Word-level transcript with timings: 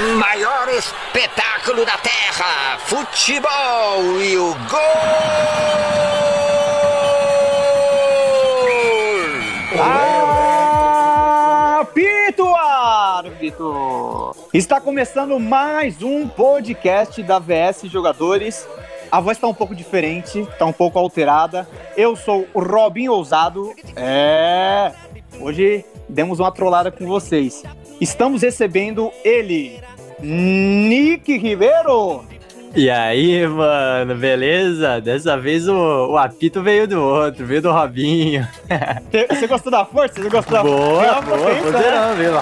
maior 0.00 0.68
espetáculo 0.70 1.84
da 1.84 1.98
Terra, 1.98 2.78
futebol 2.78 4.22
e 4.22 4.36
o 4.38 4.54
gol! 4.54 4.80
Apito, 11.80 12.46
árbitro! 12.54 14.34
Está 14.54 14.80
começando 14.80 15.38
mais 15.38 16.02
um 16.02 16.26
podcast 16.26 17.22
da 17.22 17.38
VS 17.38 17.82
Jogadores. 17.84 18.66
A 19.12 19.20
voz 19.20 19.36
está 19.36 19.48
um 19.48 19.54
pouco 19.54 19.74
diferente, 19.74 20.40
está 20.40 20.64
um 20.64 20.72
pouco 20.72 20.98
alterada. 20.98 21.68
Eu 21.94 22.16
sou 22.16 22.46
o 22.54 22.60
Robin 22.60 23.08
Ousado. 23.08 23.74
É, 23.94 24.92
hoje 25.38 25.84
demos 26.08 26.40
uma 26.40 26.50
trollada 26.50 26.90
com 26.90 27.06
vocês. 27.06 27.62
Estamos 28.00 28.40
recebendo 28.40 29.12
ele, 29.22 29.78
Nick 30.22 31.36
Ribeiro. 31.36 32.24
E 32.74 32.88
aí, 32.88 33.44
mano, 33.48 34.14
beleza? 34.14 35.00
Dessa 35.00 35.36
vez 35.36 35.66
o, 35.66 36.10
o 36.12 36.16
apito 36.16 36.62
veio 36.62 36.86
do 36.86 37.02
outro, 37.02 37.44
veio 37.44 37.60
do 37.60 37.72
Robinho. 37.72 38.46
Você 39.28 39.46
gostou 39.48 39.72
da 39.72 39.84
força? 39.84 40.22
Você 40.22 40.28
gostou 40.28 40.52
da 40.52 40.62
Boa, 40.62 41.20
boa, 41.20 41.38
potência, 41.38 41.72
né? 41.72 42.14
veio. 42.16 42.34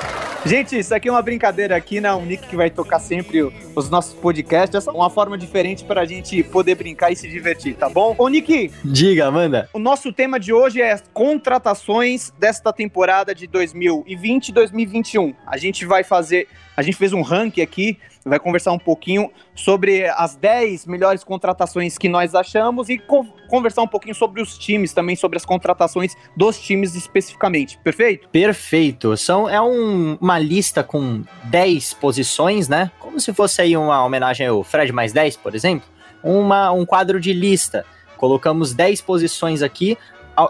Gente, 0.46 0.78
isso 0.78 0.94
aqui 0.94 1.08
é 1.08 1.10
uma 1.10 1.22
brincadeira 1.22 1.74
aqui, 1.74 2.00
né? 2.00 2.12
O 2.12 2.24
Nick 2.24 2.46
que 2.46 2.54
vai 2.54 2.70
tocar 2.70 3.00
sempre 3.00 3.52
os 3.74 3.90
nossos 3.90 4.14
podcasts. 4.14 4.86
É 4.86 4.90
uma 4.92 5.10
forma 5.10 5.36
diferente 5.36 5.84
para 5.84 6.02
a 6.02 6.04
gente 6.04 6.40
poder 6.44 6.76
brincar 6.76 7.10
e 7.10 7.16
se 7.16 7.28
divertir, 7.28 7.74
tá 7.74 7.88
bom? 7.88 8.14
Ô, 8.16 8.28
Nick. 8.28 8.70
Diga, 8.84 9.26
Amanda. 9.26 9.68
O 9.72 9.80
nosso 9.80 10.12
tema 10.12 10.38
de 10.38 10.52
hoje 10.52 10.80
é 10.80 10.96
contratações 11.12 12.32
desta 12.38 12.72
temporada 12.72 13.34
de 13.34 13.48
2020 13.48 14.48
e 14.48 14.52
2021. 14.52 15.34
A 15.44 15.56
gente 15.56 15.84
vai 15.84 16.04
fazer. 16.04 16.46
A 16.76 16.82
gente 16.82 16.96
fez 16.96 17.12
um 17.12 17.22
ranking 17.22 17.62
aqui 17.62 17.98
vai 18.28 18.38
conversar 18.38 18.72
um 18.72 18.78
pouquinho 18.78 19.30
sobre 19.54 20.06
as 20.08 20.36
10 20.36 20.86
melhores 20.86 21.22
contratações 21.22 21.96
que 21.96 22.08
nós 22.08 22.34
achamos 22.34 22.88
e 22.88 22.98
co 22.98 23.24
conversar 23.48 23.82
um 23.82 23.86
pouquinho 23.86 24.14
sobre 24.14 24.42
os 24.42 24.58
times 24.58 24.92
também, 24.92 25.14
sobre 25.14 25.36
as 25.36 25.44
contratações 25.44 26.16
dos 26.36 26.58
times 26.60 26.96
especificamente. 26.96 27.78
Perfeito? 27.78 28.28
Perfeito. 28.28 29.16
São, 29.16 29.48
é 29.48 29.60
um, 29.60 30.18
uma 30.20 30.38
lista 30.38 30.82
com 30.82 31.22
10 31.44 31.94
posições, 31.94 32.68
né? 32.68 32.90
Como 32.98 33.20
se 33.20 33.32
fosse 33.32 33.62
aí 33.62 33.76
uma 33.76 34.04
homenagem 34.04 34.48
ao 34.48 34.64
Fred 34.64 34.92
mais 34.92 35.12
10, 35.12 35.36
por 35.36 35.54
exemplo. 35.54 35.88
Uma, 36.22 36.72
um 36.72 36.84
quadro 36.84 37.20
de 37.20 37.32
lista. 37.32 37.84
Colocamos 38.16 38.74
10 38.74 39.00
posições 39.02 39.62
aqui, 39.62 39.96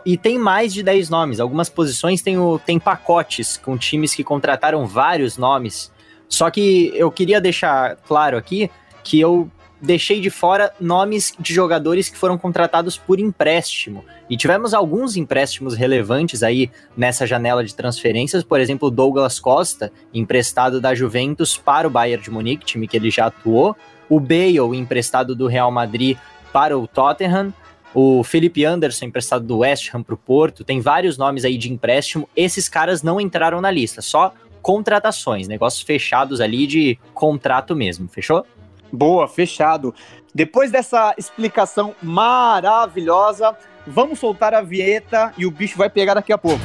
e 0.05 0.17
tem 0.17 0.39
mais 0.39 0.73
de 0.73 0.83
10 0.83 1.11
nomes. 1.11 1.39
Algumas 1.39 1.69
posições 1.69 2.23
têm, 2.23 2.39
o, 2.39 2.59
tem 2.59 2.79
pacotes 2.79 3.57
com 3.57 3.77
times 3.77 4.15
que 4.15 4.25
contrataram 4.25 4.87
vários 4.87 5.37
nomes 5.37 5.93
só 6.29 6.51
que 6.51 6.93
eu 6.95 7.11
queria 7.11 7.41
deixar 7.41 7.97
claro 7.97 8.37
aqui 8.37 8.71
que 9.03 9.21
eu 9.21 9.51
deixei 9.81 10.21
de 10.21 10.31
fora 10.31 10.73
nomes 10.81 11.35
de 11.39 11.53
jogadores 11.53 12.09
que 12.09 12.17
foram 12.17 12.39
contratados 12.39 12.97
por 12.97 13.21
empréstimo. 13.21 14.05
E 14.29 14.37
tivemos 14.37 14.75
alguns 14.75 15.17
empréstimos 15.17 15.75
relevantes 15.75 16.43
aí 16.43 16.71
nessa 16.97 17.27
janela 17.27 17.65
de 17.65 17.75
transferências, 17.75 18.43
por 18.43 18.61
exemplo, 18.61 18.91
Douglas 18.91 19.39
Costa, 19.39 19.93
emprestado 20.13 20.81
da 20.81 20.95
Juventus 20.95 21.57
para 21.57 21.87
o 21.87 21.91
Bayern 21.91 22.23
de 22.23 22.31
Munique, 22.31 22.65
time 22.65 22.89
que 22.89 22.97
ele 22.97 23.11
já 23.11 23.27
atuou, 23.27 23.77
o 24.09 24.19
Bale, 24.19 24.77
emprestado 24.77 25.35
do 25.35 25.47
Real 25.47 25.71
Madrid 25.71 26.17
para 26.53 26.77
o 26.77 26.87
Tottenham, 26.87 27.53
o 27.95 28.23
Felipe 28.23 28.65
Anderson, 28.65 29.07
emprestado 29.07 29.45
do 29.45 29.59
West 29.59 29.95
Ham 29.95 30.03
para 30.03 30.15
o 30.15 30.19
Porto, 30.19 30.65
tem 30.65 30.81
vários 30.81 31.17
nomes 31.17 31.45
aí 31.45 31.57
de 31.57 31.73
empréstimo. 31.73 32.29
Esses 32.37 32.69
caras 32.69 33.03
não 33.03 33.21
entraram 33.21 33.61
na 33.61 33.71
lista, 33.71 34.03
só 34.03 34.35
contratações, 34.67 35.47
negócios 35.47 35.81
fechados 35.81 36.41
ali 36.41 36.67
de 36.67 36.99
contrato 37.15 37.77
mesmo, 37.77 38.09
fechou? 38.09 38.45
Boa, 38.93 39.29
fechado. 39.29 39.95
Depois 40.35 40.73
dessa 40.73 41.15
explicação 41.17 41.95
maravilhosa, 42.03 43.57
vamos 43.87 44.19
soltar 44.19 44.55
a 44.55 44.63
vinheta 44.63 45.33
e 45.39 45.47
o 45.47 45.53
bicho 45.53 45.79
vai 45.79 45.89
pegar 45.89 46.15
daqui 46.15 46.33
a 46.33 46.37
pouco. 46.37 46.61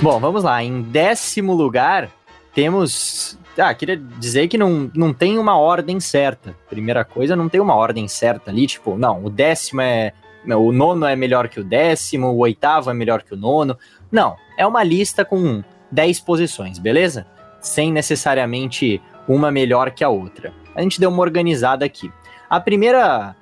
Bom, 0.00 0.18
vamos 0.18 0.44
lá. 0.44 0.64
Em 0.64 0.80
décimo 0.80 1.52
lugar, 1.52 2.08
temos 2.54 3.38
ah, 3.58 3.74
queria 3.74 3.96
dizer 3.96 4.48
que 4.48 4.58
não, 4.58 4.90
não 4.94 5.12
tem 5.12 5.38
uma 5.38 5.56
ordem 5.56 5.98
certa. 6.00 6.54
Primeira 6.68 7.04
coisa, 7.04 7.34
não 7.34 7.48
tem 7.48 7.60
uma 7.60 7.74
ordem 7.74 8.06
certa 8.08 8.50
ali, 8.50 8.66
tipo, 8.66 8.96
não, 8.96 9.24
o 9.24 9.30
décimo 9.30 9.80
é. 9.80 10.12
O 10.46 10.70
nono 10.70 11.04
é 11.06 11.16
melhor 11.16 11.48
que 11.48 11.58
o 11.58 11.64
décimo, 11.64 12.28
o 12.28 12.38
oitavo 12.38 12.88
é 12.88 12.94
melhor 12.94 13.22
que 13.22 13.34
o 13.34 13.36
nono. 13.36 13.76
Não, 14.12 14.36
é 14.56 14.64
uma 14.64 14.84
lista 14.84 15.24
com 15.24 15.64
10 15.90 16.20
posições, 16.20 16.78
beleza? 16.78 17.26
Sem 17.60 17.90
necessariamente 17.92 19.02
uma 19.26 19.50
melhor 19.50 19.90
que 19.90 20.04
a 20.04 20.08
outra. 20.08 20.52
A 20.72 20.82
gente 20.82 21.00
deu 21.00 21.10
uma 21.10 21.22
organizada 21.22 21.84
aqui. 21.84 22.12
A 22.48 22.60
primeira 22.60 23.34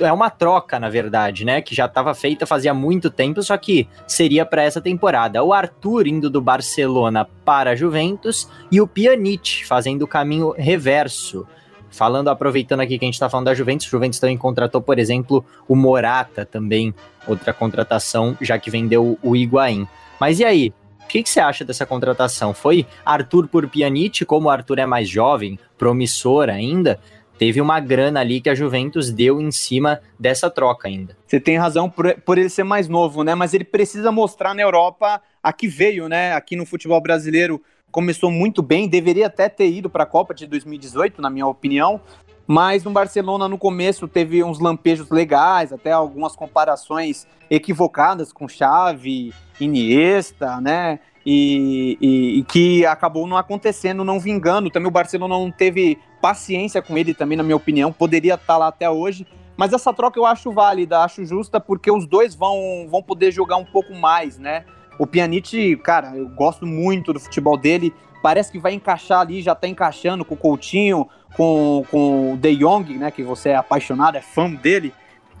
é 0.00 0.12
uma 0.12 0.30
troca, 0.30 0.78
na 0.78 0.88
verdade, 0.88 1.44
né? 1.44 1.60
Que 1.60 1.74
já 1.74 1.86
estava 1.86 2.14
feita 2.14 2.46
fazia 2.46 2.72
muito 2.72 3.10
tempo, 3.10 3.42
só 3.42 3.56
que 3.56 3.88
seria 4.06 4.44
para 4.44 4.62
essa 4.62 4.80
temporada. 4.80 5.42
O 5.42 5.52
Arthur 5.52 6.06
indo 6.06 6.30
do 6.30 6.40
Barcelona 6.40 7.26
para 7.44 7.70
a 7.70 7.76
Juventus 7.76 8.48
e 8.70 8.80
o 8.80 8.86
Pjanic 8.86 9.66
fazendo 9.66 10.02
o 10.02 10.08
caminho 10.08 10.54
reverso. 10.56 11.46
Falando, 11.90 12.28
aproveitando 12.28 12.80
aqui 12.80 12.98
que 12.98 13.04
a 13.04 13.08
gente 13.08 13.14
está 13.14 13.30
falando 13.30 13.46
da 13.46 13.54
Juventus, 13.54 13.86
o 13.86 13.90
Juventus 13.90 14.18
também 14.18 14.36
contratou, 14.36 14.80
por 14.80 14.98
exemplo, 14.98 15.44
o 15.66 15.74
Morata 15.74 16.44
também, 16.44 16.94
outra 17.26 17.52
contratação, 17.52 18.36
já 18.40 18.58
que 18.58 18.70
vendeu 18.70 19.18
o 19.22 19.34
Higuaín. 19.34 19.86
Mas 20.20 20.38
e 20.38 20.44
aí? 20.44 20.72
O 21.02 21.08
que, 21.08 21.22
que 21.22 21.30
você 21.30 21.40
acha 21.40 21.64
dessa 21.64 21.86
contratação? 21.86 22.52
Foi 22.52 22.86
Arthur 23.02 23.48
por 23.48 23.66
Pjanic, 23.66 24.26
como 24.26 24.48
o 24.48 24.50
Arthur 24.50 24.80
é 24.80 24.84
mais 24.84 25.08
jovem, 25.08 25.58
promissor 25.78 26.50
ainda, 26.50 27.00
teve 27.38 27.60
uma 27.60 27.78
grana 27.80 28.20
ali 28.20 28.40
que 28.40 28.50
a 28.50 28.54
Juventus 28.54 29.10
deu 29.10 29.40
em 29.40 29.50
cima 29.50 30.00
dessa 30.18 30.50
troca 30.50 30.88
ainda. 30.88 31.16
Você 31.26 31.38
tem 31.38 31.56
razão 31.56 31.88
por, 31.88 32.12
por 32.22 32.36
ele 32.36 32.50
ser 32.50 32.64
mais 32.64 32.88
novo, 32.88 33.22
né? 33.22 33.34
Mas 33.34 33.54
ele 33.54 33.64
precisa 33.64 34.10
mostrar 34.10 34.54
na 34.54 34.62
Europa 34.62 35.22
a 35.42 35.52
que 35.52 35.68
veio, 35.68 36.08
né? 36.08 36.34
Aqui 36.34 36.56
no 36.56 36.66
futebol 36.66 37.00
brasileiro 37.00 37.62
começou 37.90 38.30
muito 38.30 38.60
bem, 38.60 38.88
deveria 38.88 39.28
até 39.28 39.48
ter 39.48 39.70
ido 39.70 39.88
para 39.88 40.02
a 40.02 40.06
Copa 40.06 40.34
de 40.34 40.46
2018, 40.46 41.22
na 41.22 41.30
minha 41.30 41.46
opinião. 41.46 42.00
Mas 42.46 42.82
no 42.82 42.90
Barcelona, 42.90 43.46
no 43.46 43.58
começo, 43.58 44.08
teve 44.08 44.42
uns 44.42 44.58
lampejos 44.58 45.10
legais, 45.10 45.70
até 45.70 45.92
algumas 45.92 46.34
comparações 46.34 47.26
equivocadas 47.50 48.32
com 48.32 48.48
Xavi, 48.48 49.34
Iniesta, 49.60 50.58
né? 50.60 50.98
E, 51.30 51.98
e, 52.00 52.38
e, 52.38 52.42
que 52.44 52.86
acabou 52.86 53.26
não 53.26 53.36
acontecendo, 53.36 54.02
não 54.02 54.18
vingando. 54.18 54.70
Também 54.70 54.88
o 54.88 54.90
Barcelona 54.90 55.34
não 55.34 55.50
teve 55.50 55.98
paciência 56.22 56.80
com 56.80 56.96
ele, 56.96 57.12
também, 57.12 57.36
na 57.36 57.42
minha 57.42 57.54
opinião. 57.54 57.92
Poderia 57.92 58.32
estar 58.32 58.56
lá 58.56 58.68
até 58.68 58.88
hoje. 58.88 59.26
Mas 59.54 59.74
essa 59.74 59.92
troca 59.92 60.18
eu 60.18 60.24
acho 60.24 60.50
válida, 60.50 61.00
acho 61.00 61.26
justa, 61.26 61.60
porque 61.60 61.90
os 61.90 62.06
dois 62.06 62.34
vão, 62.34 62.88
vão 62.88 63.02
poder 63.02 63.30
jogar 63.30 63.58
um 63.58 63.64
pouco 63.66 63.94
mais, 63.94 64.38
né? 64.38 64.64
O 64.98 65.06
Pjanic, 65.06 65.76
cara, 65.76 66.16
eu 66.16 66.30
gosto 66.30 66.64
muito 66.64 67.12
do 67.12 67.20
futebol 67.20 67.58
dele. 67.58 67.92
Parece 68.22 68.50
que 68.50 68.58
vai 68.58 68.72
encaixar 68.72 69.20
ali, 69.20 69.42
já 69.42 69.54
tá 69.54 69.68
encaixando 69.68 70.24
com 70.24 70.34
o 70.34 70.38
Coutinho, 70.38 71.06
com, 71.36 71.84
com 71.90 72.32
o 72.32 72.36
De 72.38 72.56
Jong, 72.56 72.96
né? 72.96 73.10
Que 73.10 73.22
você 73.22 73.50
é 73.50 73.56
apaixonado, 73.56 74.16
é 74.16 74.22
fã 74.22 74.50
dele. 74.50 74.94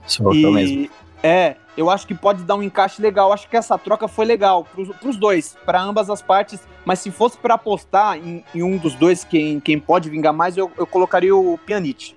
Sou 0.06 0.34
e, 0.34 0.52
mesmo. 0.52 0.90
É, 1.22 1.56
eu 1.76 1.90
acho 1.90 2.06
que 2.06 2.14
pode 2.14 2.42
dar 2.44 2.54
um 2.54 2.62
encaixe 2.62 3.02
legal. 3.02 3.32
Acho 3.32 3.48
que 3.48 3.56
essa 3.56 3.76
troca 3.78 4.06
foi 4.08 4.24
legal 4.24 4.64
para 4.64 5.08
os 5.08 5.16
dois, 5.16 5.56
para 5.64 5.80
ambas 5.80 6.08
as 6.10 6.22
partes. 6.22 6.60
Mas 6.84 7.00
se 7.00 7.10
fosse 7.10 7.36
para 7.38 7.54
apostar 7.54 8.16
em, 8.16 8.44
em, 8.54 8.62
um 8.62 8.76
dos 8.76 8.94
dois, 8.94 9.24
quem, 9.24 9.60
quem 9.60 9.78
pode 9.78 10.08
vingar 10.08 10.32
mais, 10.32 10.56
eu, 10.56 10.70
eu 10.76 10.86
colocaria 10.86 11.34
o 11.34 11.58
Pjanic. 11.58 12.14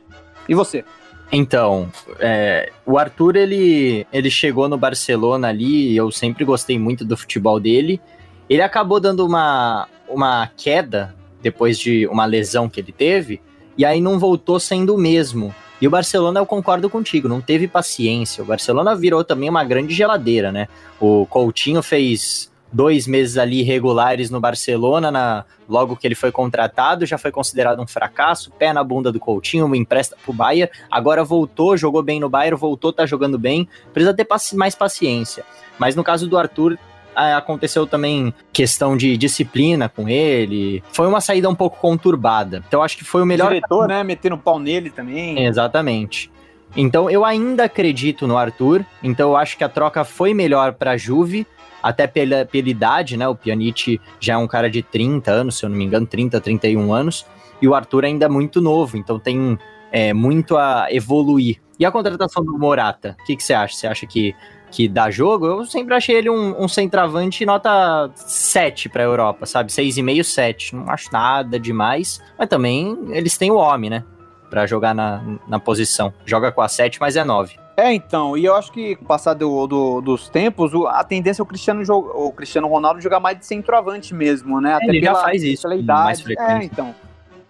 E 0.48 0.56
você? 0.56 0.84
Então, 1.32 1.90
é, 2.20 2.72
o 2.86 2.98
Arthur 2.98 3.38
ele, 3.38 4.06
ele 4.12 4.30
chegou 4.30 4.68
no 4.68 4.78
Barcelona 4.78 5.48
ali. 5.48 5.96
Eu 5.96 6.12
sempre 6.12 6.44
gostei 6.44 6.78
muito 6.78 7.06
do 7.06 7.16
futebol 7.18 7.60
dele. 7.60 8.02
Ele 8.50 8.62
acabou 8.62 9.00
dando 9.00 9.26
uma, 9.26 9.88
uma 10.10 10.48
queda 10.58 11.16
depois 11.42 11.80
de 11.80 12.06
uma 12.08 12.26
lesão 12.26 12.70
que 12.70 12.80
ele 12.80 12.92
teve, 12.92 13.42
e 13.78 13.84
aí 13.84 14.00
não 14.00 14.20
voltou 14.20 14.60
sendo 14.60 14.96
o 14.96 14.98
mesmo. 14.98 15.54
E 15.82 15.88
o 15.88 15.90
Barcelona, 15.90 16.40
eu 16.40 16.46
concordo 16.46 16.90
contigo, 16.90 17.28
não 17.28 17.42
teve 17.42 17.68
paciência. 17.68 18.44
O 18.44 18.46
Barcelona 18.46 18.96
virou 18.96 19.24
também 19.24 19.50
uma 19.50 19.64
grande 19.64 19.96
geladeira, 19.96 20.52
né? 20.52 20.68
O 21.00 21.26
Coutinho 21.26 21.82
fez 21.82 22.52
dois 22.72 23.06
meses 23.06 23.38
ali 23.38 23.64
regulares 23.64 24.30
no 24.30 24.40
Barcelona, 24.40 25.12
na, 25.12 25.44
logo 25.68 25.96
que 25.96 26.08
ele 26.08 26.16
foi 26.16 26.32
contratado, 26.32 27.06
já 27.06 27.18
foi 27.18 27.32
considerado 27.32 27.82
um 27.82 27.88
fracasso, 27.88 28.52
pé 28.52 28.72
na 28.72 28.84
bunda 28.84 29.12
do 29.12 29.20
Coutinho, 29.20 29.74
empresta 29.76 30.16
pro 30.24 30.32
Bayern, 30.32 30.72
agora 30.90 31.24
voltou, 31.24 31.76
jogou 31.76 32.02
bem 32.02 32.20
no 32.20 32.30
Bayern, 32.30 32.58
voltou, 32.58 32.94
tá 32.94 33.06
jogando 33.06 33.38
bem, 33.38 33.68
precisa 33.94 34.14
ter 34.14 34.28
mais 34.54 34.76
paciência. 34.76 35.44
Mas 35.78 35.96
no 35.96 36.04
caso 36.04 36.28
do 36.28 36.38
Arthur, 36.38 36.78
aconteceu 37.16 37.86
também 37.86 38.34
questão 38.52 38.96
de 38.96 39.18
disciplina 39.18 39.90
com 39.90 40.08
ele. 40.08 40.84
Foi 40.92 41.08
uma 41.08 41.22
saída 41.22 41.50
um 41.50 41.56
pouco 41.56 41.78
conturbada. 41.80 42.64
Então 42.68 42.82
acho 42.82 42.98
que 42.98 43.04
foi 43.04 43.22
o 43.22 43.26
melhor. 43.26 43.48
O 43.48 43.54
diretor, 43.54 43.88
né? 43.88 44.04
Metendo 44.04 44.38
pau 44.38 44.60
nele 44.60 44.90
também. 44.90 45.44
Exatamente. 45.44 46.32
Então 46.76 47.10
eu 47.10 47.26
ainda 47.26 47.66
acredito 47.66 48.26
no 48.26 48.38
Arthur, 48.38 48.86
então 49.04 49.32
eu 49.32 49.36
acho 49.36 49.58
que 49.58 49.64
a 49.64 49.70
troca 49.70 50.04
foi 50.04 50.34
melhor 50.34 50.74
para 50.74 50.92
a 50.92 50.98
Juve, 50.98 51.46
até 51.84 52.08
pela, 52.08 52.46
pela 52.46 52.70
idade, 52.70 53.18
né? 53.18 53.28
O 53.28 53.36
Pjanic 53.36 54.00
já 54.20 54.34
é 54.34 54.38
um 54.38 54.48
cara 54.48 54.70
de 54.70 54.82
30 54.82 55.32
anos, 55.32 55.58
se 55.58 55.66
eu 55.66 55.70
não 55.70 55.78
me 55.78 55.84
engano, 55.84 56.06
30, 56.06 56.40
31 56.40 56.94
anos, 56.94 57.26
e 57.62 57.68
o 57.68 57.76
Arthur 57.76 58.06
ainda 58.06 58.26
é 58.26 58.30
muito 58.30 58.62
novo, 58.62 58.98
então 58.98 59.20
tem 59.20 59.58
é, 59.92 60.14
muito 60.14 60.56
a 60.56 60.88
evoluir. 60.90 61.60
E 61.78 61.86
a 61.86 61.92
contratação 61.92 62.44
do 62.44 62.58
Morata, 62.58 63.18
o 63.20 63.26
que, 63.26 63.36
que 63.36 63.44
você 63.44 63.54
acha? 63.54 63.76
Você 63.76 63.88
acha 63.88 64.06
que, 64.06 64.36
que 64.72 64.88
dá 64.88 65.12
jogo? 65.12 65.46
Eu 65.46 65.66
sempre 65.66 65.94
achei 65.94 66.16
ele 66.16 66.30
um, 66.30 66.64
um 66.64 66.68
centroavante 66.68 67.46
nota 67.46 68.10
7 68.16 68.88
para 68.90 69.04
a 69.04 69.06
Europa, 69.06 69.46
sabe? 69.46 69.70
6,5, 69.70 70.24
7. 70.24 70.76
Não 70.76 70.90
acho 70.90 71.12
nada 71.12 71.60
demais, 71.60 72.22
mas 72.40 72.48
também 72.48 72.98
eles 73.10 73.38
têm 73.38 73.52
o 73.52 73.56
homem, 73.56 73.90
né? 73.90 74.04
Para 74.50 74.66
jogar 74.66 74.96
na, 74.96 75.22
na 75.48 75.60
posição. 75.60 76.14
Joga 76.26 76.52
com 76.52 76.62
a 76.62 76.68
7, 76.68 77.00
mas 77.00 77.16
é 77.16 77.24
9. 77.24 77.60
É, 77.78 77.94
então, 77.94 78.38
e 78.38 78.46
eu 78.46 78.56
acho 78.56 78.72
que 78.72 78.96
com 78.96 79.06
o 79.06 79.08
passar 79.08 79.34
do, 79.34 79.66
do, 79.66 80.02
dos 80.02 80.30
tempos, 80.30 80.72
a 80.90 81.04
tendência 81.04 81.42
é 81.42 81.44
o 81.44 81.46
Cristiano, 81.46 81.82
o 81.90 82.32
Cristiano 82.32 82.68
Ronaldo 82.68 83.02
jogar 83.02 83.20
mais 83.20 83.38
de 83.40 83.46
centroavante 83.46 84.14
mesmo, 84.14 84.62
né? 84.62 84.76
Até 84.76 84.86
ele 84.86 85.02
pela, 85.02 85.16
já 85.16 85.22
faz 85.24 85.44
isso, 85.44 85.64
pela 85.64 85.76
idade. 85.76 86.04
mais 86.04 86.22
frequente. 86.22 86.50
É, 86.50 86.64
então. 86.64 86.96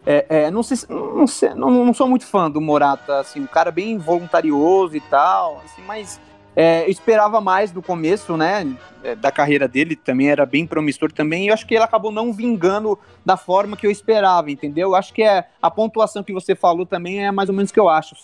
É, 0.06 0.26
é, 0.30 0.52
não, 0.52 0.64
sei, 0.64 0.78
não, 0.90 1.28
sei, 1.28 1.54
não, 1.54 1.70
não, 1.70 1.94
sou 1.94 2.08
muito 2.08 2.26
fã 2.26 2.50
do 2.50 2.60
Morata, 2.60 3.20
assim, 3.20 3.40
um 3.40 3.46
cara 3.46 3.70
bem 3.70 4.00
voluntarioso 4.00 4.96
e 4.96 5.02
tal, 5.02 5.62
assim, 5.64 5.84
mas 5.86 6.20
é, 6.56 6.86
eu 6.86 6.90
esperava 6.90 7.40
mais 7.40 7.72
do 7.72 7.82
começo, 7.82 8.36
né, 8.36 8.68
é, 9.04 9.16
da 9.16 9.32
carreira 9.32 9.68
dele, 9.68 9.96
também 9.96 10.30
era 10.30 10.46
bem 10.46 10.68
promissor 10.68 11.12
também, 11.12 11.46
e 11.46 11.48
eu 11.48 11.54
acho 11.54 11.66
que 11.66 11.76
ele 11.76 11.84
acabou 11.84 12.12
não 12.12 12.34
vingando 12.34 12.98
da 13.26 13.38
forma 13.38 13.78
que 13.78 13.88
eu 13.88 13.92
esperava, 13.92 14.52
entendeu? 14.52 14.90
Eu 14.90 14.96
acho 14.96 15.14
que 15.14 15.24
é 15.24 15.46
a 15.62 15.72
pontuação 15.72 16.24
que 16.24 16.34
você 16.34 16.56
falou 16.56 16.86
também 16.86 17.26
é 17.26 17.32
mais 17.32 17.50
ou 17.50 17.56
menos 17.56 17.72
o 17.72 17.74
que 17.74 17.80
eu 17.80 17.90
acho. 17.90 18.16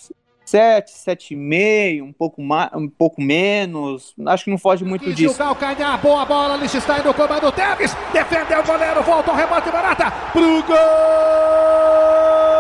7, 0.48 0.94
7,5, 0.94 2.04
um 2.04 2.14
pouco 2.14 2.42
mais, 2.42 2.70
um 2.74 2.88
pouco 2.88 3.22
menos. 3.22 4.14
Acho 4.28 4.46
que 4.46 4.50
não 4.50 4.58
foge 4.58 4.86
muito 4.86 5.12
disso. 5.14 5.34
O 5.34 5.38
calcanhar, 5.38 6.02
boa 6.02 6.24
bola, 6.24 6.56
Lichtenstein 6.56 7.04
no 7.04 7.14
comando 7.14 7.52
Teves, 7.52 7.94
defendeu 8.14 8.62
o 8.62 8.64
goleiro, 8.64 9.04
volta 9.04 9.32
o 9.32 9.36
rebote 9.36 9.70
barata 9.70 10.10
pro 10.32 10.64
gol! 10.64 12.57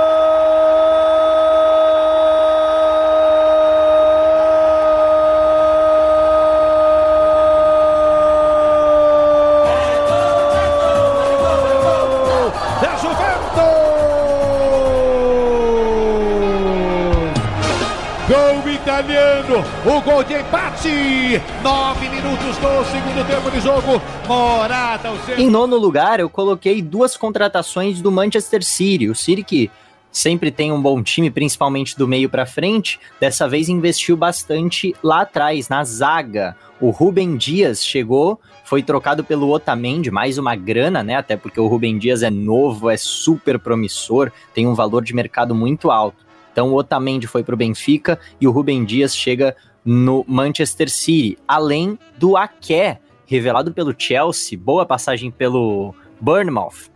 O 19.60 20.02
gol 20.02 20.24
de 20.24 20.36
empate. 20.36 21.42
Nove 21.64 22.10
minutos 22.10 22.58
do 22.58 22.86
segundo 22.86 23.28
tempo 23.28 23.52
de 23.52 23.60
jogo. 23.60 24.02
Morata, 24.28 25.12
o 25.12 25.18
seu... 25.26 25.38
Em 25.38 25.50
nono 25.50 25.78
lugar, 25.78 26.20
eu 26.20 26.30
coloquei 26.30 26.82
duas 26.82 27.16
contratações 27.16 28.02
do 28.02 28.12
Manchester 28.12 28.64
City. 28.64 29.10
O 29.10 29.16
City 29.16 29.44
que 29.44 29.72
sempre 30.12 30.52
tem 30.52 30.72
um 30.72 30.82
bom 30.82 31.02
time, 31.04 31.30
principalmente 31.30 31.98
do 31.98 32.08
meio 32.08 32.30
para 32.30 32.46
frente, 32.46 33.00
dessa 33.20 33.48
vez 33.48 33.70
investiu 33.70 34.18
bastante 34.18 34.96
lá 35.04 35.22
atrás, 35.22 35.70
na 35.70 35.84
zaga. 35.84 36.56
O 36.82 36.90
Rubem 36.90 37.38
Dias 37.38 37.84
chegou, 37.84 38.40
foi 38.64 38.84
trocado 38.84 39.24
pelo 39.24 39.50
Otamendi, 39.50 40.12
mais 40.12 40.38
uma 40.38 40.56
grana, 40.56 41.04
né? 41.04 41.16
Até 41.16 41.38
porque 41.38 41.60
o 41.60 41.68
Rubem 41.68 41.98
Dias 41.98 42.24
é 42.24 42.30
novo, 42.30 42.90
é 42.90 42.98
super 42.98 43.60
promissor, 43.60 44.32
tem 44.54 44.68
um 44.68 44.74
valor 44.74 45.04
de 45.04 45.14
mercado 45.14 45.54
muito 45.54 45.92
alto. 45.92 46.27
Então 46.58 46.74
o 46.74 46.76
Otamendi 46.76 47.28
foi 47.28 47.44
para 47.44 47.54
o 47.54 47.58
Benfica 47.58 48.20
e 48.42 48.48
o 48.48 48.52
Rubem 48.52 48.84
Dias 48.84 49.16
chega 49.16 49.56
no 49.86 50.26
Manchester 50.28 50.90
City, 50.90 51.38
além 51.48 52.00
do 52.18 52.36
Aké, 52.36 53.00
revelado 53.28 53.72
pelo 53.72 53.94
Chelsea, 53.96 54.58
boa 54.58 54.84
passagem 54.84 55.30
pelo 55.30 55.94
Bournemouth. 56.20 56.90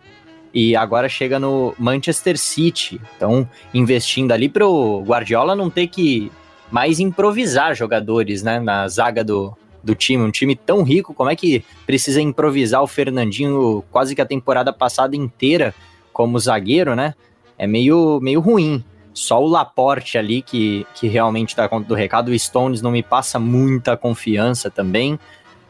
E 0.52 0.74
agora 0.74 1.08
chega 1.08 1.38
no 1.38 1.76
Manchester 1.78 2.36
City. 2.36 3.00
Então, 3.16 3.48
investindo 3.72 4.32
ali 4.32 4.48
para 4.48 4.66
o 4.66 5.00
Guardiola 5.04 5.54
não 5.54 5.70
ter 5.70 5.86
que 5.86 6.32
mais 6.68 6.98
improvisar 6.98 7.72
jogadores 7.76 8.42
né, 8.42 8.58
na 8.58 8.88
zaga 8.88 9.22
do, 9.22 9.56
do 9.80 9.94
time. 9.94 10.24
Um 10.24 10.32
time 10.32 10.56
tão 10.56 10.82
rico, 10.82 11.14
como 11.14 11.30
é 11.30 11.36
que 11.36 11.64
precisa 11.86 12.20
improvisar 12.20 12.82
o 12.82 12.88
Fernandinho 12.88 13.84
quase 13.92 14.16
que 14.16 14.20
a 14.20 14.26
temporada 14.26 14.72
passada 14.72 15.14
inteira 15.14 15.72
como 16.12 16.36
zagueiro, 16.36 16.96
né? 16.96 17.14
É 17.56 17.64
meio, 17.64 18.18
meio 18.20 18.40
ruim. 18.40 18.84
Só 19.14 19.42
o 19.42 19.46
Laporte 19.46 20.16
ali 20.16 20.42
que, 20.42 20.86
que 20.94 21.08
realmente 21.08 21.56
dá 21.56 21.68
conta 21.68 21.88
do 21.88 21.94
recado. 21.94 22.30
O 22.30 22.38
Stones 22.38 22.80
não 22.80 22.90
me 22.90 23.02
passa 23.02 23.38
muita 23.38 23.96
confiança 23.96 24.70
também. 24.70 25.18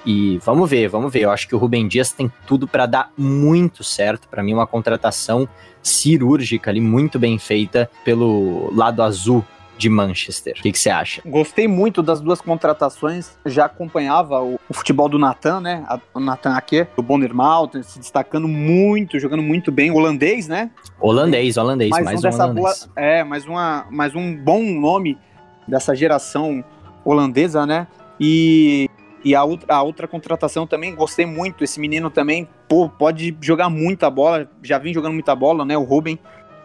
E 0.05 0.39
vamos 0.39 0.69
ver, 0.69 0.89
vamos 0.89 1.13
ver. 1.13 1.23
Eu 1.23 1.31
acho 1.31 1.47
que 1.47 1.55
o 1.55 1.59
Rubem 1.59 1.87
Dias 1.87 2.13
tem 2.13 2.31
tudo 2.47 2.67
para 2.67 2.87
dar 2.87 3.13
muito 3.17 3.85
certo. 3.85 4.29
Para 4.29 4.43
mim, 4.43 4.53
uma 4.53 4.67
contratação 4.67 5.49
cirúrgica 5.83 6.71
ali, 6.71 6.81
muito 6.81 7.19
bem 7.19 7.39
feita 7.39 7.91
pelo 8.05 8.73
lado 8.75 9.03
azul 9.03 9.45
de 9.77 9.89
Manchester. 9.89 10.55
O 10.59 10.63
que, 10.63 10.79
você 10.79 10.91
acha? 10.91 11.23
Gostei 11.25 11.67
muito 11.67 12.03
das 12.03 12.21
duas 12.21 12.41
contratações. 12.41 13.37
Já 13.47 13.67
acompanhava 13.67 14.41
o, 14.43 14.59
o 14.69 14.75
futebol 14.75 15.09
do 15.09 15.19
Nathan, 15.19 15.61
né? 15.61 15.85
O 16.15 16.21
Nathan 16.21 16.55
aqui, 16.55 16.87
do 16.97 17.03
Bonnermalt, 17.03 17.75
se 17.83 17.99
destacando 17.99 18.47
muito, 18.47 19.19
jogando 19.19 19.43
muito 19.43 19.73
bem. 19.73 19.91
Holandês, 19.91 20.49
né? 20.49 20.71
Holandês, 21.01 21.57
holandês. 21.57 21.91
Mais, 21.91 22.05
mais 22.05 22.19
um, 22.21 22.23
dessa 22.23 22.45
holandês. 22.45 22.89
Boa, 22.95 23.05
é, 23.05 23.25
mais, 23.25 23.47
uma, 23.47 23.87
mais 23.91 24.15
um 24.15 24.37
bom 24.37 24.63
nome 24.63 25.19
dessa 25.67 25.95
geração 25.95 26.65
holandesa, 27.05 27.67
né? 27.67 27.87
E, 28.21 28.89
e 29.25 29.35
a, 29.35 29.43
outra, 29.45 29.75
a 29.75 29.83
outra 29.83 30.07
contratação 30.07 30.67
também, 30.67 30.95
gostei 30.95 31.27
muito. 31.27 31.65
Esse 31.65 31.81
menino 31.81 32.11
também, 32.11 32.49
pô, 32.69 32.89
pode 32.89 33.37
jogar 33.41 33.69
muita 33.69 34.09
bola. 34.11 34.49
Já 34.63 34.79
vem 34.79 34.95
jogando 34.95 35.15
muita 35.15 35.35
bola, 35.35 35.65
né? 35.65 35.77
O 35.77 35.83
Ruben. 35.83 36.19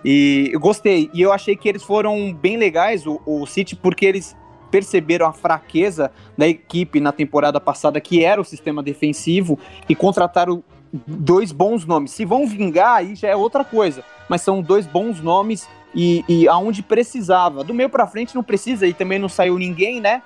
E 0.10 0.52
eu 0.54 0.60
gostei. 0.62 1.10
E 1.14 1.22
eu 1.22 1.34
achei 1.34 1.54
que 1.54 1.68
eles 1.68 1.84
foram 1.84 2.34
bem 2.34 2.56
legais, 2.56 3.06
o, 3.06 3.20
o 3.26 3.46
City, 3.46 3.76
porque 3.76 4.06
eles 4.06 4.38
perceberam 4.72 5.28
a 5.28 5.34
fraqueza 5.34 6.10
da 6.38 6.48
equipe 6.48 7.02
na 7.02 7.12
temporada 7.12 7.60
passada, 7.60 8.00
que 8.00 8.24
era 8.24 8.40
o 8.40 8.46
sistema 8.46 8.82
defensivo, 8.82 9.60
e 9.90 9.94
contrataram 9.94 10.64
dois 11.06 11.52
bons 11.52 11.84
nomes. 11.84 12.12
Se 12.12 12.24
vão 12.24 12.48
vingar, 12.48 13.00
aí 13.00 13.16
já 13.16 13.28
é 13.28 13.36
outra 13.36 13.66
coisa. 13.66 14.02
Mas 14.30 14.42
são 14.42 14.62
dois 14.62 14.88
bons 14.88 15.20
nomes 15.20 15.68
e, 15.94 16.24
e 16.30 16.48
aonde 16.48 16.82
precisava. 16.82 17.62
Do 17.62 17.74
meio 17.74 17.90
para 17.90 18.08
frente 18.08 18.34
não 18.34 18.44
precisa 18.44 18.88
e 18.88 18.94
também 18.94 19.20
não 19.20 19.28
saiu 19.28 19.58
ninguém, 19.58 20.00
né? 20.00 20.22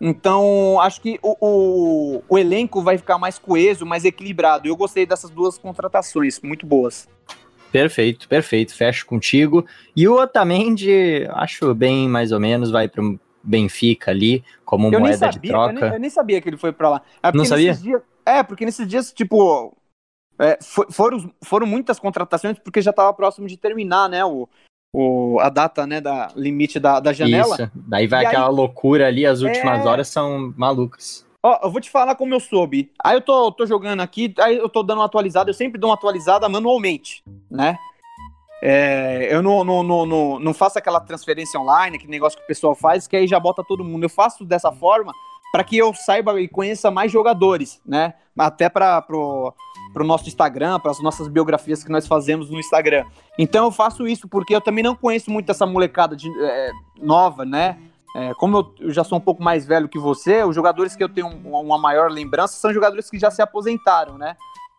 Então, 0.00 0.80
acho 0.80 0.98
que 1.02 1.18
o, 1.22 1.36
o, 1.38 2.22
o, 2.26 2.38
elenco 2.38 2.80
vai 2.80 2.96
ficar 2.96 3.18
mais 3.18 3.38
coeso, 3.38 3.84
mais 3.84 4.06
equilibrado. 4.06 4.66
Eu 4.66 4.76
gostei 4.76 5.04
dessas 5.04 5.28
duas 5.28 5.58
contratações, 5.58 6.40
muito 6.40 6.64
boas. 6.64 7.06
Perfeito, 7.80 8.28
perfeito. 8.28 8.74
Fecho 8.74 9.06
contigo. 9.06 9.66
E 9.94 10.08
o 10.08 10.14
Otamendi, 10.14 11.26
acho 11.30 11.74
bem 11.74 12.08
mais 12.08 12.32
ou 12.32 12.40
menos, 12.40 12.70
vai 12.70 12.88
para 12.88 13.04
o 13.04 13.20
Benfica 13.42 14.10
ali, 14.10 14.42
como 14.64 14.92
eu 14.92 14.98
moeda 14.98 15.16
sabia, 15.18 15.40
de 15.40 15.48
troca. 15.48 15.74
Eu 15.74 15.80
nem, 15.80 15.92
eu 15.92 16.00
nem, 16.00 16.10
sabia 16.10 16.40
que 16.40 16.48
ele 16.48 16.56
foi 16.56 16.72
para 16.72 16.88
lá. 16.88 17.02
É 17.22 17.30
Não 17.32 17.44
sabia? 17.44 17.74
Dias, 17.74 18.02
é, 18.24 18.42
porque 18.42 18.64
nesses 18.64 18.88
dias, 18.88 19.12
tipo, 19.12 19.76
é, 20.38 20.58
for, 20.62 20.90
foram, 20.90 21.32
foram 21.42 21.66
muitas 21.66 21.98
contratações 21.98 22.58
porque 22.58 22.80
já 22.80 22.90
estava 22.90 23.12
próximo 23.12 23.46
de 23.46 23.56
terminar, 23.56 24.08
né, 24.08 24.24
o, 24.24 24.48
o, 24.92 25.38
a 25.40 25.50
data, 25.50 25.86
né, 25.86 26.00
da 26.00 26.32
limite 26.34 26.80
da, 26.80 26.98
da 26.98 27.12
janela. 27.12 27.54
Isso, 27.54 27.70
daí 27.74 28.06
vai 28.06 28.24
e 28.24 28.26
aquela 28.26 28.48
aí, 28.48 28.54
loucura 28.54 29.06
ali, 29.06 29.26
as 29.26 29.42
últimas 29.42 29.84
é... 29.84 29.88
horas 29.88 30.08
são 30.08 30.54
malucas. 30.56 31.25
Ó, 31.42 31.60
eu 31.62 31.70
vou 31.70 31.80
te 31.80 31.90
falar 31.90 32.14
como 32.14 32.34
eu 32.34 32.40
soube. 32.40 32.90
Aí 33.02 33.16
eu 33.16 33.20
tô, 33.20 33.52
tô 33.52 33.66
jogando 33.66 34.00
aqui, 34.00 34.34
aí 34.38 34.56
eu 34.56 34.68
tô 34.68 34.82
dando 34.82 34.98
uma 34.98 35.06
atualizada, 35.06 35.50
eu 35.50 35.54
sempre 35.54 35.78
dou 35.78 35.90
uma 35.90 35.94
atualizada 35.94 36.48
manualmente, 36.48 37.22
né? 37.50 37.78
É, 38.62 39.28
eu 39.30 39.42
não, 39.42 39.62
não, 39.62 39.82
não, 39.82 40.38
não, 40.40 40.54
faço 40.54 40.78
aquela 40.78 40.98
transferência 40.98 41.60
online, 41.60 41.96
aquele 41.96 42.10
negócio 42.10 42.38
que 42.38 42.44
o 42.44 42.48
pessoal 42.48 42.74
faz, 42.74 43.06
que 43.06 43.14
aí 43.16 43.26
já 43.26 43.38
bota 43.38 43.62
todo 43.62 43.84
mundo. 43.84 44.04
Eu 44.04 44.08
faço 44.08 44.44
dessa 44.44 44.72
forma 44.72 45.12
para 45.52 45.62
que 45.62 45.76
eu 45.76 45.94
saiba 45.94 46.40
e 46.40 46.48
conheça 46.48 46.90
mais 46.90 47.12
jogadores, 47.12 47.80
né? 47.84 48.14
Até 48.36 48.68
para 48.68 49.00
pro, 49.02 49.54
pro 49.92 50.04
nosso 50.04 50.26
Instagram, 50.28 50.80
para 50.80 50.90
as 50.90 51.02
nossas 51.02 51.28
biografias 51.28 51.84
que 51.84 51.90
nós 51.90 52.06
fazemos 52.06 52.50
no 52.50 52.58
Instagram. 52.58 53.04
Então 53.38 53.66
eu 53.66 53.70
faço 53.70 54.06
isso 54.06 54.28
porque 54.28 54.54
eu 54.54 54.60
também 54.60 54.82
não 54.82 54.94
conheço 54.94 55.30
muito 55.30 55.50
essa 55.50 55.66
molecada 55.66 56.16
de, 56.16 56.28
é, 56.42 56.70
nova, 57.00 57.44
né? 57.44 57.78
É, 58.18 58.32
como 58.32 58.56
eu, 58.56 58.74
eu, 58.86 58.90
já 58.94 59.04
sou 59.04 59.18
um 59.18 59.20
pouco 59.20 59.42
mais 59.42 59.66
velho 59.66 59.90
que 59.90 59.98
você, 59.98 60.42
os 60.42 60.54
jogadores 60.54 60.96
que 60.96 61.04
eu 61.04 61.08
tenho 61.08 61.28
uma 61.44 61.76
maior 61.76 62.10
lembrança 62.10 62.54
são 62.54 62.72
jogadores 62.72 63.10
que 63.10 63.18
já 63.18 63.30
se 63.30 63.42
aposentaram, 63.42 64.16
né? 64.16 64.38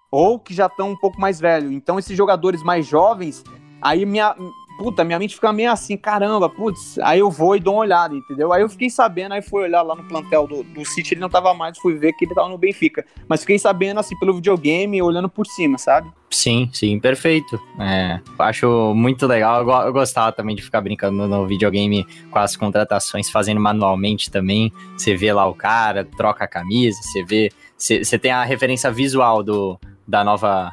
Ou 0.10 0.40
que 0.40 0.56
já 0.56 0.66
estão 0.66 0.90
um 0.90 0.98
pouco 0.98 1.22
mais 1.22 1.40
velhos. 1.40 1.72
Então, 1.72 2.00
esses 2.00 2.18
jogadores 2.18 2.64
mais 2.64 2.88
jovens, 2.88 3.44
aí 3.80 4.08
minha, 4.08 4.36
puta, 4.78 5.04
minha 5.04 5.18
mente 5.18 5.36
fica 5.36 5.52
meio 5.52 5.72
assim, 5.72 5.98
caramba, 5.98 6.50
putz, 6.50 6.98
aí 7.00 7.20
eu 7.20 7.32
vou 7.32 7.56
e 7.56 7.60
dou 7.60 7.74
uma 7.76 7.82
olhada, 7.82 8.16
entendeu? 8.16 8.54
Aí 8.54 8.62
eu 8.62 8.70
fiquei 8.70 8.90
sabendo, 8.90 9.34
aí 9.34 9.42
fui 9.42 9.64
olhar 9.64 9.82
lá 9.82 9.96
no 9.96 10.04
plantel 10.04 10.48
do, 10.48 10.64
do 10.64 10.86
City, 10.86 11.16
ele 11.16 11.22
não 11.22 11.30
tava 11.30 11.54
mais, 11.54 11.78
fui 11.78 11.96
ver 11.96 12.14
que 12.14 12.26
ele 12.26 12.36
tava 12.36 12.48
no 12.50 12.58
Benfica. 12.58 13.06
Mas 13.28 13.42
fiquei 13.42 13.58
sabendo, 13.58 14.00
assim, 14.00 14.18
pelo 14.20 14.36
videogame, 14.36 15.02
olhando 15.02 15.28
por 15.28 15.46
cima, 15.48 15.78
sabe? 15.78 16.10
Sim, 16.30 16.70
sim, 16.74 17.00
perfeito. 17.00 17.60
É, 17.80 18.20
acho 18.40 18.94
muito 18.94 19.26
legal. 19.26 19.62
Eu, 19.62 19.88
eu, 19.88 19.94
gostava 19.94 20.32
também 20.32 20.56
de 20.56 20.62
ficar 20.62 20.82
brincando 20.82 21.28
no 21.28 21.48
videogame 21.48 22.06
com 22.30 22.40
as 22.40 22.56
contratações, 22.56 23.30
fazendo 23.30 23.60
manualmente 23.60 24.30
também. 24.30 24.72
Você 24.98 25.16
vê 25.16 25.32
lá 25.34 25.48
o 25.48 25.56
cara, 25.56 26.06
troca 26.06 26.44
a 26.44 26.48
camisa, 26.48 27.00
você 27.02 27.24
vê. 27.24 27.50
Você 27.78 28.18
tem 28.20 28.32
a 28.32 28.44
referência 28.44 28.92
visual 28.92 29.42
do, 29.42 29.80
da 30.08 30.24
nova 30.24 30.72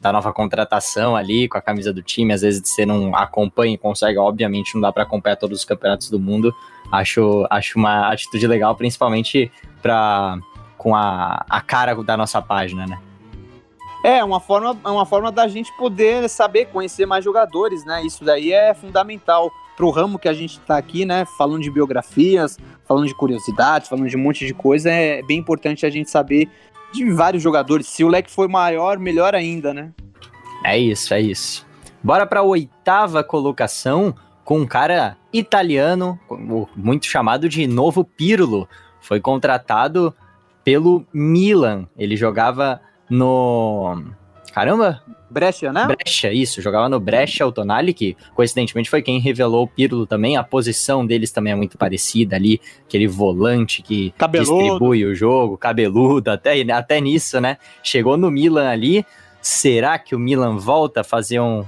da 0.00 0.12
nova 0.12 0.32
contratação 0.32 1.16
ali 1.16 1.48
com 1.48 1.58
a 1.58 1.62
camisa 1.62 1.92
do 1.92 2.02
time, 2.02 2.32
às 2.32 2.42
vezes 2.42 2.62
você 2.64 2.86
não 2.86 3.14
acompanha 3.14 3.74
e 3.74 3.78
consegue, 3.78 4.18
obviamente 4.18 4.74
não 4.74 4.82
dá 4.82 4.92
para 4.92 5.02
acompanhar 5.02 5.36
todos 5.36 5.60
os 5.60 5.64
campeonatos 5.64 6.10
do 6.10 6.18
mundo. 6.18 6.54
Acho, 6.90 7.46
acho 7.50 7.78
uma 7.78 8.12
atitude 8.12 8.46
legal, 8.46 8.74
principalmente 8.74 9.50
para 9.82 10.38
com 10.76 10.94
a, 10.94 11.44
a 11.50 11.60
cara 11.60 11.94
da 11.96 12.16
nossa 12.16 12.40
página, 12.40 12.86
né? 12.86 12.98
É, 14.04 14.22
uma 14.22 14.38
forma, 14.38 14.78
é 14.84 14.88
uma 14.88 15.04
forma 15.04 15.32
da 15.32 15.48
gente 15.48 15.76
poder 15.76 16.28
saber, 16.28 16.66
conhecer 16.66 17.04
mais 17.04 17.24
jogadores, 17.24 17.84
né? 17.84 18.02
Isso 18.04 18.24
daí 18.24 18.52
é 18.52 18.72
fundamental 18.72 19.50
pro 19.76 19.90
ramo 19.90 20.18
que 20.18 20.28
a 20.28 20.32
gente 20.32 20.60
tá 20.60 20.78
aqui, 20.78 21.04
né? 21.04 21.24
Falando 21.36 21.62
de 21.62 21.70
biografias, 21.70 22.56
falando 22.86 23.06
de 23.06 23.14
curiosidades, 23.14 23.88
falando 23.88 24.08
de 24.08 24.16
um 24.16 24.20
monte 24.20 24.46
de 24.46 24.54
coisa, 24.54 24.90
é 24.90 25.20
bem 25.22 25.38
importante 25.38 25.84
a 25.84 25.90
gente 25.90 26.10
saber 26.10 26.48
de 26.92 27.10
vários 27.10 27.42
jogadores. 27.42 27.86
Se 27.86 28.04
o 28.04 28.08
leque 28.08 28.30
for 28.30 28.48
maior, 28.48 28.98
melhor 28.98 29.34
ainda, 29.34 29.72
né? 29.72 29.92
É 30.64 30.78
isso, 30.78 31.14
é 31.14 31.20
isso. 31.20 31.66
Bora 32.02 32.26
para 32.26 32.40
a 32.40 32.44
oitava 32.44 33.22
colocação 33.24 34.14
com 34.44 34.60
um 34.60 34.66
cara 34.66 35.16
italiano, 35.32 36.18
muito 36.74 37.06
chamado 37.06 37.48
de 37.48 37.66
Novo 37.66 38.04
Pirlo. 38.04 38.68
Foi 39.00 39.20
contratado 39.20 40.14
pelo 40.64 41.06
Milan. 41.12 41.86
Ele 41.96 42.16
jogava 42.16 42.80
no. 43.10 44.04
Caramba! 44.52 45.02
Brecha, 45.30 45.72
né? 45.72 45.86
Brecha, 45.86 46.32
isso. 46.32 46.62
Jogava 46.62 46.88
no 46.88 46.98
Brecha, 46.98 47.46
o 47.46 47.52
Tonali, 47.52 47.92
que 47.92 48.16
coincidentemente 48.34 48.88
foi 48.88 49.02
quem 49.02 49.20
revelou 49.20 49.64
o 49.64 49.68
Pirlo 49.68 50.06
também. 50.06 50.36
A 50.36 50.42
posição 50.42 51.06
deles 51.06 51.30
também 51.30 51.52
é 51.52 51.56
muito 51.56 51.76
parecida 51.76 52.36
ali. 52.36 52.60
Aquele 52.86 53.06
volante 53.06 53.82
que 53.82 54.10
cabeludo. 54.16 54.58
distribui 54.58 55.04
o 55.04 55.14
jogo, 55.14 55.58
cabeludo, 55.58 56.30
até, 56.30 56.60
até 56.72 57.00
nisso, 57.00 57.40
né? 57.40 57.58
Chegou 57.82 58.16
no 58.16 58.30
Milan 58.30 58.68
ali. 58.68 59.04
Será 59.40 59.98
que 59.98 60.14
o 60.14 60.18
Milan 60.18 60.56
volta 60.56 61.02
a 61.02 61.04
fazer 61.04 61.40
um, 61.40 61.64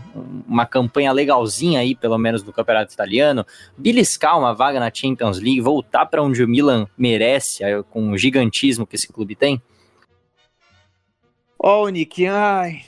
uma 0.46 0.66
campanha 0.66 1.12
legalzinha 1.12 1.80
aí, 1.80 1.94
pelo 1.94 2.18
menos 2.18 2.42
no 2.42 2.52
campeonato 2.52 2.92
italiano? 2.92 3.46
Beliscar 3.78 4.38
uma 4.38 4.52
vaga 4.52 4.80
na 4.80 4.90
Champions 4.92 5.38
League, 5.38 5.60
voltar 5.60 6.06
para 6.06 6.22
onde 6.22 6.42
o 6.42 6.49
Milan 6.49 6.87
merece, 6.99 7.62
com 7.90 8.10
o 8.10 8.18
gigantismo 8.18 8.87
que 8.87 8.96
esse 8.96 9.12
clube 9.12 9.37
tem? 9.37 9.62
Ó, 11.62 11.85
oh, 11.85 11.88
Nick, 11.90 12.26
ai, 12.26 12.81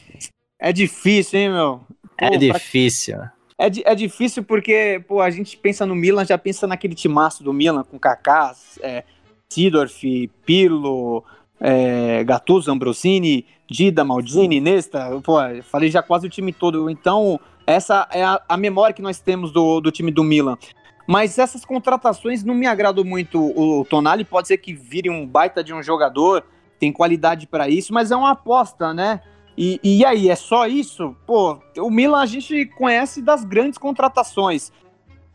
é 0.58 0.72
difícil, 0.72 1.38
hein, 1.38 1.50
meu? 1.50 1.82
É 2.16 2.28
pô, 2.28 2.34
é 2.34 2.38
difícil. 2.38 3.16
Pra... 3.16 3.32
É, 3.58 3.66
é 3.92 3.94
difícil 3.94 4.42
porque, 4.42 5.04
pô, 5.06 5.20
a 5.20 5.28
gente 5.28 5.58
pensa 5.58 5.84
no 5.84 5.94
Milan, 5.94 6.24
já 6.24 6.38
pensa 6.38 6.66
naquele 6.66 6.94
timaço 6.94 7.44
do 7.44 7.52
Milan, 7.52 7.84
com 7.84 7.98
Kaká, 7.98 8.54
é, 8.80 9.04
Sidorf, 9.52 10.30
Pirlo, 10.46 11.22
é, 11.60 12.24
Gattuso, 12.24 12.72
Ambrosini, 12.72 13.44
Dida, 13.68 14.04
Maldini, 14.04 14.58
Nesta, 14.58 15.20
pô, 15.20 15.34
falei 15.64 15.90
já 15.90 16.02
quase 16.02 16.26
o 16.26 16.30
time 16.30 16.50
todo. 16.50 16.88
Então, 16.88 17.38
essa 17.66 18.08
é 18.10 18.24
a, 18.24 18.40
a 18.48 18.56
memória 18.56 18.94
que 18.94 19.02
nós 19.02 19.20
temos 19.20 19.52
do, 19.52 19.82
do 19.82 19.92
time 19.92 20.10
do 20.10 20.24
Milan. 20.24 20.56
Mas 21.06 21.38
essas 21.38 21.64
contratações 21.64 22.42
não 22.42 22.54
me 22.54 22.66
agradam 22.66 23.04
muito. 23.04 23.38
O 23.38 23.84
Tonali 23.84 24.24
pode 24.24 24.48
ser 24.48 24.56
que 24.56 24.72
vire 24.72 25.10
um 25.10 25.26
baita 25.26 25.62
de 25.62 25.74
um 25.74 25.82
jogador, 25.82 26.42
tem 26.82 26.92
qualidade 26.92 27.46
para 27.46 27.68
isso, 27.68 27.94
mas 27.94 28.10
é 28.10 28.16
uma 28.16 28.32
aposta, 28.32 28.92
né? 28.92 29.20
E, 29.56 29.78
e 29.84 30.04
aí, 30.04 30.28
é 30.28 30.34
só 30.34 30.66
isso? 30.66 31.14
Pô, 31.24 31.56
o 31.78 31.88
Milan 31.88 32.20
a 32.20 32.26
gente 32.26 32.66
conhece 32.76 33.22
das 33.22 33.44
grandes 33.44 33.78
contratações. 33.78 34.72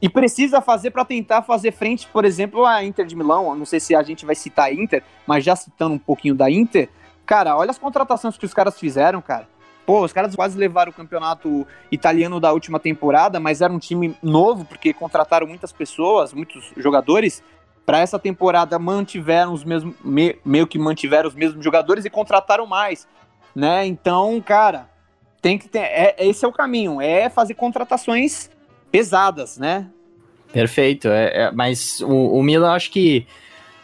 E 0.02 0.10
precisa 0.10 0.60
fazer 0.60 0.92
para 0.92 1.06
tentar 1.06 1.44
fazer 1.44 1.72
frente, 1.72 2.06
por 2.12 2.26
exemplo, 2.26 2.66
à 2.66 2.84
Inter 2.84 3.06
de 3.06 3.16
Milão. 3.16 3.56
Não 3.56 3.66
sei 3.66 3.80
se 3.80 3.96
a 3.96 4.04
gente 4.04 4.26
vai 4.26 4.36
citar 4.36 4.66
a 4.66 4.74
Inter, 4.74 5.02
mas 5.26 5.46
já 5.46 5.56
citando 5.56 5.96
um 5.96 5.98
pouquinho 5.98 6.36
da 6.36 6.52
Inter, 6.52 6.90
cara, 7.26 7.56
olha 7.56 7.72
as 7.72 7.80
contratações 7.80 8.38
que 8.38 8.46
os 8.46 8.54
caras 8.54 8.78
fizeram, 8.78 9.22
cara. 9.22 9.48
Pô, 9.86 10.04
os 10.04 10.12
caras 10.12 10.36
quase 10.36 10.58
levaram 10.58 10.92
o 10.92 10.94
campeonato 10.96 11.66
italiano 11.90 12.42
da 12.42 12.52
última 12.52 12.78
temporada, 12.78 13.40
mas 13.40 13.62
era 13.62 13.72
um 13.72 13.80
time 13.80 14.18
novo, 14.22 14.66
porque 14.66 14.92
contrataram 14.92 15.48
muitas 15.48 15.72
pessoas, 15.72 16.34
muitos 16.34 16.74
jogadores. 16.76 17.42
Para 17.88 18.02
essa 18.02 18.20
temporada 18.20 18.78
mantiveram 18.78 19.52
os 19.52 19.64
mesmos, 19.64 19.96
me, 20.04 20.38
meio 20.46 20.68
que 20.68 20.78
mantiveram 20.78 21.28
os 21.28 21.34
mesmos 21.34 21.64
jogadores 21.64 22.06
e 22.06 22.10
contrataram 22.12 22.68
mais 22.68 23.08
né? 23.58 23.88
Então, 23.88 24.40
cara, 24.40 24.88
tem 25.42 25.58
que 25.58 25.68
ter. 25.68 25.80
É, 25.80 26.16
esse 26.20 26.46
é 26.46 26.48
o 26.48 26.54
caminho, 26.54 27.02
é 27.02 27.28
fazer 27.28 27.56
contratações 27.56 28.52
pesadas, 28.92 29.58
né? 29.58 29.88
Perfeito, 30.54 31.08
é, 31.08 31.46
é 31.46 31.52
mas 31.52 32.00
o, 32.02 32.38
o 32.38 32.44
Milan 32.44 32.72
acho 32.72 32.92
que 32.92 33.26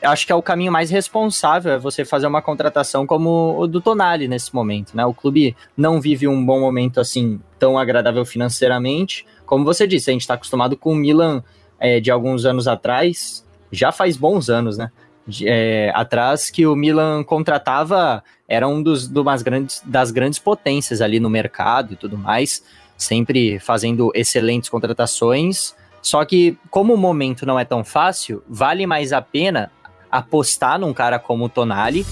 acho 0.02 0.28
que 0.28 0.32
é 0.32 0.36
o 0.36 0.44
caminho 0.44 0.72
mais 0.72 0.92
responsável 0.92 1.74
é 1.74 1.80
você 1.80 2.06
fazer 2.06 2.28
uma 2.28 2.42
contratação 2.42 3.08
como 3.08 3.58
o 3.58 3.66
do 3.66 3.82
Tonali 3.82 4.28
nesse 4.28 4.54
momento, 4.54 4.96
né? 4.96 5.04
O 5.06 5.14
clube 5.14 5.56
não 5.76 6.00
vive 6.00 6.28
um 6.28 6.46
bom 6.46 6.60
momento 6.60 7.00
assim 7.00 7.42
tão 7.58 7.80
agradável 7.80 8.24
financeiramente, 8.24 9.26
como 9.44 9.66
você 9.66 9.88
disse, 9.88 10.12
a 10.12 10.14
gente 10.14 10.22
está 10.22 10.36
acostumado 10.36 10.78
com 10.78 10.92
o 10.92 10.96
Milan 10.96 11.44
é, 11.80 12.00
de 12.00 12.12
alguns 12.12 12.46
anos 12.46 12.68
atrás, 12.68 13.44
já 13.74 13.92
faz 13.92 14.16
bons 14.16 14.50
anos, 14.50 14.78
né? 14.78 14.92
De, 15.28 15.48
é, 15.48 15.92
atrás 15.96 16.50
que 16.50 16.68
o 16.68 16.76
Milan 16.76 17.24
contratava 17.24 18.24
era 18.48 18.68
um 18.68 18.84
dos 18.84 19.08
umas 19.08 19.42
grandes, 19.42 19.82
das 19.86 20.12
grandes 20.12 20.38
potências 20.38 21.02
ali 21.02 21.20
no 21.20 21.30
mercado 21.30 21.94
e 21.94 21.96
tudo 21.96 22.18
mais, 22.18 22.64
sempre 22.98 23.60
fazendo 23.60 24.12
excelentes 24.14 24.70
contratações. 24.70 25.76
Só 26.02 26.24
que, 26.26 26.58
como 26.70 26.94
o 26.94 26.98
momento 26.98 27.46
não 27.46 27.58
é 27.58 27.64
tão 27.64 27.84
fácil, 27.84 28.44
vale 28.48 28.86
mais 28.86 29.14
a 29.14 29.22
pena 29.22 29.72
apostar 30.12 30.78
num 30.78 30.94
cara 30.94 31.18
como 31.18 31.46
o 31.46 31.50
Tonali 31.50 32.06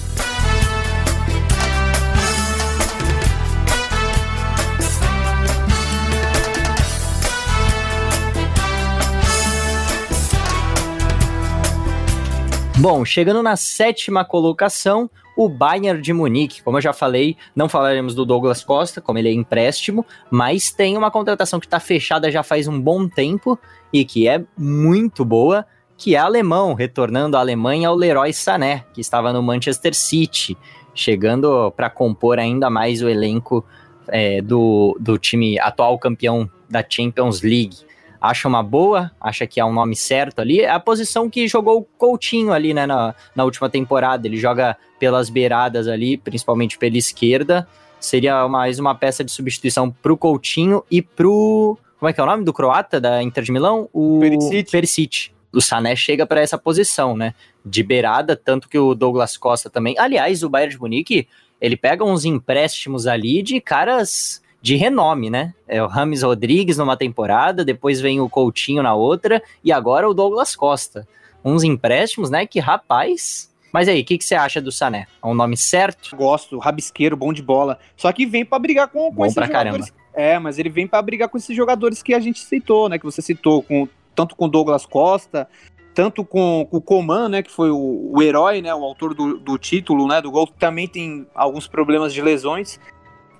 Bom, 12.82 13.06
chegando 13.06 13.44
na 13.44 13.56
sétima 13.56 14.26
colocação, 14.26 15.08
o 15.38 15.48
Bayern 15.48 16.02
de 16.02 16.12
Munique. 16.12 16.64
Como 16.64 16.78
eu 16.78 16.82
já 16.82 16.92
falei, 16.92 17.38
não 17.56 17.70
falaremos 17.70 18.16
do 18.16 18.26
Douglas 18.26 18.64
Costa, 18.64 19.00
como 19.00 19.20
ele 19.20 19.30
é 19.30 19.32
empréstimo, 19.32 20.04
mas 20.32 20.72
tem 20.72 20.98
uma 20.98 21.12
contratação 21.12 21.60
que 21.60 21.68
está 21.68 21.80
fechada 21.80 22.32
já 22.32 22.42
faz 22.42 22.68
um 22.68 22.82
bom 22.82 23.08
tempo 23.08 23.56
e 23.94 24.04
que 24.04 24.28
é 24.28 24.44
muito 24.58 25.24
boa, 25.24 25.64
que 25.96 26.16
é 26.16 26.18
alemão, 26.18 26.74
retornando 26.74 27.38
à 27.38 27.42
Alemanha 27.42 27.92
o 27.92 27.96
Leroy 27.96 28.34
Sané, 28.34 28.84
que 28.96 29.00
estava 29.00 29.32
no 29.32 29.44
Manchester 29.44 29.94
City, 29.94 30.58
chegando 30.96 31.72
para 31.78 31.88
compor 31.88 32.40
ainda 32.40 32.68
mais 32.68 33.04
o 33.04 33.08
elenco 33.08 33.64
é, 34.08 34.42
do, 34.42 34.98
do 35.00 35.20
time 35.20 35.60
atual 35.60 36.00
campeão 36.00 36.50
da 36.68 36.84
Champions 36.90 37.44
League 37.44 37.91
acha 38.22 38.48
uma 38.48 38.62
boa, 38.62 39.12
acha 39.20 39.48
que 39.48 39.60
é 39.60 39.66
um 39.66 39.74
nome 39.74 39.96
certo 39.96 40.40
ali. 40.40 40.62
É 40.62 40.70
a 40.70 40.80
posição 40.80 41.28
que 41.28 41.48
jogou 41.48 41.80
o 41.80 41.84
Coutinho 41.98 42.54
ali, 42.54 42.74
né, 42.74 42.86
na, 42.86 43.16
na 43.36 43.44
última 43.44 43.68
temporada. 43.68 44.28
Ele 44.28 44.38
joga 44.38 44.78
pelas 45.00 45.30
beiradas 45.30 45.88
ali, 45.88 46.18
principalmente 46.18 46.78
pela 46.78 46.96
esquerda. 46.98 47.68
Seria 48.00 48.48
mais 48.48 48.78
uma 48.78 48.94
peça 48.94 49.24
de 49.24 49.32
substituição 49.32 49.90
pro 49.90 50.16
Coutinho 50.16 50.84
e 50.92 51.02
pro. 51.02 51.78
Como 52.00 52.10
é 52.10 52.14
que 52.14 52.22
é 52.22 52.24
o 52.24 52.28
nome 52.28 52.44
do 52.44 52.54
croata 52.54 53.02
da 53.02 53.22
Inter 53.24 53.44
de 53.44 53.52
Milão? 53.52 53.90
O 53.92 54.20
Perisic. 54.20 54.72
Perisic. 54.72 55.32
O 55.54 55.62
Sané 55.62 55.96
chega 55.96 56.26
para 56.26 56.42
essa 56.42 56.58
posição, 56.58 57.18
né? 57.18 57.34
De 57.66 57.84
beirada, 57.84 58.36
tanto 58.36 58.70
que 58.70 58.78
o 58.78 58.96
Douglas 58.96 59.36
Costa 59.36 59.70
também. 59.70 59.96
Aliás, 60.00 60.44
o 60.44 60.50
Bayern 60.50 60.74
de 60.74 60.80
Munique, 60.80 61.28
ele 61.60 61.76
pega 61.76 62.04
uns 62.04 62.24
empréstimos 62.24 63.06
ali 63.06 63.44
de 63.44 63.60
caras 63.60 64.41
de 64.62 64.76
renome, 64.76 65.30
né? 65.30 65.54
É 65.68 65.82
o 65.82 65.88
Rames 65.88 66.22
Rodrigues 66.22 66.78
numa 66.78 66.96
temporada, 66.96 67.66
depois 67.66 68.00
vem 68.00 68.22
o 68.22 68.30
Coutinho 68.30 68.84
na 68.84 68.94
outra, 68.94 69.42
e 69.64 69.72
agora 69.72 70.08
o 70.08 70.14
Douglas 70.14 70.56
Costa. 70.56 71.08
Uns 71.44 71.64
empréstimos, 71.64 72.30
né? 72.30 72.46
Que 72.46 72.60
rapaz. 72.60 73.52
Mas 73.74 73.88
aí, 73.88 74.02
o 74.02 74.06
que, 74.06 74.18
que 74.18 74.26
você 74.26 74.36
acha 74.36 74.62
do 74.62 74.72
Sané? 74.72 75.08
É 75.24 75.28
um 75.28 75.34
nome 75.34 75.58
certo? 75.58 76.16
Gosto, 76.16 76.60
rabisqueiro, 76.60 77.16
bom 77.16 77.34
de 77.34 77.42
bola. 77.42 77.80
Só 77.96 78.12
que 78.12 78.26
vem 78.26 78.46
para 78.46 78.60
brigar 78.60 78.88
com, 78.90 79.10
com 79.10 79.12
bom 79.12 79.26
esses 79.26 79.34
pra 79.34 79.48
jogadores. 79.48 79.90
Caramba. 79.90 80.02
É, 80.14 80.38
mas 80.38 80.60
ele 80.60 80.70
vem 80.70 80.86
para 80.86 81.02
brigar 81.02 81.30
com 81.30 81.38
esses 81.38 81.56
jogadores 81.56 82.04
que 82.04 82.14
a 82.14 82.20
gente 82.20 82.42
citou, 82.42 82.90
né? 82.90 83.00
Que 83.00 83.06
você 83.06 83.22
citou, 83.22 83.64
com, 83.64 83.88
tanto 84.14 84.36
com 84.36 84.50
Douglas 84.50 84.86
Costa, 84.86 85.48
tanto 85.94 86.24
com, 86.26 86.68
com 86.70 86.78
o 86.78 86.82
Coman, 86.82 87.30
né? 87.30 87.42
Que 87.42 87.50
foi 87.50 87.72
o, 87.72 88.12
o 88.14 88.22
herói, 88.22 88.62
né? 88.62 88.76
O 88.76 88.84
autor 88.84 89.14
do, 89.14 89.38
do 89.38 89.58
título, 89.58 90.06
né? 90.06 90.22
Do 90.22 90.30
gol, 90.30 90.48
que 90.48 90.54
também 90.54 90.88
tem 90.88 91.26
alguns 91.34 91.66
problemas 91.66 92.14
de 92.14 92.22
lesões. 92.22 92.78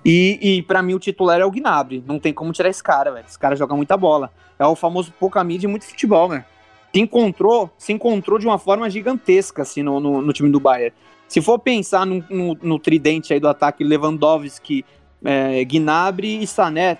E, 0.04 0.38
e 0.40 0.62
para 0.62 0.82
mim 0.82 0.94
o 0.94 0.98
titular 0.98 1.40
é 1.40 1.44
o 1.44 1.50
Gnabry. 1.50 2.02
Não 2.06 2.18
tem 2.18 2.32
como 2.32 2.52
tirar 2.52 2.68
esse 2.68 2.82
cara, 2.82 3.12
velho. 3.12 3.24
Esse 3.28 3.38
cara 3.38 3.54
joga 3.54 3.76
muita 3.76 3.96
bola. 3.96 4.32
É 4.58 4.66
o 4.66 4.74
famoso 4.74 5.12
pouca 5.18 5.42
mídia 5.44 5.66
e 5.66 5.70
muito 5.70 5.86
futebol, 5.86 6.28
né? 6.28 6.44
Se 6.92 7.00
encontrou, 7.00 7.70
se 7.78 7.92
encontrou 7.92 8.38
de 8.38 8.46
uma 8.46 8.58
forma 8.58 8.88
gigantesca 8.90 9.62
assim, 9.62 9.82
no, 9.82 9.98
no, 9.98 10.20
no 10.20 10.32
time 10.32 10.50
do 10.50 10.60
Bayern. 10.60 10.94
Se 11.26 11.40
for 11.40 11.58
pensar 11.58 12.04
no, 12.04 12.22
no, 12.28 12.58
no, 12.60 12.78
tridente 12.78 13.32
aí 13.32 13.40
do 13.40 13.48
ataque 13.48 13.82
Lewandowski, 13.82 14.84
é, 15.24 15.64
Gnabry 15.64 16.42
e 16.42 16.46
Sané, 16.46 16.98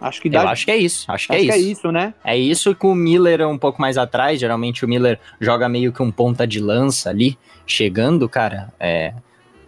acho 0.00 0.20
que 0.20 0.28
dá. 0.28 0.42
Eu 0.42 0.48
acho 0.48 0.64
que 0.64 0.72
é 0.72 0.76
isso. 0.76 1.04
Acho 1.08 1.28
que, 1.28 1.34
acho 1.34 1.42
é, 1.42 1.44
que 1.44 1.58
isso. 1.58 1.68
é 1.68 1.70
isso, 1.70 1.92
né? 1.92 2.14
É 2.24 2.36
isso 2.36 2.74
com 2.74 2.90
o 2.90 2.94
Miller 2.96 3.46
um 3.46 3.58
pouco 3.58 3.80
mais 3.80 3.96
atrás. 3.96 4.40
Geralmente 4.40 4.84
o 4.84 4.88
Miller 4.88 5.20
joga 5.40 5.68
meio 5.68 5.92
que 5.92 6.02
um 6.02 6.10
ponta 6.10 6.44
de 6.44 6.58
lança 6.58 7.10
ali, 7.10 7.38
chegando, 7.64 8.28
cara. 8.28 8.72
É, 8.80 9.14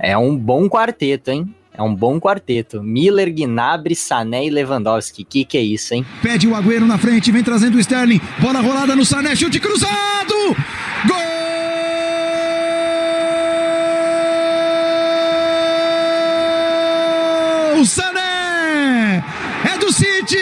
é 0.00 0.18
um 0.18 0.36
bom 0.36 0.68
quarteto, 0.68 1.30
hein? 1.30 1.54
É 1.74 1.82
um 1.82 1.94
bom 1.94 2.20
quarteto. 2.20 2.82
Miller, 2.82 3.32
Gnabry, 3.32 3.94
Sané 3.96 4.44
e 4.44 4.50
Lewandowski. 4.50 5.24
Que 5.24 5.44
que 5.44 5.56
é 5.56 5.62
isso, 5.62 5.94
hein? 5.94 6.04
Pede 6.20 6.46
o 6.46 6.54
Agüero 6.54 6.86
na 6.86 6.98
frente, 6.98 7.32
vem 7.32 7.42
trazendo 7.42 7.76
o 7.76 7.80
Sterling. 7.80 8.20
Bola 8.38 8.60
rolada 8.60 8.94
no 8.94 9.06
Sané, 9.06 9.34
chute 9.34 9.58
cruzado! 9.58 10.34
Gol! 11.06 11.16
O 17.80 17.86
Sané! 17.86 19.24
É 19.74 19.78
do 19.78 19.90
City! 19.90 20.36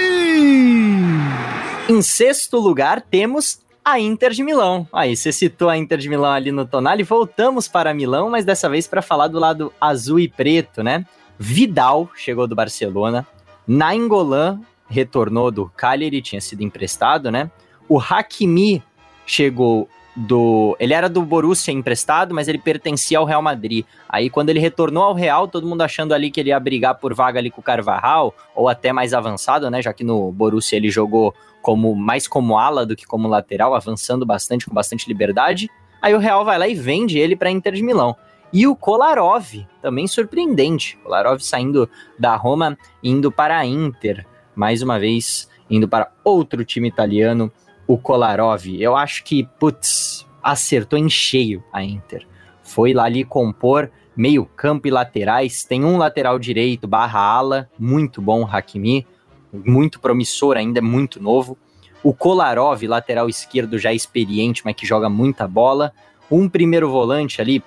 Em 1.89 2.03
sexto 2.03 2.59
lugar, 2.59 3.01
temos 3.01 3.61
a 3.85 4.01
Inter 4.01 4.33
de 4.33 4.43
Milão. 4.43 4.87
Aí, 4.93 5.17
você 5.17 5.31
citou 5.33 5.69
a 5.69 5.77
Inter 5.77 5.99
de 5.99 6.09
Milão 6.09 6.33
ali 6.33 6.51
no 6.51 6.67
Tonali, 6.67 7.05
voltamos 7.05 7.69
para 7.69 7.95
Milão, 7.95 8.31
mas 8.31 8.45
dessa 8.45 8.69
vez 8.69 8.89
para 8.89 9.01
falar 9.01 9.29
do 9.29 9.39
lado 9.39 9.73
azul 9.81 10.19
e 10.19 10.29
preto, 10.29 10.83
né? 10.83 11.07
Vidal 11.42 12.11
chegou 12.14 12.47
do 12.47 12.54
Barcelona, 12.54 13.26
Nainggolan 13.66 14.61
retornou 14.87 15.50
do 15.50 15.73
Cagliari, 15.75 16.20
tinha 16.20 16.40
sido 16.40 16.62
emprestado, 16.62 17.30
né? 17.30 17.50
O 17.88 17.99
Hakimi 17.99 18.82
chegou 19.25 19.88
do. 20.14 20.76
Ele 20.78 20.92
era 20.92 21.09
do 21.09 21.23
Borussia 21.23 21.73
emprestado, 21.73 22.35
mas 22.35 22.47
ele 22.47 22.59
pertencia 22.59 23.18
ao 23.18 23.25
Real 23.25 23.40
Madrid. 23.40 23.87
Aí, 24.06 24.28
quando 24.28 24.50
ele 24.50 24.61
retornou 24.61 25.02
ao 25.02 25.14
Real, 25.14 25.49
todo 25.49 25.66
mundo 25.66 25.80
achando 25.80 26.12
ali 26.12 26.30
que 26.30 26.40
ele 26.40 26.50
ia 26.50 26.61
brigar 26.61 26.97
por 26.97 27.14
vaga 27.14 27.38
ali 27.38 27.50
com 27.50 27.62
o 27.62 27.64
Carvajal, 27.64 28.35
ou 28.54 28.68
até 28.68 28.92
mais 28.92 29.14
avançado, 29.14 29.70
né? 29.70 29.80
Já 29.80 29.94
que 29.94 30.04
no 30.04 30.30
Borussia 30.30 30.76
ele 30.76 30.90
jogou 30.90 31.35
como 31.62 31.94
mais 31.94 32.28
como 32.28 32.59
ala 32.59 32.85
do 32.85 32.94
que 32.94 33.06
como 33.06 33.26
lateral, 33.26 33.75
avançando 33.75 34.26
bastante, 34.26 34.66
com 34.66 34.75
bastante 34.75 35.09
liberdade. 35.09 35.70
Aí 36.02 36.14
o 36.14 36.18
Real 36.18 36.44
vai 36.44 36.59
lá 36.59 36.68
e 36.68 36.75
vende 36.75 37.18
ele 37.18 37.35
para 37.35 37.50
Inter 37.50 37.73
de 37.73 37.82
Milão. 37.82 38.14
E 38.52 38.66
o 38.66 38.75
Kolarov, 38.75 39.66
também 39.80 40.07
surpreendente. 40.07 40.99
Kolarov 40.99 41.40
saindo 41.40 41.88
da 42.19 42.35
Roma, 42.35 42.76
indo 43.02 43.30
para 43.30 43.59
a 43.59 43.64
Inter. 43.64 44.26
Mais 44.54 44.83
uma 44.83 44.99
vez, 44.99 45.49
indo 45.69 45.88
para 45.88 46.11
outro 46.25 46.64
time 46.64 46.88
italiano, 46.88 47.50
o 47.87 47.97
Kolarov. 47.97 48.66
Eu 48.66 48.97
acho 48.97 49.23
que, 49.23 49.49
putz, 49.59 50.26
acertou 50.42 50.99
em 50.99 51.09
cheio 51.09 51.62
a 51.73 51.83
Inter. 51.83 52.26
Foi 52.62 52.92
lá 52.92 53.04
ali 53.04 53.25
compor 53.25 53.90
meio 54.16 54.45
campo 54.45 54.88
e 54.88 54.90
laterais. 54.90 55.64
Tem 55.64 55.85
um 55.85 55.97
lateral 55.97 56.38
direito 56.38 56.88
barra 56.88 57.21
ala, 57.21 57.71
muito 57.78 58.21
bom, 58.21 58.49
Hakimi. 58.50 59.07
Muito 59.52 60.00
promissor 60.00 60.57
ainda, 60.57 60.80
muito 60.83 61.23
novo. 61.23 61.57
O 62.02 62.12
Kolarov, 62.12 62.83
lateral 62.83 63.28
esquerdo, 63.28 63.78
já 63.78 63.92
experiente, 63.92 64.62
mas 64.64 64.75
que 64.75 64.87
joga 64.87 65.09
muita 65.09 65.47
bola 65.47 65.92
um 66.31 66.49
primeiro 66.49 66.91
volante 66.91 67.41
ali, 67.41 67.63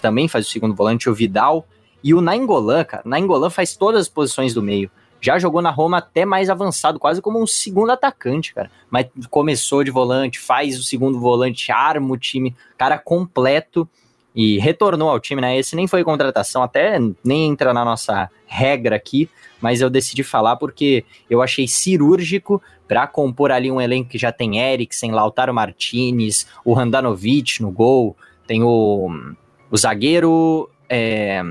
também 0.00 0.28
faz 0.28 0.46
o 0.46 0.50
segundo 0.50 0.74
volante, 0.74 1.10
o 1.10 1.14
Vidal, 1.14 1.66
e 2.02 2.14
o 2.14 2.20
Nainggolan, 2.20 2.84
cara. 2.84 3.02
Nainggolan 3.04 3.50
faz 3.50 3.76
todas 3.76 4.02
as 4.02 4.08
posições 4.08 4.54
do 4.54 4.62
meio. 4.62 4.90
Já 5.20 5.38
jogou 5.38 5.60
na 5.60 5.70
Roma 5.70 5.98
até 5.98 6.24
mais 6.24 6.48
avançado, 6.48 6.98
quase 6.98 7.20
como 7.20 7.42
um 7.42 7.46
segundo 7.46 7.90
atacante, 7.90 8.54
cara. 8.54 8.70
Mas 8.88 9.06
começou 9.28 9.82
de 9.82 9.90
volante, 9.90 10.38
faz 10.38 10.78
o 10.78 10.84
segundo 10.84 11.18
volante, 11.18 11.72
arma 11.72 12.12
o 12.12 12.16
time, 12.16 12.54
cara 12.76 12.98
completo 12.98 13.88
e 14.38 14.56
retornou 14.60 15.10
ao 15.10 15.18
time, 15.18 15.40
né? 15.40 15.58
Esse 15.58 15.74
nem 15.74 15.88
foi 15.88 16.04
contratação, 16.04 16.62
até 16.62 16.96
nem 17.24 17.48
entra 17.48 17.74
na 17.74 17.84
nossa 17.84 18.30
regra 18.46 18.94
aqui, 18.94 19.28
mas 19.60 19.80
eu 19.80 19.90
decidi 19.90 20.22
falar 20.22 20.54
porque 20.54 21.04
eu 21.28 21.42
achei 21.42 21.66
cirúrgico 21.66 22.62
para 22.86 23.04
compor 23.08 23.50
ali 23.50 23.68
um 23.68 23.80
elenco 23.80 24.10
que 24.10 24.16
já 24.16 24.30
tem 24.30 24.60
Eriksen, 24.60 25.10
Lautaro 25.10 25.52
Martinez, 25.52 26.46
o 26.64 26.78
Handanovic 26.78 27.60
no 27.60 27.72
gol, 27.72 28.16
tem 28.46 28.62
o, 28.62 29.10
o 29.72 29.76
zagueiro. 29.76 30.70
É, 30.88 31.42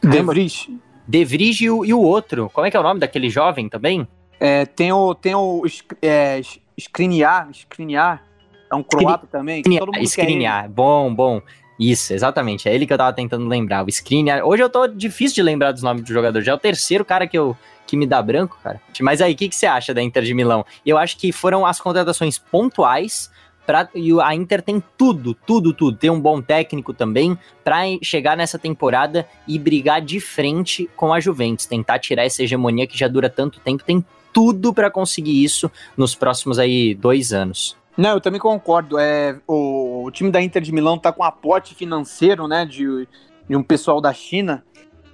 De 0.00 0.22
Vries. 0.22 0.68
De 1.04 1.24
Vries 1.24 1.60
e 1.60 1.68
o, 1.68 1.84
e 1.84 1.92
o 1.92 2.00
outro. 2.00 2.48
Como 2.54 2.64
é 2.64 2.70
que 2.70 2.76
é 2.76 2.80
o 2.80 2.84
nome 2.84 3.00
daquele 3.00 3.28
jovem 3.28 3.68
também? 3.68 4.06
É, 4.38 4.64
tem 4.64 4.92
o, 4.92 5.16
tem 5.16 5.34
o 5.34 5.64
é, 6.00 6.40
Skriniar, 6.78 7.50
Skriniar, 7.50 8.22
é 8.70 8.74
um 8.76 8.84
croata 8.84 9.26
também. 9.26 9.64
Skriniar, 10.04 10.70
bom, 10.70 11.12
bom. 11.12 11.42
Isso, 11.78 12.12
exatamente. 12.12 12.68
É 12.68 12.74
ele 12.74 12.86
que 12.86 12.92
eu 12.92 12.98
tava 12.98 13.12
tentando 13.12 13.46
lembrar. 13.46 13.84
O 13.84 13.88
Skriniar. 13.88 14.44
Hoje 14.44 14.62
eu 14.62 14.70
tô 14.70 14.86
difícil 14.86 15.34
de 15.34 15.42
lembrar 15.42 15.72
dos 15.72 15.82
nomes 15.82 16.02
do 16.02 16.12
jogador. 16.12 16.40
Já 16.42 16.52
é 16.52 16.54
o 16.54 16.58
terceiro 16.58 17.04
cara 17.04 17.26
que 17.26 17.36
eu, 17.36 17.56
que 17.86 17.96
me 17.96 18.06
dá 18.06 18.20
branco, 18.22 18.58
cara. 18.62 18.80
Mas 19.00 19.20
aí, 19.20 19.34
o 19.34 19.36
que, 19.36 19.48
que 19.48 19.54
você 19.54 19.66
acha 19.66 19.92
da 19.92 20.02
Inter 20.02 20.22
de 20.22 20.34
Milão? 20.34 20.64
Eu 20.84 20.96
acho 20.96 21.18
que 21.18 21.32
foram 21.32 21.66
as 21.66 21.80
contratações 21.80 22.38
pontuais. 22.38 23.30
Pra, 23.66 23.88
e 23.96 24.12
a 24.20 24.32
Inter 24.32 24.62
tem 24.62 24.82
tudo, 24.96 25.34
tudo, 25.34 25.72
tudo. 25.72 25.96
Tem 25.96 26.08
um 26.08 26.20
bom 26.20 26.40
técnico 26.40 26.94
também 26.94 27.36
para 27.64 27.82
chegar 28.00 28.36
nessa 28.36 28.58
temporada 28.58 29.26
e 29.46 29.58
brigar 29.58 30.00
de 30.00 30.20
frente 30.20 30.88
com 30.96 31.12
a 31.12 31.18
Juventus. 31.18 31.66
Tentar 31.66 31.98
tirar 31.98 32.24
essa 32.24 32.42
hegemonia 32.42 32.86
que 32.86 32.96
já 32.96 33.08
dura 33.08 33.28
tanto 33.28 33.58
tempo. 33.60 33.82
Tem 33.82 34.04
tudo 34.32 34.72
para 34.72 34.90
conseguir 34.90 35.42
isso 35.42 35.70
nos 35.96 36.14
próximos 36.14 36.58
aí 36.58 36.94
dois 36.94 37.32
anos. 37.32 37.76
Não, 37.96 38.10
eu 38.10 38.20
também 38.20 38.40
concordo. 38.40 38.98
É, 38.98 39.38
o, 39.46 40.04
o 40.04 40.10
time 40.10 40.30
da 40.30 40.42
Inter 40.42 40.62
de 40.62 40.72
Milão 40.72 40.98
tá 40.98 41.12
com 41.12 41.22
aporte 41.22 41.74
financeiro, 41.74 42.46
né, 42.46 42.66
de, 42.66 43.08
de 43.48 43.56
um 43.56 43.62
pessoal 43.62 44.00
da 44.00 44.12
China 44.12 44.62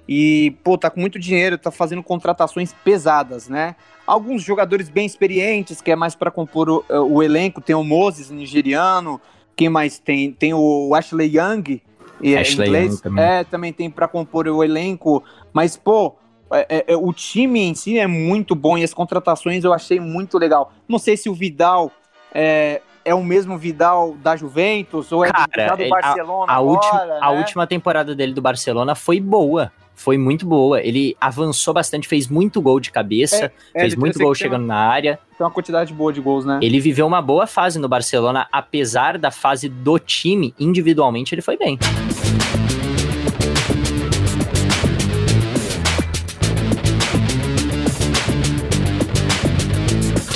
e, 0.07 0.55
pô, 0.63 0.77
tá 0.77 0.89
com 0.89 0.99
muito 0.99 1.17
dinheiro, 1.17 1.57
tá 1.57 1.71
fazendo 1.71 2.03
contratações 2.03 2.73
pesadas, 2.83 3.47
né? 3.47 3.75
Alguns 4.05 4.43
jogadores 4.43 4.89
bem 4.89 5.05
experientes, 5.05 5.81
que 5.81 5.91
é 5.91 5.95
mais 5.95 6.13
para 6.13 6.29
compor 6.29 6.69
o, 6.69 6.85
o, 6.89 7.23
elenco, 7.23 7.61
tem 7.61 7.75
o 7.75 7.83
Moses, 7.83 8.29
nigeriano, 8.29 9.19
quem 9.55 9.69
mais 9.69 9.99
tem? 9.99 10.31
Tem 10.33 10.53
o 10.53 10.93
Ashley 10.93 11.37
Young, 11.37 11.81
e 12.21 12.35
é 12.35 12.41
Ashley 12.41 12.67
inglês, 12.67 12.93
Young 12.95 13.01
também. 13.01 13.23
é, 13.23 13.43
também 13.45 13.71
tem 13.71 13.89
para 13.89 14.07
compor 14.07 14.47
o 14.47 14.61
elenco, 14.61 15.23
mas, 15.53 15.77
pô, 15.77 16.15
é, 16.51 16.67
é, 16.69 16.85
é, 16.93 16.97
o 16.97 17.13
time 17.13 17.61
em 17.61 17.73
si 17.73 17.97
é 17.97 18.05
muito 18.05 18.53
bom 18.53 18.77
e 18.77 18.83
as 18.83 18.93
contratações 18.93 19.63
eu 19.63 19.71
achei 19.71 20.01
muito 20.01 20.37
legal. 20.37 20.73
Não 20.87 20.99
sei 20.99 21.15
se 21.15 21.29
o 21.29 21.33
Vidal 21.33 21.89
é, 22.33 22.81
é 23.05 23.13
o 23.13 23.23
mesmo 23.23 23.57
Vidal 23.57 24.15
da 24.21 24.35
Juventus 24.35 25.11
ou 25.11 25.23
é 25.23 25.31
Cara, 25.31 25.45
o 25.47 25.51
Vidal 25.51 25.77
do 25.77 25.89
Barcelona 25.89 26.51
a, 26.51 26.55
a 26.55 26.57
agora, 26.57 26.71
última, 26.71 27.05
né? 27.05 27.19
a 27.21 27.29
última 27.31 27.67
temporada 27.67 28.15
dele 28.15 28.33
do 28.33 28.41
Barcelona 28.41 28.95
foi 28.95 29.19
boa 29.19 29.71
foi 29.95 30.17
muito 30.17 30.45
boa. 30.45 30.81
Ele 30.81 31.15
avançou 31.19 31.73
bastante, 31.73 32.07
fez 32.07 32.27
muito 32.27 32.61
gol 32.61 32.79
de 32.79 32.91
cabeça, 32.91 33.51
é, 33.73 33.81
fez 33.81 33.95
muito 33.95 34.19
gol 34.19 34.33
chegando 34.33 34.63
uma, 34.63 34.73
na 34.73 34.79
área. 34.79 35.19
Tem 35.37 35.45
uma 35.45 35.51
quantidade 35.51 35.93
boa 35.93 36.11
de 36.11 36.19
gols, 36.19 36.45
né? 36.45 36.59
Ele 36.61 36.79
viveu 36.79 37.05
uma 37.05 37.21
boa 37.21 37.47
fase 37.47 37.79
no 37.79 37.87
Barcelona, 37.87 38.47
apesar 38.51 39.17
da 39.17 39.31
fase 39.31 39.69
do 39.69 39.99
time, 39.99 40.53
individualmente 40.59 41.33
ele 41.33 41.41
foi 41.41 41.57
bem. 41.57 41.77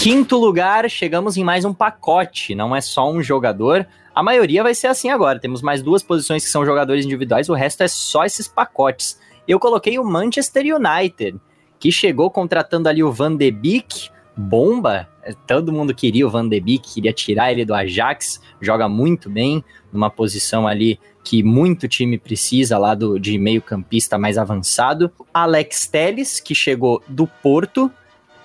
Quinto 0.08 0.38
lugar, 0.38 0.90
chegamos 0.90 1.36
em 1.36 1.44
mais 1.44 1.66
um 1.66 1.74
pacote, 1.74 2.56
não 2.56 2.74
é 2.74 2.80
só 2.80 3.12
um 3.12 3.22
jogador. 3.22 3.86
A 4.16 4.24
maioria 4.24 4.64
vai 4.64 4.74
ser 4.74 4.88
assim 4.88 5.10
agora. 5.10 5.38
Temos 5.38 5.62
mais 5.62 5.84
duas 5.84 6.02
posições 6.02 6.46
que 6.46 6.50
são 6.50 6.66
jogadores 6.66 7.04
individuais, 7.04 7.50
o 7.50 7.54
resto 7.54 7.84
é 7.84 7.90
só 7.90 8.24
esses 8.24 8.48
pacotes 8.48 9.20
eu 9.46 9.60
coloquei 9.60 10.00
o 10.00 10.06
Manchester 10.06 10.64
United, 10.64 11.38
que 11.78 11.92
chegou 11.92 12.32
contratando 12.32 12.88
ali 12.88 13.04
o 13.04 13.12
Van 13.12 13.36
de 13.36 13.52
Beek, 13.52 14.10
bomba, 14.34 15.10
todo 15.46 15.74
mundo 15.74 15.94
queria 15.94 16.26
o 16.26 16.30
Van 16.30 16.48
de 16.48 16.62
Beek, 16.62 16.94
queria 16.94 17.12
tirar 17.12 17.52
ele 17.52 17.66
do 17.66 17.74
Ajax, 17.74 18.40
joga 18.62 18.88
muito 18.88 19.30
bem, 19.30 19.62
numa 19.92 20.10
posição 20.10 20.66
ali 20.66 20.98
que 21.22 21.44
muito 21.44 21.86
time 21.86 22.18
precisa 22.18 22.78
lá 22.78 22.96
do, 22.96 23.20
de 23.20 23.38
meio 23.38 23.62
campista 23.62 24.18
mais 24.18 24.38
avançado. 24.38 25.12
Alex 25.34 25.86
Telles, 25.88 26.40
que 26.40 26.56
chegou 26.56 27.04
do 27.10 27.28
Porto, 27.28 27.92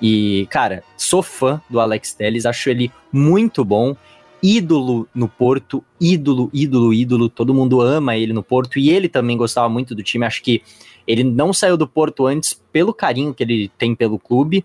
e, 0.02 0.46
cara, 0.50 0.82
sou 0.96 1.22
fã 1.22 1.62
do 1.70 1.78
Alex 1.78 2.12
Telles, 2.12 2.44
acho 2.44 2.68
ele 2.68 2.90
muito 3.12 3.64
bom, 3.64 3.96
ídolo 4.42 5.08
no 5.14 5.28
Porto, 5.28 5.84
ídolo, 6.00 6.50
ídolo, 6.52 6.92
ídolo, 6.92 7.28
todo 7.28 7.54
mundo 7.54 7.80
ama 7.80 8.16
ele 8.16 8.32
no 8.32 8.42
Porto, 8.42 8.78
e 8.80 8.90
ele 8.90 9.08
também 9.08 9.36
gostava 9.36 9.68
muito 9.68 9.94
do 9.94 10.02
time, 10.02 10.26
acho 10.26 10.42
que 10.42 10.60
ele 11.06 11.24
não 11.24 11.52
saiu 11.52 11.76
do 11.76 11.86
Porto 11.86 12.26
antes 12.26 12.60
pelo 12.72 12.92
carinho 12.92 13.34
que 13.34 13.42
ele 13.42 13.70
tem 13.78 13.94
pelo 13.94 14.18
clube. 14.18 14.64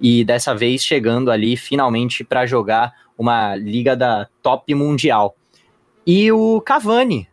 E 0.00 0.24
dessa 0.24 0.54
vez 0.54 0.84
chegando 0.84 1.30
ali 1.30 1.56
finalmente 1.56 2.22
para 2.22 2.46
jogar 2.46 2.92
uma 3.16 3.56
liga 3.56 3.96
da 3.96 4.28
top 4.42 4.72
mundial. 4.74 5.36
E 6.06 6.30
o 6.30 6.60
Cavani, 6.60 7.26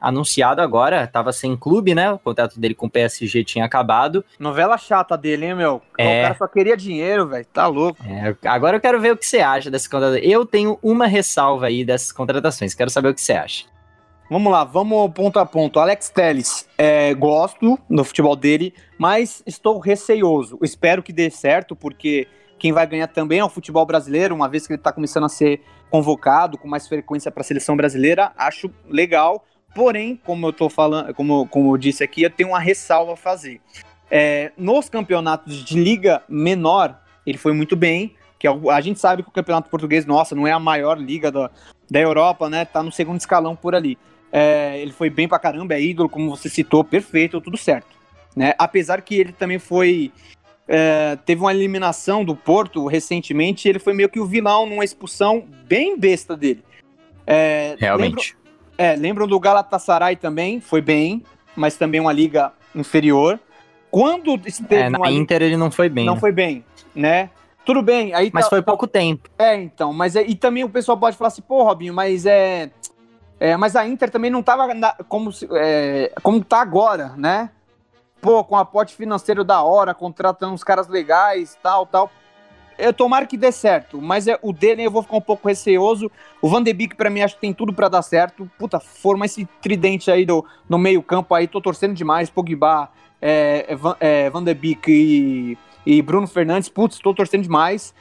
anunciado 0.00 0.60
agora, 0.60 1.04
estava 1.04 1.32
sem 1.32 1.56
clube, 1.56 1.94
né? 1.94 2.12
O 2.12 2.18
contrato 2.18 2.58
dele 2.60 2.74
com 2.74 2.86
o 2.86 2.90
PSG 2.90 3.44
tinha 3.44 3.64
acabado. 3.64 4.24
Novela 4.38 4.76
chata 4.78 5.16
dele, 5.16 5.46
hein, 5.46 5.54
meu? 5.54 5.82
É. 5.98 6.20
O 6.20 6.22
cara 6.22 6.38
só 6.38 6.46
queria 6.46 6.76
dinheiro, 6.76 7.28
velho. 7.28 7.46
Tá 7.52 7.66
louco. 7.66 7.98
É, 8.04 8.36
agora 8.48 8.76
eu 8.76 8.80
quero 8.80 9.00
ver 9.00 9.12
o 9.12 9.16
que 9.16 9.26
você 9.26 9.40
acha 9.40 9.70
dessa 9.70 9.88
contratação. 9.88 10.22
Eu 10.22 10.44
tenho 10.44 10.78
uma 10.82 11.06
ressalva 11.06 11.66
aí 11.66 11.84
dessas 11.84 12.12
contratações, 12.12 12.74
quero 12.74 12.90
saber 12.90 13.08
o 13.08 13.14
que 13.14 13.20
você 13.20 13.32
acha. 13.32 13.64
Vamos 14.28 14.50
lá, 14.50 14.64
vamos 14.64 15.12
ponto 15.12 15.38
a 15.38 15.46
ponto. 15.46 15.78
Alex 15.78 16.08
Telles, 16.08 16.68
é, 16.76 17.14
gosto 17.14 17.78
do 17.88 18.04
futebol 18.04 18.34
dele, 18.34 18.74
mas 18.98 19.40
estou 19.46 19.78
receioso. 19.78 20.58
Espero 20.62 21.00
que 21.00 21.12
dê 21.12 21.30
certo, 21.30 21.76
porque 21.76 22.26
quem 22.58 22.72
vai 22.72 22.86
ganhar 22.88 23.06
também 23.06 23.38
é 23.38 23.44
o 23.44 23.48
futebol 23.48 23.86
brasileiro, 23.86 24.34
uma 24.34 24.48
vez 24.48 24.66
que 24.66 24.72
ele 24.72 24.80
está 24.80 24.90
começando 24.90 25.24
a 25.24 25.28
ser 25.28 25.62
convocado 25.88 26.58
com 26.58 26.66
mais 26.66 26.88
frequência 26.88 27.30
para 27.30 27.42
a 27.42 27.44
seleção 27.44 27.76
brasileira. 27.76 28.32
Acho 28.36 28.68
legal, 28.88 29.44
porém, 29.76 30.18
como 30.24 30.46
eu 30.46 30.54
tô 30.54 30.70
falando, 30.70 31.12
como, 31.12 31.46
como 31.48 31.74
eu 31.74 31.76
disse 31.76 32.02
aqui, 32.02 32.22
eu 32.22 32.30
tenho 32.30 32.48
uma 32.48 32.58
ressalva 32.58 33.12
a 33.12 33.16
fazer. 33.16 33.60
É, 34.10 34.50
nos 34.56 34.88
campeonatos 34.88 35.62
de 35.62 35.78
liga 35.78 36.22
menor, 36.26 36.98
ele 37.26 37.36
foi 37.36 37.52
muito 37.52 37.76
bem. 37.76 38.14
Que 38.38 38.48
a, 38.48 38.52
a 38.52 38.80
gente 38.80 38.98
sabe 38.98 39.22
que 39.22 39.28
o 39.28 39.32
campeonato 39.32 39.68
português, 39.68 40.06
nossa, 40.06 40.34
não 40.34 40.46
é 40.46 40.52
a 40.52 40.58
maior 40.58 40.98
liga 40.98 41.30
da, 41.30 41.50
da 41.90 42.00
Europa, 42.00 42.48
né? 42.48 42.64
Tá 42.64 42.82
no 42.82 42.90
segundo 42.90 43.20
escalão 43.20 43.54
por 43.54 43.74
ali. 43.74 43.98
É, 44.32 44.80
ele 44.80 44.92
foi 44.92 45.10
bem 45.10 45.28
pra 45.28 45.38
caramba, 45.38 45.74
é 45.74 45.82
ídolo, 45.82 46.08
como 46.08 46.34
você 46.34 46.48
citou, 46.48 46.82
perfeito, 46.82 47.38
tudo 47.38 47.58
certo. 47.58 47.88
Né? 48.34 48.54
Apesar 48.58 49.02
que 49.02 49.14
ele 49.14 49.32
também 49.32 49.58
foi. 49.58 50.10
é, 50.66 51.18
teve 51.26 51.42
uma 51.42 51.52
eliminação 51.52 52.24
do 52.24 52.34
Porto 52.34 52.86
recentemente, 52.86 53.68
ele 53.68 53.78
foi 53.78 53.92
meio 53.92 54.08
que 54.08 54.20
o 54.20 54.26
vilão 54.26 54.64
numa 54.64 54.84
expulsão 54.84 55.46
bem 55.66 55.98
besta 55.98 56.34
dele. 56.34 56.64
É, 57.26 57.76
Realmente. 57.78 58.36
É, 58.78 58.94
lembram 58.94 59.26
do 59.26 59.38
Galatasaray 59.40 60.16
também, 60.16 60.60
foi 60.60 60.80
bem, 60.80 61.22
mas 61.54 61.76
também 61.76 62.00
uma 62.00 62.12
liga 62.12 62.52
inferior. 62.74 63.38
Quando 63.90 64.34
esteve 64.46 64.74
É, 64.82 64.90
na 64.90 64.98
liga- 64.98 65.10
Inter 65.10 65.42
ele 65.42 65.56
não 65.56 65.70
foi 65.70 65.88
bem. 65.88 66.04
não 66.04 66.14
né? 66.14 66.20
foi 66.20 66.32
bem, 66.32 66.64
né? 66.94 67.30
Tudo 67.64 67.82
bem, 67.82 68.14
aí 68.14 68.30
Mas 68.32 68.44
tá- 68.44 68.50
foi 68.50 68.62
pouco 68.62 68.86
tempo. 68.86 69.28
é, 69.38 69.56
então, 69.56 69.92
mas 69.92 70.14
é, 70.14 70.22
e 70.22 70.34
também 70.34 70.62
o 70.62 70.68
pessoal 70.68 70.96
pode 70.98 71.16
falar 71.16 71.28
assim, 71.28 71.42
pô, 71.42 71.62
Robinho, 71.64 71.92
mas 71.94 72.24
é, 72.26 72.70
é, 73.40 73.56
mas 73.56 73.74
a 73.74 73.86
Inter 73.86 74.10
também 74.10 74.30
não 74.30 74.42
tava 74.42 74.72
na- 74.74 74.94
como 75.08 75.32
se- 75.32 75.48
é, 75.52 76.12
como 76.22 76.44
tá 76.44 76.60
agora, 76.60 77.14
né? 77.16 77.50
Pô, 78.20 78.44
com 78.44 78.56
aporte 78.56 78.94
financeiro 78.94 79.42
da 79.42 79.62
hora, 79.62 79.94
contratando 79.94 80.52
uns 80.52 80.62
caras 80.64 80.86
legais, 80.88 81.56
tal, 81.62 81.86
tal. 81.86 82.10
Eu 82.78 82.92
tomara 82.92 83.26
que 83.26 83.36
dê 83.36 83.50
certo, 83.50 84.00
mas 84.00 84.26
é, 84.28 84.38
o 84.42 84.52
dele 84.52 84.82
eu 84.84 84.90
vou 84.90 85.02
ficar 85.02 85.16
um 85.16 85.20
pouco 85.20 85.48
receoso. 85.48 86.10
O 86.42 86.48
Van 86.48 86.62
de 86.62 86.72
Beek 86.72 86.94
pra 86.94 87.08
mim 87.10 87.20
acho 87.22 87.34
que 87.36 87.40
tem 87.40 87.52
tudo 87.52 87.72
pra 87.72 87.88
dar 87.88 88.02
certo. 88.02 88.50
Puta, 88.58 88.78
forma 88.80 89.24
esse 89.26 89.46
tridente 89.62 90.10
aí 90.10 90.26
do, 90.26 90.44
no 90.68 90.78
meio-campo 90.78 91.34
aí, 91.34 91.46
tô 91.48 91.60
torcendo 91.60 91.94
demais. 91.94 92.28
Pogba, 92.30 92.90
é, 93.20 93.64
é, 93.68 93.74
Van, 93.76 93.96
é, 94.00 94.28
Van 94.30 94.44
de 94.44 94.52
Beek 94.54 94.90
e, 94.90 95.58
e 95.86 96.02
Bruno 96.02 96.26
Fernandes, 96.26 96.68
putz, 96.68 96.98
tô 96.98 97.14
torcendo 97.14 97.42
demais. 97.42 97.94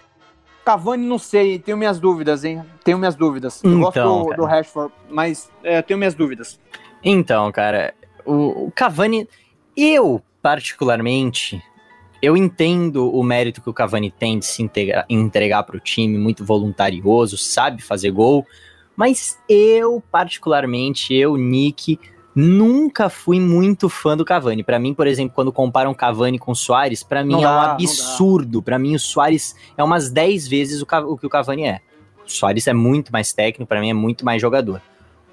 Cavani, 0.65 1.05
não 1.05 1.19
sei, 1.19 1.59
tenho 1.59 1.77
minhas 1.77 1.99
dúvidas, 1.99 2.43
hein? 2.43 2.63
Tenho 2.83 2.97
minhas 2.97 3.15
dúvidas. 3.15 3.63
Eu 3.63 3.69
Então, 3.71 3.81
gosto 3.81 4.01
do, 4.23 4.29
cara. 4.29 4.41
do 4.41 4.45
Rashford, 4.47 4.93
mas 5.09 5.51
é, 5.63 5.79
tenho 5.83 5.97
minhas 5.99 6.15
dúvidas. 6.15 6.59
Então, 7.03 7.51
cara, 7.51 7.93
o, 8.25 8.65
o 8.65 8.71
Cavani, 8.71 9.29
eu 9.77 10.23
particularmente, 10.41 11.63
eu 12.25 12.35
entendo 12.35 13.09
o 13.13 13.23
mérito 13.23 13.61
que 13.61 13.69
o 13.69 13.73
Cavani 13.73 14.11
tem 14.11 14.39
de 14.39 14.45
se 14.45 14.61
integra- 14.63 15.05
entregar 15.09 15.63
para 15.63 15.77
o 15.77 15.79
time, 15.79 16.17
muito 16.17 16.43
voluntarioso, 16.43 17.37
sabe 17.37 17.81
fazer 17.81 18.11
gol, 18.11 18.45
mas 18.95 19.37
eu 19.47 20.01
particularmente, 20.11 21.13
eu, 21.13 21.35
Nick, 21.37 21.99
nunca 22.35 23.09
fui 23.09 23.39
muito 23.39 23.87
fã 23.87 24.17
do 24.17 24.25
Cavani. 24.25 24.63
Para 24.63 24.77
mim, 24.79 24.93
por 24.93 25.07
exemplo, 25.07 25.33
quando 25.33 25.51
comparam 25.51 25.93
Cavani 25.93 26.37
com 26.37 26.51
o 26.51 26.55
Soares, 26.55 27.03
para 27.03 27.23
mim 27.23 27.33
Não 27.33 27.39
é 27.39 27.43
dá, 27.43 27.51
um 27.55 27.59
absurdo. 27.71 28.61
Para 28.61 28.77
mim, 28.77 28.95
o 28.95 28.99
Soares 28.99 29.55
é 29.77 29.83
umas 29.83 30.09
10 30.09 30.47
vezes 30.47 30.81
o, 30.81 30.87
o 31.07 31.17
que 31.17 31.25
o 31.25 31.29
Cavani 31.29 31.65
é. 31.65 31.79
O 32.25 32.29
Soares 32.29 32.67
é 32.67 32.73
muito 32.73 33.11
mais 33.11 33.31
técnico, 33.31 33.67
para 33.69 33.79
mim 33.79 33.89
é 33.89 33.93
muito 33.93 34.25
mais 34.25 34.41
jogador. 34.41 34.81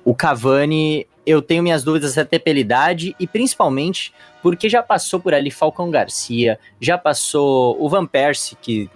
O 0.04 0.14
Cavani, 0.14 1.06
eu 1.24 1.40
tenho 1.40 1.62
minhas 1.62 1.84
dúvidas 1.84 2.18
até 2.18 2.38
pela 2.38 2.58
idade 2.58 3.14
e 3.18 3.26
principalmente 3.26 4.12
porque 4.42 4.68
já 4.68 4.82
passou 4.82 5.20
por 5.20 5.32
ali 5.32 5.50
Falcão 5.50 5.90
Garcia, 5.90 6.58
já 6.80 6.98
passou 6.98 7.76
o 7.80 7.88
Van 7.88 8.06
Persie, 8.06 8.56
que 8.60 8.90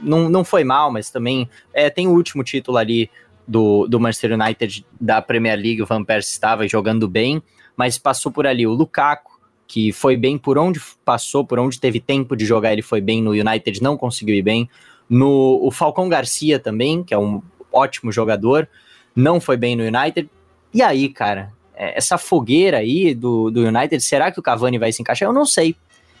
não, 0.00 0.28
não 0.28 0.44
foi 0.44 0.64
mal, 0.64 0.92
mas 0.92 1.10
também 1.10 1.48
é, 1.72 1.88
tem 1.88 2.06
o 2.06 2.12
último 2.12 2.44
título 2.44 2.76
ali 2.76 3.10
do, 3.48 3.86
do 3.86 3.98
Manchester 3.98 4.38
United 4.38 4.84
da 5.00 5.22
Premier 5.22 5.58
League, 5.58 5.82
o 5.82 5.86
Van 5.86 6.04
Persie 6.04 6.32
estava 6.32 6.68
jogando 6.68 7.08
bem, 7.08 7.42
mas 7.76 7.96
passou 7.98 8.30
por 8.30 8.46
ali 8.46 8.66
o 8.66 8.72
Lukaku, 8.72 9.40
que 9.66 9.90
foi 9.92 10.16
bem 10.16 10.36
por 10.36 10.58
onde 10.58 10.78
passou, 11.04 11.46
por 11.46 11.58
onde 11.58 11.80
teve 11.80 11.98
tempo 11.98 12.36
de 12.36 12.44
jogar, 12.44 12.72
ele 12.72 12.82
foi 12.82 13.00
bem 13.00 13.22
no 13.22 13.30
United, 13.30 13.82
não 13.82 13.96
conseguiu 13.96 14.34
ir 14.34 14.42
bem. 14.42 14.68
No, 15.08 15.58
o 15.62 15.70
Falcão 15.70 16.08
Garcia 16.08 16.58
também, 16.58 17.02
que 17.02 17.14
é 17.14 17.18
um 17.18 17.42
ótimo 17.72 18.12
jogador, 18.12 18.68
não 19.16 19.40
foi 19.40 19.56
bem 19.56 19.74
no 19.74 19.82
United. 19.82 20.28
E 20.74 20.82
aí, 20.82 21.08
cara, 21.08 21.52
essa 21.74 22.18
fogueira 22.18 22.78
aí 22.78 23.14
do, 23.14 23.50
do 23.50 23.66
United, 23.66 24.00
será 24.00 24.30
que 24.30 24.38
o 24.38 24.42
Cavani 24.42 24.78
vai 24.78 24.92
se 24.92 25.02
encaixar? 25.02 25.28
Eu 25.28 25.32
não 25.32 25.46
sei. 25.46 25.76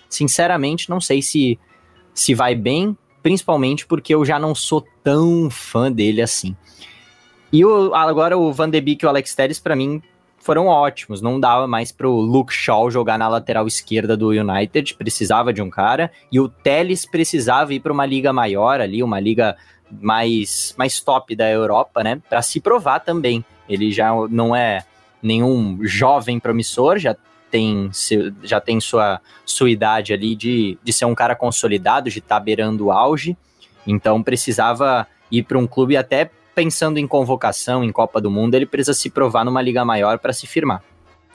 Sinceramente, 0.08 0.90
não 0.90 1.00
sei 1.00 1.22
se, 1.22 1.58
se 2.14 2.34
vai 2.34 2.54
bem, 2.54 2.96
principalmente 3.22 3.86
porque 3.86 4.14
eu 4.14 4.24
já 4.24 4.38
não 4.38 4.54
sou 4.54 4.84
tão 5.02 5.48
fã 5.50 5.90
dele 5.90 6.20
assim. 6.20 6.56
E 7.52 7.64
o, 7.64 7.94
agora 7.94 8.36
o 8.36 8.52
Van 8.52 8.70
de 8.70 8.80
Beek 8.80 9.04
e 9.04 9.06
o 9.06 9.08
Alex 9.08 9.34
Telles, 9.34 9.60
pra 9.60 9.76
mim, 9.76 10.02
foram 10.38 10.66
ótimos. 10.66 11.20
Não 11.20 11.38
dava 11.38 11.66
mais 11.66 11.92
pro 11.92 12.10
Luke 12.10 12.52
Shaw 12.52 12.90
jogar 12.90 13.18
na 13.18 13.28
lateral 13.28 13.66
esquerda 13.66 14.16
do 14.16 14.30
United, 14.30 14.94
precisava 14.94 15.52
de 15.52 15.62
um 15.62 15.70
cara. 15.70 16.10
E 16.30 16.40
o 16.40 16.48
Telles 16.48 17.06
precisava 17.06 17.72
ir 17.72 17.80
para 17.80 17.92
uma 17.92 18.06
liga 18.06 18.32
maior 18.32 18.80
ali, 18.80 19.02
uma 19.02 19.20
liga 19.20 19.56
mais, 19.90 20.74
mais 20.76 21.00
top 21.00 21.36
da 21.36 21.48
Europa, 21.48 22.02
né? 22.02 22.20
Para 22.28 22.42
se 22.42 22.60
provar 22.60 23.00
também. 23.00 23.44
Ele 23.68 23.92
já 23.92 24.10
não 24.28 24.56
é 24.56 24.84
nenhum 25.22 25.78
jovem 25.82 26.40
promissor, 26.40 26.98
já 26.98 27.16
tem, 27.50 27.90
já 28.42 28.60
tem 28.60 28.80
sua, 28.80 29.20
sua 29.44 29.70
idade 29.70 30.12
ali 30.12 30.34
de, 30.34 30.78
de 30.82 30.92
ser 30.92 31.04
um 31.04 31.14
cara 31.14 31.36
consolidado, 31.36 32.10
de 32.10 32.18
estar 32.18 32.40
beirando 32.40 32.86
o 32.86 32.92
auge. 32.92 33.36
Então 33.86 34.22
precisava 34.22 35.06
ir 35.30 35.42
para 35.42 35.58
um 35.58 35.66
clube 35.66 35.96
até 35.96 36.30
pensando 36.54 36.98
em 36.98 37.06
convocação, 37.06 37.82
em 37.82 37.92
Copa 37.92 38.20
do 38.20 38.30
Mundo, 38.30 38.54
ele 38.54 38.66
precisa 38.66 38.94
se 38.94 39.08
provar 39.08 39.44
numa 39.44 39.62
liga 39.62 39.84
maior 39.84 40.18
para 40.18 40.32
se 40.32 40.46
firmar. 40.46 40.82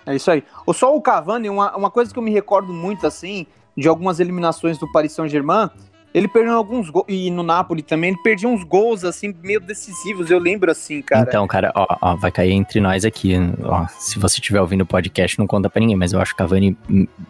É 0.06 0.15
isso 0.15 0.30
aí. 0.32 0.43
O 0.65 0.73
só 0.73 0.95
o 0.95 1.02
Cavani, 1.02 1.50
uma, 1.50 1.76
uma 1.76 1.91
coisa 1.91 2.13
que 2.13 2.19
eu 2.19 2.23
me 2.23 2.32
recordo 2.32 2.71
muito 2.71 3.06
assim, 3.06 3.45
de 3.76 3.88
algumas 3.88 4.19
eliminações 4.19 4.78
do 4.78 4.89
Paris 4.91 5.12
Saint-Germain, 5.12 5.69
ele 6.17 6.27
perdeu 6.27 6.53
alguns 6.56 6.89
gols, 6.89 7.06
e 7.08 7.30
no 7.32 7.43
Napoli 7.43 7.82
também, 7.82 8.10
ele 8.12 8.19
perdia 8.23 8.47
uns 8.49 8.63
gols 8.63 9.03
assim, 9.03 9.34
meio 9.43 9.60
decisivos, 9.60 10.30
eu 10.32 10.39
lembro 10.39 10.71
assim, 10.71 11.01
cara. 11.01 11.25
Então, 11.27 11.45
cara, 11.47 11.71
ó, 11.75 11.86
ó, 12.01 12.15
vai 12.15 12.32
cair 12.32 12.51
entre 12.51 12.80
nós 12.80 13.06
aqui. 13.06 13.36
Ó, 13.63 13.86
se 13.99 14.17
você 14.19 14.36
estiver 14.39 14.60
ouvindo 14.62 14.82
o 14.82 14.86
podcast, 14.86 15.38
não 15.39 15.47
conta 15.47 15.69
pra 15.69 15.80
ninguém, 15.80 15.95
mas 15.95 16.13
eu 16.13 16.19
acho 16.19 16.34
o 16.34 16.36
Cavani 16.36 16.77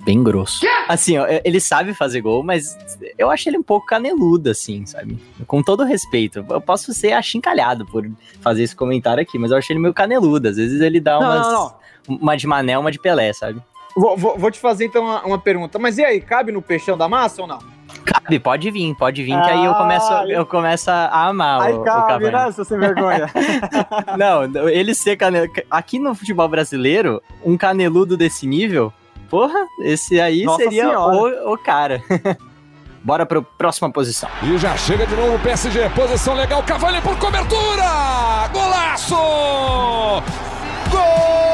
bem 0.06 0.23
grosso. 0.23 0.60
Assim, 0.88 1.17
ó, 1.17 1.26
ele 1.43 1.60
sabe 1.60 1.93
fazer 1.93 2.21
gol, 2.21 2.43
mas 2.43 2.78
eu 3.17 3.30
acho 3.30 3.50
ele 3.50 3.58
um 3.58 3.63
pouco 3.63 3.86
caneludo, 3.86 4.50
assim, 4.50 4.86
sabe? 4.86 5.17
Com 5.45 5.62
todo 5.62 5.84
respeito. 5.84 6.45
Eu 6.50 6.62
posso 6.62 6.93
ser 6.93 7.12
achincalhado 7.13 7.86
por 7.86 8.10
fazer 8.41 8.63
esse 8.63 8.76
comentário 8.76 9.21
aqui, 9.21 9.38
mas 9.38 9.52
eu 9.52 9.58
acho 9.58 9.71
ele 9.71 9.80
meio 9.80 9.93
caneludo. 9.93 10.47
Às 10.47 10.56
vezes 10.58 10.80
ele 10.82 11.00
dá 11.00 11.19
Não, 11.19 11.28
umas. 11.28 11.47
não, 11.47 11.54
não. 11.54 12.17
Uma 12.21 12.38
de 12.38 12.47
Mané, 12.47 12.78
uma 12.78 12.91
de 12.91 13.00
Pelé, 13.00 13.34
sabe? 13.34 13.62
Vou, 13.95 14.15
vou- 14.15 14.38
vou 14.38 14.50
te 14.52 14.60
fazer 14.60 14.86
então 14.86 15.04
uma, 15.04 15.26
uma 15.26 15.38
pergunta. 15.39 15.78
Mas 15.78 15.97
e 15.97 16.06
aí, 16.06 16.21
cabe 16.21 16.52
no 16.52 16.62
peixão 16.62 16.97
da 16.97 17.10
massa 17.10 17.41
ou 17.41 17.47
não? 17.47 17.60
Cabe, 18.08 18.39
pode 18.39 18.72
vir, 18.72 18.96
pode 18.96 19.22
vir, 19.22 19.41
que 19.41 19.50
aí 19.50 19.65
eu 19.65 19.74
começo, 19.76 20.13
eu 20.30 20.46
começo 20.46 20.89
a 20.89 21.28
amar 21.28 21.62
aí 21.62 21.74
o, 21.74 21.82
o 21.82 21.84
cabe, 21.84 22.08
Cavani. 22.08 22.32
né, 22.32 22.52
seu 22.54 22.63
sem 22.63 22.80
vergonha? 22.80 23.30
Não, 24.17 24.70
ele 24.70 24.96
ser 24.96 25.17
caneludo. 25.17 25.52
Aqui 25.70 26.00
no 26.00 26.15
futebol 26.15 26.48
brasileiro, 26.48 27.22
um 27.43 27.58
caneludo 27.58 28.15
desse 28.15 28.48
nível, 28.48 28.93
porra, 29.30 29.60
esse 29.84 30.22
aí 30.22 30.46
Nossa 30.46 30.63
seria 30.63 30.98
o, 30.98 31.54
o 31.54 31.58
cara. 31.58 32.02
Bora 33.04 33.26
pra 33.26 33.41
próxima 33.41 33.91
posição. 33.91 34.30
E 34.43 34.58
já 34.58 34.76
chega 34.76 35.06
de 35.06 35.15
novo 35.15 35.36
o 35.36 35.39
PSG. 35.39 35.89
Posição 35.91 36.34
legal. 36.34 36.62
Cavani 36.63 37.02
por 37.02 37.17
cobertura. 37.17 38.50
Golaço! 38.52 39.15
Gol 40.89 41.47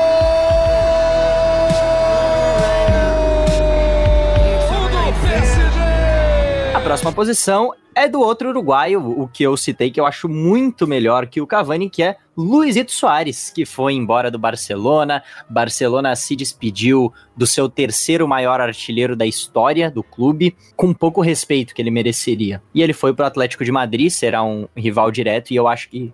próxima 6.84 7.14
posição 7.14 7.74
é 7.96 8.10
do 8.10 8.20
outro 8.20 8.50
uruguaio, 8.50 9.00
o 9.22 9.26
que 9.26 9.42
eu 9.42 9.56
citei 9.56 9.90
que 9.90 10.02
eu 10.02 10.06
acho 10.06 10.28
muito 10.28 10.86
melhor 10.86 11.28
que 11.28 11.40
o 11.40 11.48
Cavani, 11.48 11.90
que 11.90 12.04
é 12.04 12.18
Luizito 12.36 12.92
Soares, 12.92 13.50
que 13.50 13.66
foi 13.66 13.94
embora 13.94 14.30
do 14.30 14.38
Barcelona. 14.38 15.24
Barcelona 15.50 16.14
se 16.14 16.36
despediu 16.36 17.14
do 17.38 17.48
seu 17.48 17.70
terceiro 17.70 18.28
maior 18.28 18.60
artilheiro 18.60 19.16
da 19.16 19.26
história 19.26 19.90
do 19.90 20.04
clube, 20.04 20.58
com 20.76 20.94
pouco 20.94 21.22
respeito 21.22 21.74
que 21.74 21.82
ele 21.82 21.90
mereceria. 21.90 22.62
E 22.76 22.82
ele 22.82 22.92
foi 22.92 23.14
pro 23.14 23.26
Atlético 23.26 23.64
de 23.64 23.72
Madrid, 23.72 24.10
será 24.10 24.44
um 24.44 24.68
rival 24.76 25.10
direto, 25.10 25.52
e 25.52 25.56
eu 25.56 25.70
acho 25.70 25.88
que 25.90 26.14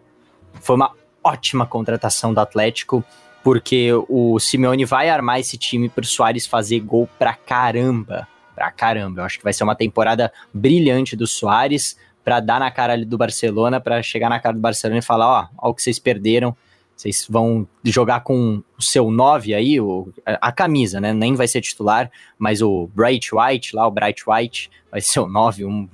foi 0.62 0.75
uma 0.75 0.91
ótima 1.23 1.65
contratação 1.65 2.32
do 2.32 2.39
Atlético. 2.39 3.03
porque 3.43 3.89
o 4.08 4.38
Simeone 4.38 4.86
vai 4.86 5.10
armar 5.10 5.39
esse 5.39 5.58
time 5.58 5.89
pro 5.89 6.05
Soares 6.05 6.45
fazer 6.45 6.82
gol 6.82 7.10
pra 7.17 7.34
caramba. 7.34 8.27
Pra 8.60 8.72
caramba. 8.72 9.22
Eu 9.22 9.26
acho 9.26 9.38
que 9.38 9.43
vai 9.45 9.54
ser 9.54 9.63
uma 9.63 9.74
temporada 9.74 10.34
brilhante 10.54 11.15
do 11.15 11.26
Soares 11.26 11.98
para 12.26 12.41
dar 12.41 12.60
na 12.60 12.69
cara 12.69 12.91
ali 12.91 13.06
do 13.06 13.17
Barcelona, 13.17 13.80
para 13.80 14.04
chegar 14.04 14.30
na 14.30 14.38
cara 14.38 14.54
do 14.54 14.60
Barcelona 14.60 15.00
e 15.00 15.02
falar, 15.02 15.28
ó, 15.30 15.48
ó 15.58 15.69
o 15.69 15.74
que 15.74 15.82
vocês 15.82 15.98
perderam, 15.98 16.54
vocês 16.93 17.26
vão 17.30 17.65
jogar 17.86 18.19
com 18.19 18.62
o 18.78 18.82
seu 18.82 19.10
9 19.10 19.54
aí, 19.54 19.80
o, 19.80 20.12
a, 20.26 20.52
camisa, 20.52 21.00
né? 21.00 21.13
Nem 21.13 21.36
vai 21.36 21.48
ser 21.48 21.62
titular, 21.62 22.12
mas 22.38 22.62
o 22.62 22.89
Bright 22.93 23.34
White, 23.34 23.74
lá, 23.74 23.88
o 23.88 23.91
Bright 23.91 24.26
White, 24.28 24.69
vai 24.91 25.00
ser 25.00 25.22
o 25.22 25.28
9, 25.30 25.63
um 25.63 25.88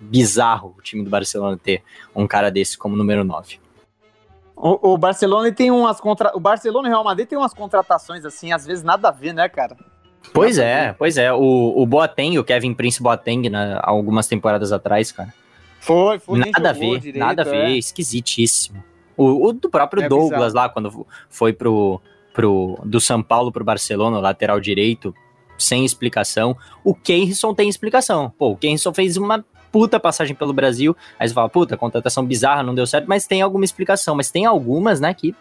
bizarro 0.00 0.76
o 0.78 0.80
time 0.80 1.02
do 1.02 1.10
Barcelona 1.10 1.58
ter 1.60 1.82
um 2.14 2.24
cara 2.28 2.52
desse 2.52 2.78
como 2.78 2.94
número 2.94 3.24
9. 3.24 3.58
O, 4.54 4.92
o 4.92 4.96
Barcelona 4.96 5.50
tem 5.50 5.72
umas 5.72 6.00
contra... 6.00 6.30
O 6.36 6.38
Barcelona 6.38 6.86
e 6.86 6.90
o 6.90 6.94
Real 6.94 7.02
Madrid 7.02 7.26
tem 7.26 7.36
umas 7.36 7.52
contratações 7.52 8.24
assim, 8.24 8.52
às 8.52 8.64
vezes 8.64 8.84
nada 8.84 9.08
a 9.08 9.10
ver, 9.10 9.32
né, 9.32 9.48
cara? 9.48 9.76
Pois 10.32 10.58
é, 10.58 10.94
pois 10.98 11.16
é. 11.16 11.32
O, 11.32 11.74
o 11.76 11.86
Boateng, 11.86 12.38
o 12.38 12.44
Kevin 12.44 12.74
Prince 12.74 13.02
Boateng, 13.02 13.48
né, 13.48 13.78
algumas 13.82 14.26
temporadas 14.26 14.72
atrás, 14.72 15.12
cara. 15.12 15.32
Foi, 15.80 16.18
foi. 16.18 16.38
Nada 16.38 16.70
a 16.70 16.72
ver, 16.72 17.00
direito, 17.00 17.18
nada 17.18 17.42
a 17.42 17.44
ver, 17.44 17.64
é. 17.64 17.70
esquisitíssimo. 17.72 18.82
O, 19.16 19.48
o, 19.48 19.52
do 19.52 19.68
próprio 19.68 20.04
é 20.04 20.08
Douglas 20.08 20.52
bizarro. 20.52 20.54
lá, 20.54 20.68
quando 20.68 21.06
foi 21.28 21.52
pro, 21.52 22.00
pro, 22.32 22.78
do 22.84 23.00
São 23.00 23.22
Paulo 23.22 23.50
pro 23.50 23.64
Barcelona, 23.64 24.20
lateral 24.20 24.60
direito, 24.60 25.14
sem 25.58 25.84
explicação. 25.84 26.56
O 26.84 26.94
Keirson 26.94 27.54
tem 27.54 27.68
explicação. 27.68 28.32
Pô, 28.38 28.50
o 28.50 28.56
Keirson 28.56 28.92
fez 28.92 29.16
uma 29.16 29.44
puta 29.70 29.98
passagem 29.98 30.34
pelo 30.34 30.52
Brasil. 30.52 30.96
Aí 31.18 31.28
você 31.28 31.34
fala, 31.34 31.48
puta, 31.48 31.76
contratação 31.76 32.24
bizarra, 32.24 32.62
não 32.62 32.74
deu 32.74 32.86
certo, 32.86 33.06
mas 33.06 33.26
tem 33.26 33.42
alguma 33.42 33.64
explicação. 33.64 34.14
Mas 34.14 34.30
tem 34.30 34.46
algumas, 34.46 35.00
né, 35.00 35.12
que 35.14 35.34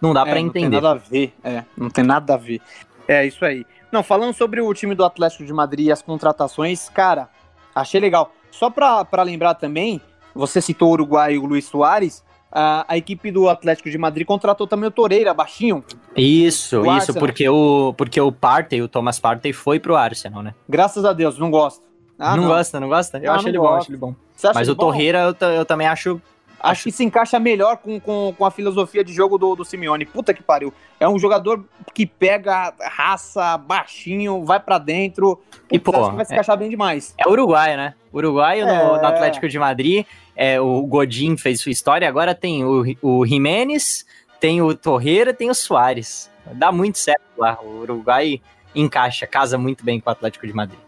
não 0.00 0.12
dá 0.12 0.22
é, 0.22 0.24
para 0.24 0.40
entender. 0.40 0.80
Não 0.80 0.80
tem 0.80 0.82
nada 0.82 0.90
a 0.90 0.94
ver, 0.94 1.32
é, 1.44 1.64
não 1.76 1.90
tem 1.90 2.04
nada 2.04 2.34
a 2.34 2.36
ver. 2.36 2.60
É, 3.06 3.26
isso 3.26 3.44
aí. 3.44 3.64
Não, 3.90 4.02
falando 4.02 4.34
sobre 4.34 4.60
o 4.60 4.72
time 4.74 4.94
do 4.94 5.04
Atlético 5.04 5.44
de 5.44 5.52
Madrid 5.52 5.86
e 5.86 5.92
as 5.92 6.02
contratações, 6.02 6.88
cara, 6.88 7.28
achei 7.74 8.00
legal. 8.00 8.32
Só 8.50 8.70
para 8.70 9.22
lembrar 9.22 9.54
também, 9.54 10.00
você 10.34 10.60
citou 10.60 10.88
o 10.88 10.92
Uruguai 10.92 11.34
e 11.34 11.38
o 11.38 11.46
Luiz 11.46 11.66
Soares, 11.66 12.24
a, 12.50 12.84
a, 12.88 12.96
equipe 12.96 13.30
do 13.30 13.48
Atlético 13.48 13.90
de 13.90 13.98
Madrid 13.98 14.26
contratou 14.26 14.66
também 14.66 14.88
o 14.88 14.90
Toreira, 14.90 15.34
baixinho. 15.34 15.84
Isso, 16.16 16.84
isso, 16.96 17.12
porque 17.14 17.48
o, 17.48 17.92
porque 17.94 18.20
o 18.20 18.32
Partey, 18.32 18.80
o 18.80 18.88
Thomas 18.88 19.18
Partey 19.18 19.52
foi 19.52 19.78
pro 19.78 19.96
Arsenal, 19.96 20.42
né? 20.42 20.54
Graças 20.68 21.04
a 21.04 21.12
Deus, 21.12 21.38
não 21.38 21.50
gosto. 21.50 21.84
Ah, 22.18 22.34
não, 22.34 22.44
não, 22.44 22.50
gosta, 22.50 22.80
não 22.80 22.88
gosta? 22.88 23.18
Eu 23.18 23.30
ah, 23.30 23.36
acho 23.36 23.48
ele 23.48 23.58
gosto. 23.58 23.70
bom, 23.70 23.76
acho 23.76 23.90
ele 23.90 23.98
bom. 23.98 24.14
Mas 24.54 24.68
o 24.68 24.74
bom? 24.74 24.84
Torreira 24.84 25.34
eu, 25.38 25.48
eu 25.48 25.64
também 25.66 25.86
acho 25.86 26.20
Acho 26.58 26.84
que 26.84 26.92
se 26.92 27.04
encaixa 27.04 27.38
melhor 27.38 27.76
com, 27.76 28.00
com, 28.00 28.34
com 28.36 28.44
a 28.44 28.50
filosofia 28.50 29.04
de 29.04 29.12
jogo 29.12 29.38
do, 29.38 29.54
do 29.54 29.64
Simeone. 29.64 30.04
Puta 30.04 30.32
que 30.32 30.42
pariu. 30.42 30.72
É 30.98 31.08
um 31.08 31.18
jogador 31.18 31.64
que 31.94 32.06
pega 32.06 32.72
raça, 32.80 33.56
baixinho, 33.58 34.44
vai 34.44 34.58
para 34.58 34.78
dentro. 34.78 35.40
E, 35.70 35.78
pô, 35.78 35.92
vai 36.12 36.24
se 36.24 36.32
encaixar 36.32 36.56
é, 36.56 36.58
bem 36.58 36.70
demais. 36.70 37.14
É 37.18 37.28
Uruguai, 37.28 37.76
né? 37.76 37.94
Uruguai 38.12 38.60
é... 38.60 38.64
no, 38.64 38.96
no, 38.96 39.06
Atlético 39.06 39.48
de 39.48 39.58
Madrid. 39.58 40.06
É, 40.34 40.60
o 40.60 40.82
Godin 40.86 41.36
fez 41.36 41.60
sua 41.60 41.72
história. 41.72 42.08
Agora 42.08 42.34
tem 42.34 42.64
o, 42.64 42.84
o 43.02 43.26
Jimenez, 43.26 44.06
tem 44.40 44.62
o 44.62 44.74
Torreira, 44.74 45.34
tem 45.34 45.50
o 45.50 45.54
Soares. 45.54 46.30
Dá 46.52 46.72
muito 46.72 46.98
certo 46.98 47.22
lá. 47.36 47.58
O 47.62 47.80
Uruguai 47.80 48.40
encaixa, 48.74 49.26
casa 49.26 49.58
muito 49.58 49.84
bem 49.84 50.00
com 50.00 50.08
o 50.08 50.12
Atlético 50.12 50.46
de 50.46 50.52
Madrid. 50.52 50.78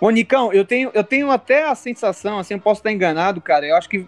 Ô, 0.00 0.10
Nicão, 0.10 0.52
eu 0.52 0.64
tenho, 0.64 0.90
eu 0.94 1.02
tenho 1.02 1.30
até 1.30 1.68
a 1.68 1.74
sensação, 1.74 2.38
assim, 2.38 2.54
eu 2.54 2.60
posso 2.60 2.80
estar 2.80 2.92
enganado, 2.92 3.40
cara. 3.40 3.66
Eu 3.66 3.76
acho 3.76 3.88
que 3.88 4.06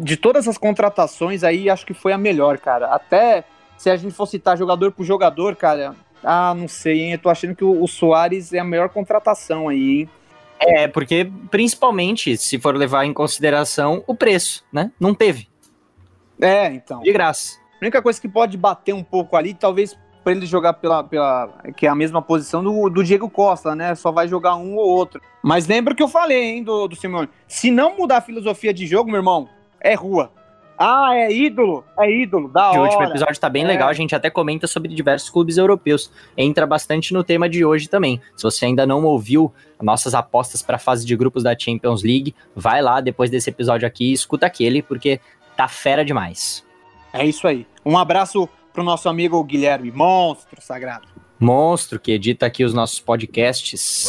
de 0.00 0.16
todas 0.16 0.48
as 0.48 0.56
contratações 0.56 1.44
aí, 1.44 1.68
acho 1.68 1.84
que 1.86 1.94
foi 1.94 2.12
a 2.12 2.18
melhor, 2.18 2.58
cara. 2.58 2.86
Até 2.86 3.44
se 3.76 3.90
a 3.90 3.96
gente 3.96 4.14
for 4.14 4.26
citar 4.26 4.56
jogador 4.56 4.92
por 4.92 5.04
jogador, 5.04 5.56
cara, 5.56 5.94
ah, 6.22 6.54
não 6.54 6.68
sei, 6.68 7.00
hein? 7.00 7.12
Eu 7.12 7.18
tô 7.18 7.28
achando 7.28 7.54
que 7.54 7.64
o, 7.64 7.82
o 7.82 7.88
Soares 7.88 8.52
é 8.52 8.58
a 8.58 8.64
melhor 8.64 8.88
contratação 8.88 9.68
aí, 9.68 10.00
hein? 10.00 10.10
É, 10.60 10.86
porque 10.86 11.28
principalmente 11.50 12.36
se 12.36 12.58
for 12.58 12.76
levar 12.76 13.04
em 13.04 13.12
consideração 13.12 14.04
o 14.06 14.14
preço, 14.14 14.64
né? 14.72 14.92
Não 14.98 15.12
teve. 15.12 15.48
É, 16.40 16.66
então. 16.68 17.00
De 17.00 17.12
graça. 17.12 17.58
A 17.74 17.84
única 17.84 18.00
coisa 18.00 18.20
que 18.20 18.28
pode 18.28 18.56
bater 18.56 18.94
um 18.94 19.02
pouco 19.02 19.36
ali, 19.36 19.54
talvez 19.54 19.98
para 20.22 20.32
ele 20.32 20.46
jogar 20.46 20.74
pela, 20.74 21.02
pela. 21.02 21.48
que 21.76 21.86
é 21.86 21.88
a 21.88 21.94
mesma 21.94 22.22
posição 22.22 22.62
do, 22.62 22.88
do 22.88 23.02
Diego 23.02 23.28
Costa, 23.28 23.74
né? 23.74 23.94
Só 23.96 24.12
vai 24.12 24.28
jogar 24.28 24.54
um 24.54 24.76
ou 24.76 24.88
outro. 24.88 25.20
Mas 25.42 25.66
lembra 25.66 25.94
que 25.94 26.02
eu 26.02 26.08
falei, 26.08 26.42
hein, 26.42 26.62
do, 26.62 26.86
do 26.86 26.94
Simone. 26.94 27.28
Se 27.48 27.70
não 27.70 27.96
mudar 27.96 28.18
a 28.18 28.22
filosofia 28.22 28.72
de 28.72 28.86
jogo, 28.86 29.10
meu 29.10 29.18
irmão, 29.18 29.48
é 29.82 29.94
rua. 29.94 30.30
Ah, 30.78 31.14
é 31.14 31.32
ídolo, 31.32 31.84
é 31.98 32.10
ídolo, 32.10 32.48
da 32.48 32.70
hora. 32.70 32.80
O 32.80 32.84
último 32.84 33.04
episódio 33.04 33.38
tá 33.38 33.48
bem 33.48 33.62
é. 33.62 33.66
legal, 33.66 33.88
a 33.88 33.92
gente 33.92 34.16
até 34.16 34.28
comenta 34.30 34.66
sobre 34.66 34.92
diversos 34.92 35.30
clubes 35.30 35.56
europeus. 35.56 36.10
Entra 36.36 36.66
bastante 36.66 37.12
no 37.12 37.22
tema 37.22 37.48
de 37.48 37.64
hoje 37.64 37.88
também. 37.88 38.20
Se 38.36 38.42
você 38.42 38.64
ainda 38.64 38.84
não 38.84 39.04
ouviu 39.04 39.52
nossas 39.80 40.14
apostas 40.14 40.62
para 40.62 40.76
a 40.76 40.80
fase 40.80 41.06
de 41.06 41.14
grupos 41.14 41.44
da 41.44 41.56
Champions 41.56 42.02
League, 42.02 42.34
vai 42.56 42.82
lá 42.82 43.00
depois 43.00 43.30
desse 43.30 43.50
episódio 43.50 43.86
aqui 43.86 44.10
e 44.10 44.12
escuta 44.12 44.46
aquele, 44.46 44.82
porque 44.82 45.20
tá 45.56 45.68
fera 45.68 46.04
demais. 46.04 46.64
É 47.12 47.24
isso 47.24 47.46
aí. 47.46 47.66
Um 47.84 47.96
abraço 47.96 48.48
pro 48.72 48.82
nosso 48.82 49.08
amigo 49.08 49.42
Guilherme, 49.44 49.92
monstro 49.92 50.60
sagrado. 50.60 51.06
Monstro 51.38 52.00
que 52.00 52.12
edita 52.12 52.46
aqui 52.46 52.64
os 52.64 52.72
nossos 52.72 52.98
podcasts. 52.98 54.08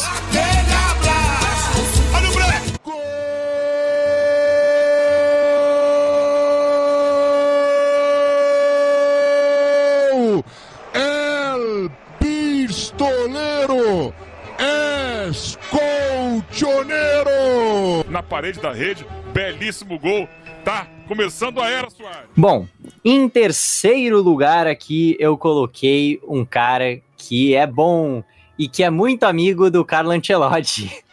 Na 18.08 18.22
parede 18.22 18.60
da 18.60 18.72
rede, 18.72 19.06
belíssimo 19.32 19.98
gol. 19.98 20.28
Tá 20.64 20.86
começando 21.06 21.60
a 21.60 21.68
era, 21.68 21.90
Soares. 21.90 22.30
Bom, 22.36 22.66
em 23.04 23.28
terceiro 23.28 24.20
lugar 24.22 24.66
aqui 24.66 25.16
eu 25.20 25.36
coloquei 25.36 26.20
um 26.26 26.44
cara 26.44 27.00
que 27.16 27.54
é 27.54 27.66
bom 27.66 28.24
e 28.58 28.68
que 28.68 28.82
é 28.82 28.90
muito 28.90 29.24
amigo 29.24 29.70
do 29.70 29.84
Carlo 29.84 30.10
Ancelotti. 30.10 30.90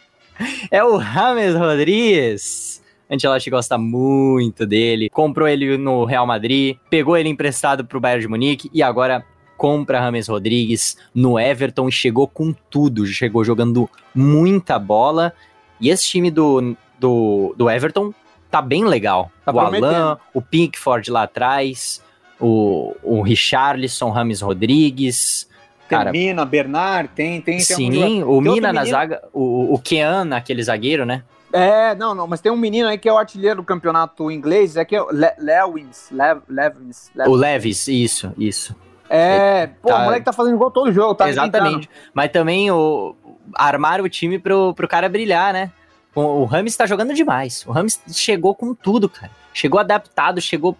É 0.72 0.82
o 0.82 1.00
James 1.00 1.54
Rodrigues. 1.54 2.82
Ancelotti 3.08 3.48
gosta 3.50 3.78
muito 3.78 4.66
dele, 4.66 5.08
comprou 5.10 5.46
ele 5.46 5.76
no 5.76 6.04
Real 6.04 6.26
Madrid, 6.26 6.76
pegou 6.90 7.16
ele 7.16 7.28
emprestado 7.28 7.84
para 7.84 7.98
o 7.98 8.00
Bayern 8.00 8.22
de 8.22 8.28
Munique 8.28 8.70
e 8.72 8.82
agora 8.82 9.24
compra 9.62 10.00
Rames 10.00 10.26
Rodrigues 10.26 10.96
no 11.14 11.38
Everton 11.38 11.88
e 11.88 11.92
chegou 11.92 12.26
com 12.26 12.52
tudo, 12.68 13.06
chegou 13.06 13.44
jogando 13.44 13.88
muita 14.12 14.76
bola. 14.76 15.32
E 15.80 15.88
esse 15.88 16.04
time 16.08 16.32
do, 16.32 16.74
do, 16.98 17.54
do 17.56 17.70
Everton 17.70 18.12
tá 18.50 18.60
bem 18.60 18.84
legal. 18.84 19.30
Tá 19.44 19.52
o 19.52 19.60
Alan, 19.60 20.18
o 20.34 20.42
Pinkford 20.42 21.08
lá 21.12 21.22
atrás, 21.22 22.02
o, 22.40 22.92
o 23.04 23.22
Richarlison, 23.22 24.10
Rames 24.10 24.40
Rodrigues. 24.40 25.48
Cara, 25.88 26.10
tem 26.10 26.26
Mina, 26.26 26.44
Bernard, 26.44 27.10
tem, 27.14 27.40
tem. 27.40 27.60
Sim, 27.60 27.92
tem 27.92 28.24
o 28.24 28.40
Mina 28.40 28.72
na 28.72 28.84
zaga, 28.84 29.22
o, 29.32 29.74
o 29.74 29.78
Kean, 29.78 30.34
aquele 30.34 30.64
zagueiro, 30.64 31.06
né? 31.06 31.22
É, 31.52 31.94
não, 31.94 32.16
não, 32.16 32.26
mas 32.26 32.40
tem 32.40 32.50
um 32.50 32.56
menino 32.56 32.88
aí 32.88 32.98
que 32.98 33.08
é 33.08 33.12
o 33.12 33.18
artilheiro 33.18 33.56
do 33.58 33.64
campeonato 33.64 34.28
inglês, 34.28 34.76
é 34.76 34.84
que 34.84 34.96
é 34.96 35.02
o 35.02 35.12
Le 35.12 35.30
Lewins, 35.38 36.10
Le 36.10 36.40
Levins, 36.48 37.12
Levins. 37.14 37.32
O 37.32 37.36
Levis, 37.36 37.86
isso, 37.86 38.32
isso. 38.36 38.74
É, 39.14 39.66
pô, 39.66 39.88
tá... 39.90 39.98
o 39.98 40.04
moleque 40.04 40.24
tá 40.24 40.32
fazendo 40.32 40.56
gol 40.56 40.70
todo 40.70 40.90
jogo, 40.90 41.14
tá 41.14 41.28
Exatamente. 41.28 41.88
Mas 42.14 42.30
também 42.30 42.70
o, 42.70 43.14
armar 43.54 44.00
o 44.00 44.08
time 44.08 44.38
pro, 44.38 44.72
pro 44.72 44.88
cara 44.88 45.06
brilhar, 45.06 45.52
né? 45.52 45.70
O, 46.14 46.20
o 46.20 46.44
Rames 46.46 46.74
tá 46.74 46.86
jogando 46.86 47.12
demais. 47.12 47.62
O 47.66 47.72
Rames 47.72 48.00
chegou 48.10 48.54
com 48.54 48.74
tudo, 48.74 49.10
cara. 49.10 49.30
Chegou 49.52 49.78
adaptado, 49.78 50.40
chegou 50.40 50.74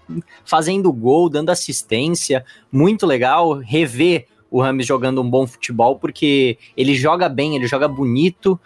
fazendo 0.46 0.90
gol, 0.90 1.28
dando 1.28 1.50
assistência. 1.50 2.42
Muito 2.72 3.06
legal 3.06 3.58
rever 3.58 4.26
o 4.50 4.62
Rames 4.62 4.86
jogando 4.86 5.20
um 5.20 5.28
bom 5.28 5.46
futebol, 5.46 5.98
porque 5.98 6.56
ele 6.74 6.94
joga 6.94 7.28
bem, 7.28 7.54
ele 7.54 7.66
joga 7.66 7.86
bonito. 7.86 8.58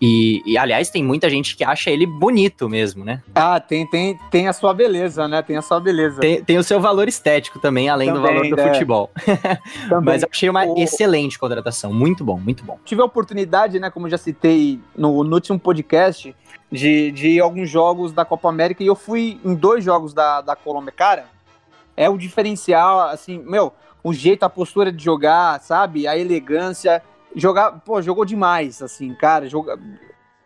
E, 0.00 0.42
e, 0.46 0.56
aliás, 0.56 0.88
tem 0.88 1.04
muita 1.04 1.28
gente 1.28 1.54
que 1.54 1.62
acha 1.62 1.90
ele 1.90 2.06
bonito 2.06 2.70
mesmo, 2.70 3.04
né? 3.04 3.22
Ah, 3.34 3.60
tem, 3.60 3.86
tem, 3.86 4.18
tem 4.30 4.48
a 4.48 4.52
sua 4.54 4.72
beleza, 4.72 5.28
né? 5.28 5.42
Tem 5.42 5.58
a 5.58 5.62
sua 5.62 5.78
beleza. 5.78 6.20
Tem, 6.20 6.42
tem 6.42 6.56
o 6.56 6.64
seu 6.64 6.80
valor 6.80 7.06
estético 7.06 7.58
também, 7.58 7.90
além 7.90 8.08
também, 8.08 8.22
do 8.22 8.26
valor 8.26 8.48
do 8.48 8.60
é. 8.60 8.72
futebol. 8.72 9.10
Mas 10.02 10.22
eu 10.22 10.28
achei 10.32 10.48
uma 10.48 10.64
o... 10.64 10.78
excelente 10.78 11.38
contratação. 11.38 11.92
Muito 11.92 12.24
bom, 12.24 12.38
muito 12.38 12.64
bom. 12.64 12.78
Tive 12.82 13.02
a 13.02 13.04
oportunidade, 13.04 13.78
né, 13.78 13.90
como 13.90 14.08
já 14.08 14.16
citei 14.16 14.80
no, 14.96 15.22
no 15.22 15.34
último 15.34 15.58
podcast, 15.58 16.34
de, 16.72 17.10
de 17.10 17.28
ir 17.28 17.40
a 17.40 17.44
alguns 17.44 17.68
jogos 17.68 18.10
da 18.10 18.24
Copa 18.24 18.48
América 18.48 18.82
e 18.82 18.86
eu 18.86 18.96
fui 18.96 19.38
em 19.44 19.54
dois 19.54 19.84
jogos 19.84 20.14
da, 20.14 20.40
da 20.40 20.56
Colômbia. 20.56 20.92
Cara, 20.92 21.26
é 21.94 22.08
o 22.08 22.16
diferencial, 22.16 23.00
assim, 23.00 23.38
meu, 23.38 23.72
o 24.02 24.14
jeito, 24.14 24.44
a 24.44 24.48
postura 24.48 24.90
de 24.90 25.04
jogar, 25.04 25.60
sabe? 25.60 26.06
A 26.08 26.16
elegância 26.16 27.02
jogar, 27.34 27.72
pô, 27.80 28.00
jogou 28.02 28.24
demais, 28.24 28.82
assim, 28.82 29.14
cara, 29.14 29.48
joga... 29.48 29.78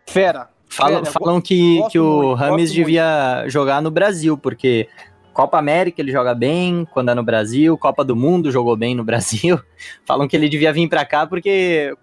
fera. 0.05 0.49
Falam, 0.67 1.05
fera. 1.05 1.19
falam 1.19 1.41
que, 1.41 1.81
que 1.89 1.99
o 1.99 2.21
muito, 2.21 2.33
Rames 2.33 2.71
devia 2.71 3.45
jogar 3.47 3.81
no 3.81 3.91
Brasil, 3.91 4.37
porque 4.37 4.89
Copa 5.35 5.59
América 5.59 6.01
ele 6.01 6.11
joga 6.11 6.33
bem 6.33 6.87
quando 6.91 7.11
é 7.11 7.13
no 7.13 7.21
Brasil, 7.21 7.77
Copa 7.77 8.05
do 8.05 8.15
Mundo 8.15 8.51
jogou 8.51 8.77
bem 8.77 8.95
no 8.95 9.03
Brasil. 9.03 9.59
Falam 10.05 10.29
que 10.29 10.35
ele 10.35 10.47
devia 10.47 10.71
vir 10.71 10.87
para 10.87 11.05
cá 11.05 11.27
porque 11.27 11.93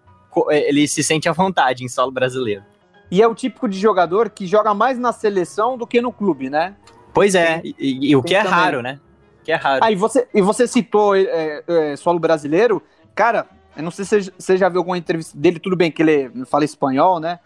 ele 0.50 0.86
se 0.86 1.02
sente 1.02 1.30
à 1.30 1.32
vontade 1.32 1.82
em 1.82 1.88
solo 1.88 2.12
brasileiro. 2.12 2.62
E 3.10 3.22
é 3.22 3.26
o 3.26 3.34
típico 3.34 3.68
de 3.68 3.78
jogador 3.78 4.28
que 4.28 4.46
joga 4.46 4.74
mais 4.74 4.98
na 4.98 5.12
seleção 5.12 5.78
do 5.78 5.86
que 5.86 6.02
no 6.02 6.12
clube, 6.12 6.50
né? 6.50 6.74
Pois 7.12 7.34
é, 7.34 7.58
tem, 7.60 7.74
e, 7.78 8.10
e, 8.10 8.16
o 8.16 8.22
que 8.22 8.34
é 8.34 8.42
também. 8.42 8.58
raro, 8.58 8.82
né? 8.82 9.00
Que 9.44 9.52
é 9.52 9.54
raro. 9.54 9.80
Ah, 9.82 9.90
e 9.90 9.94
você, 9.94 10.28
e 10.34 10.40
você 10.40 10.66
citou 10.66 11.16
é, 11.16 11.62
é, 11.66 11.96
solo 11.96 12.18
brasileiro, 12.18 12.82
cara, 13.14 13.46
eu 13.76 13.82
não 13.82 13.90
sei 13.90 14.04
se 14.04 14.32
você 14.38 14.56
já 14.56 14.68
viu 14.68 14.78
alguma 14.78 14.98
entrevista 14.98 15.36
dele, 15.36 15.58
tudo 15.58 15.76
bem 15.76 15.90
que 15.90 16.02
ele 16.02 16.44
fala 16.46 16.64
espanhol, 16.64 17.18
né? 17.20 17.38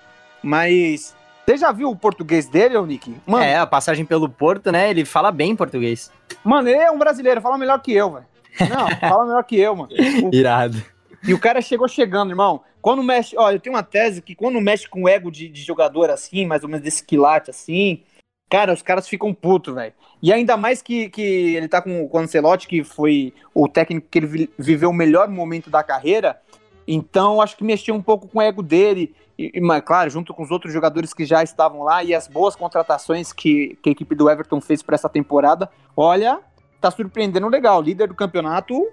Mas 0.42 1.14
você 1.46 1.56
já 1.56 1.70
viu 1.70 1.90
o 1.90 1.96
português 1.96 2.48
dele, 2.48 2.80
Nick? 2.82 3.14
Mano, 3.26 3.44
é, 3.44 3.56
a 3.56 3.66
passagem 3.66 4.04
pelo 4.04 4.28
Porto, 4.28 4.72
né? 4.72 4.90
Ele 4.90 5.04
fala 5.04 5.30
bem 5.30 5.54
português. 5.54 6.10
Mano, 6.42 6.68
ele 6.68 6.78
é 6.78 6.90
um 6.90 6.98
brasileiro, 6.98 7.40
fala 7.40 7.56
melhor 7.56 7.80
que 7.80 7.92
eu, 7.92 8.12
velho. 8.12 8.26
Não, 8.68 8.88
fala 9.08 9.26
melhor 9.26 9.44
que 9.44 9.56
eu, 9.56 9.76
mano. 9.76 9.90
Irado. 10.32 10.82
E 11.22 11.32
o 11.32 11.38
cara 11.38 11.60
chegou 11.60 11.86
chegando, 11.88 12.30
irmão. 12.30 12.62
Quando 12.80 13.02
mexe, 13.02 13.36
ó, 13.36 13.50
eu 13.50 13.58
tenho 13.58 13.74
uma 13.74 13.82
tese 13.82 14.22
que 14.22 14.34
quando 14.34 14.60
mexe 14.60 14.88
com 14.88 15.02
o 15.02 15.08
ego 15.08 15.30
de, 15.30 15.48
de 15.48 15.62
jogador 15.62 16.10
assim, 16.10 16.46
mais 16.46 16.62
ou 16.62 16.68
menos 16.68 16.84
desse 16.84 17.04
quilate 17.04 17.50
assim, 17.50 18.02
cara, 18.48 18.72
os 18.72 18.82
caras 18.82 19.09
ficam 19.09 19.32
putos, 19.35 19.74
velho. 19.74 19.92
E 20.22 20.32
ainda 20.32 20.56
mais 20.56 20.80
que, 20.80 21.09
que 21.09 21.56
ele 21.56 21.68
tá 21.68 21.82
com, 21.82 22.09
o 22.11 22.18
Ancelotti, 22.18 22.66
que 22.66 22.82
foi 22.82 23.35
o 23.54 23.68
técnico 23.68 24.09
que 24.11 24.18
ele 24.18 24.50
viveu 24.59 24.90
o 24.90 24.94
melhor 24.94 25.28
momento 25.28 25.70
da 25.70 25.82
carreira. 25.82 26.40
Então, 26.87 27.40
acho 27.40 27.56
que 27.56 27.64
mexeu 27.64 27.94
um 27.94 28.02
pouco 28.02 28.28
com 28.28 28.38
o 28.38 28.42
ego 28.42 28.62
dele. 28.62 29.14
E, 29.38 29.52
e, 29.54 29.80
claro, 29.82 30.09
junto 30.09 30.32
com 30.32 30.42
os 30.42 30.50
outros 30.50 30.72
jogadores 30.72 31.12
que 31.12 31.24
já 31.24 31.42
estavam 31.42 31.82
lá 31.82 32.02
e 32.02 32.14
as 32.14 32.26
boas 32.26 32.56
contratações 32.56 33.32
que, 33.32 33.78
que 33.82 33.90
a 33.90 33.92
equipe 33.92 34.14
do 34.14 34.30
Everton 34.30 34.61
fez 34.61 34.82
para 34.82 34.94
essa 34.94 35.09
temporada. 35.09 35.68
Olha, 35.96 36.40
tá 36.80 36.90
surpreendendo 36.90 37.48
legal. 37.48 37.82
Líder 37.82 38.09
do 38.09 38.14
campeonato, 38.14 38.87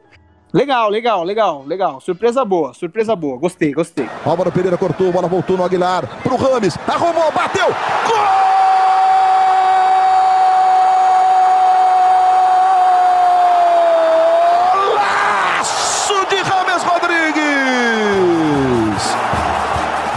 Legal, 0.54 0.88
legal, 0.88 1.24
legal, 1.24 1.64
legal. 1.66 2.00
Surpresa 2.00 2.46
boa, 2.46 2.76
surpresa 2.76 3.16
boa. 3.16 3.40
Gostei, 3.40 3.74
gostei. 3.74 4.08
Álvaro 4.24 4.52
Pereira 4.52 4.78
cortou, 4.78 5.12
bola 5.12 5.28
voltou 5.28 5.58
no 5.58 5.64
Aguilar. 5.64 6.08
Pro 6.22 6.36
Rames, 6.36 6.78
arrumou, 6.88 7.32
bateu. 7.32 7.66
Gol! 7.66 8.43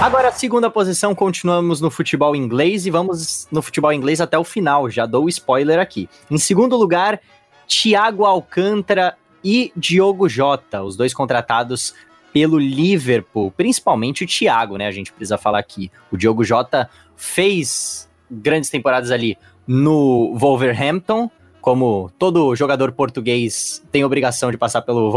Agora, 0.06 0.30
segunda 0.30 0.70
posição, 0.70 1.16
continuamos 1.16 1.80
no 1.80 1.90
futebol 1.90 2.36
inglês 2.36 2.86
e 2.86 2.92
vamos 2.92 3.48
no 3.50 3.60
futebol 3.60 3.92
inglês 3.92 4.20
até 4.20 4.38
o 4.38 4.44
final. 4.44 4.88
Já 4.88 5.04
dou 5.04 5.24
o 5.24 5.28
spoiler 5.28 5.80
aqui. 5.80 6.08
Em 6.30 6.38
segundo 6.38 6.76
lugar, 6.76 7.20
Thiago 7.66 8.24
Alcântara 8.24 9.16
e 9.42 9.72
Diogo 9.74 10.28
Jota, 10.28 10.84
os 10.84 10.96
dois 10.96 11.12
contratados 11.12 11.92
pelo 12.32 12.56
Liverpool, 12.56 13.50
principalmente 13.50 14.22
o 14.22 14.28
Thiago, 14.28 14.76
né? 14.76 14.86
A 14.86 14.92
gente 14.92 15.10
precisa 15.12 15.36
falar 15.36 15.58
aqui. 15.58 15.90
O 16.12 16.16
Diogo 16.16 16.44
Jota 16.44 16.88
fez 17.16 18.08
grandes 18.30 18.70
temporadas 18.70 19.10
ali 19.10 19.36
no 19.66 20.36
Wolverhampton, 20.36 21.28
como 21.60 22.12
todo 22.16 22.54
jogador 22.54 22.92
português 22.92 23.82
tem 23.90 24.04
obrigação 24.04 24.52
de 24.52 24.56
passar 24.56 24.82
pelo 24.82 25.10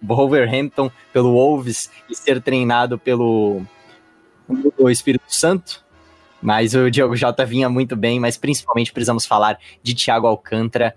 Wolverhampton, 0.00 0.92
pelo 1.12 1.32
Wolves 1.32 1.90
e 2.08 2.14
ser 2.14 2.40
treinado 2.40 2.96
pelo 3.00 3.62
o 4.78 4.90
Espírito 4.90 5.24
Santo. 5.28 5.84
Mas 6.40 6.74
o 6.74 6.90
Diogo 6.90 7.16
Jota 7.16 7.44
vinha 7.44 7.68
muito 7.68 7.96
bem, 7.96 8.20
mas 8.20 8.36
principalmente 8.36 8.92
precisamos 8.92 9.26
falar 9.26 9.58
de 9.82 9.94
Thiago 9.94 10.26
Alcântara, 10.26 10.94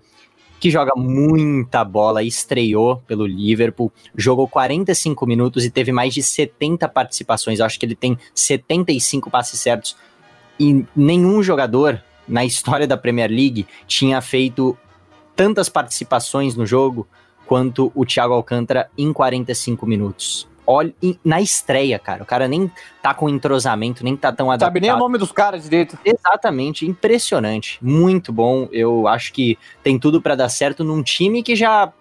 que 0.60 0.70
joga 0.70 0.92
muita 0.94 1.82
bola, 1.82 2.22
estreou 2.22 2.98
pelo 3.06 3.26
Liverpool, 3.26 3.90
jogou 4.14 4.46
45 4.46 5.26
minutos 5.26 5.64
e 5.64 5.70
teve 5.70 5.90
mais 5.90 6.12
de 6.12 6.22
70 6.22 6.86
participações. 6.88 7.60
Acho 7.60 7.80
que 7.80 7.86
ele 7.86 7.94
tem 7.94 8.18
75 8.34 9.30
passes 9.30 9.58
certos. 9.58 9.96
E 10.58 10.84
nenhum 10.94 11.42
jogador 11.42 12.02
na 12.28 12.44
história 12.44 12.86
da 12.86 12.98
Premier 12.98 13.30
League 13.30 13.66
tinha 13.86 14.20
feito 14.20 14.76
tantas 15.34 15.70
participações 15.70 16.54
no 16.54 16.66
jogo 16.66 17.08
quanto 17.46 17.90
o 17.94 18.04
Thiago 18.04 18.34
Alcântara 18.34 18.90
em 18.96 19.10
45 19.10 19.86
minutos 19.86 20.49
olha 20.70 20.94
na 21.24 21.40
estreia, 21.40 21.98
cara. 21.98 22.22
O 22.22 22.26
cara 22.26 22.46
nem 22.46 22.70
tá 23.02 23.12
com 23.12 23.28
entrosamento, 23.28 24.04
nem 24.04 24.16
tá 24.16 24.32
tão 24.32 24.50
adaptado. 24.50 24.68
Sabe 24.68 24.80
nem 24.80 24.92
o 24.92 24.96
nome 24.96 25.18
dos 25.18 25.32
caras 25.32 25.64
direito. 25.64 25.98
Exatamente, 26.04 26.86
impressionante. 26.86 27.78
Muito 27.82 28.32
bom. 28.32 28.68
Eu 28.70 29.08
acho 29.08 29.32
que 29.32 29.58
tem 29.82 29.98
tudo 29.98 30.22
para 30.22 30.36
dar 30.36 30.48
certo 30.48 30.84
num 30.84 31.02
time 31.02 31.42
que 31.42 31.56
já 31.56 31.92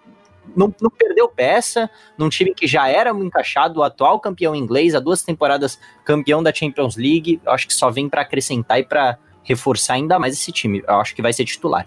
não, 0.56 0.74
não, 0.82 0.90
perdeu 0.90 1.28
peça, 1.28 1.90
num 2.18 2.30
time 2.30 2.54
que 2.54 2.68
já 2.68 2.88
era 2.88 3.12
encaixado, 3.12 3.80
o 3.80 3.84
atual 3.84 4.20
campeão 4.20 4.56
inglês, 4.56 4.96
há 4.96 5.00
duas 5.00 5.22
temporadas 5.22 5.80
campeão 6.04 6.42
da 6.44 6.54
Champions 6.54 6.96
League. 6.96 7.42
Eu 7.44 7.52
acho 7.52 7.68
que 7.68 7.74
só 7.74 7.90
vem 7.90 8.08
para 8.08 8.22
acrescentar 8.22 8.80
e 8.80 8.84
para 8.84 9.18
reforçar 9.44 9.96
ainda 9.96 10.20
mais 10.20 10.34
esse 10.34 10.52
time. 10.52 10.84
Eu 10.88 11.00
acho 11.00 11.16
que 11.16 11.22
vai 11.22 11.34
ser 11.34 11.46
titular. 11.46 11.86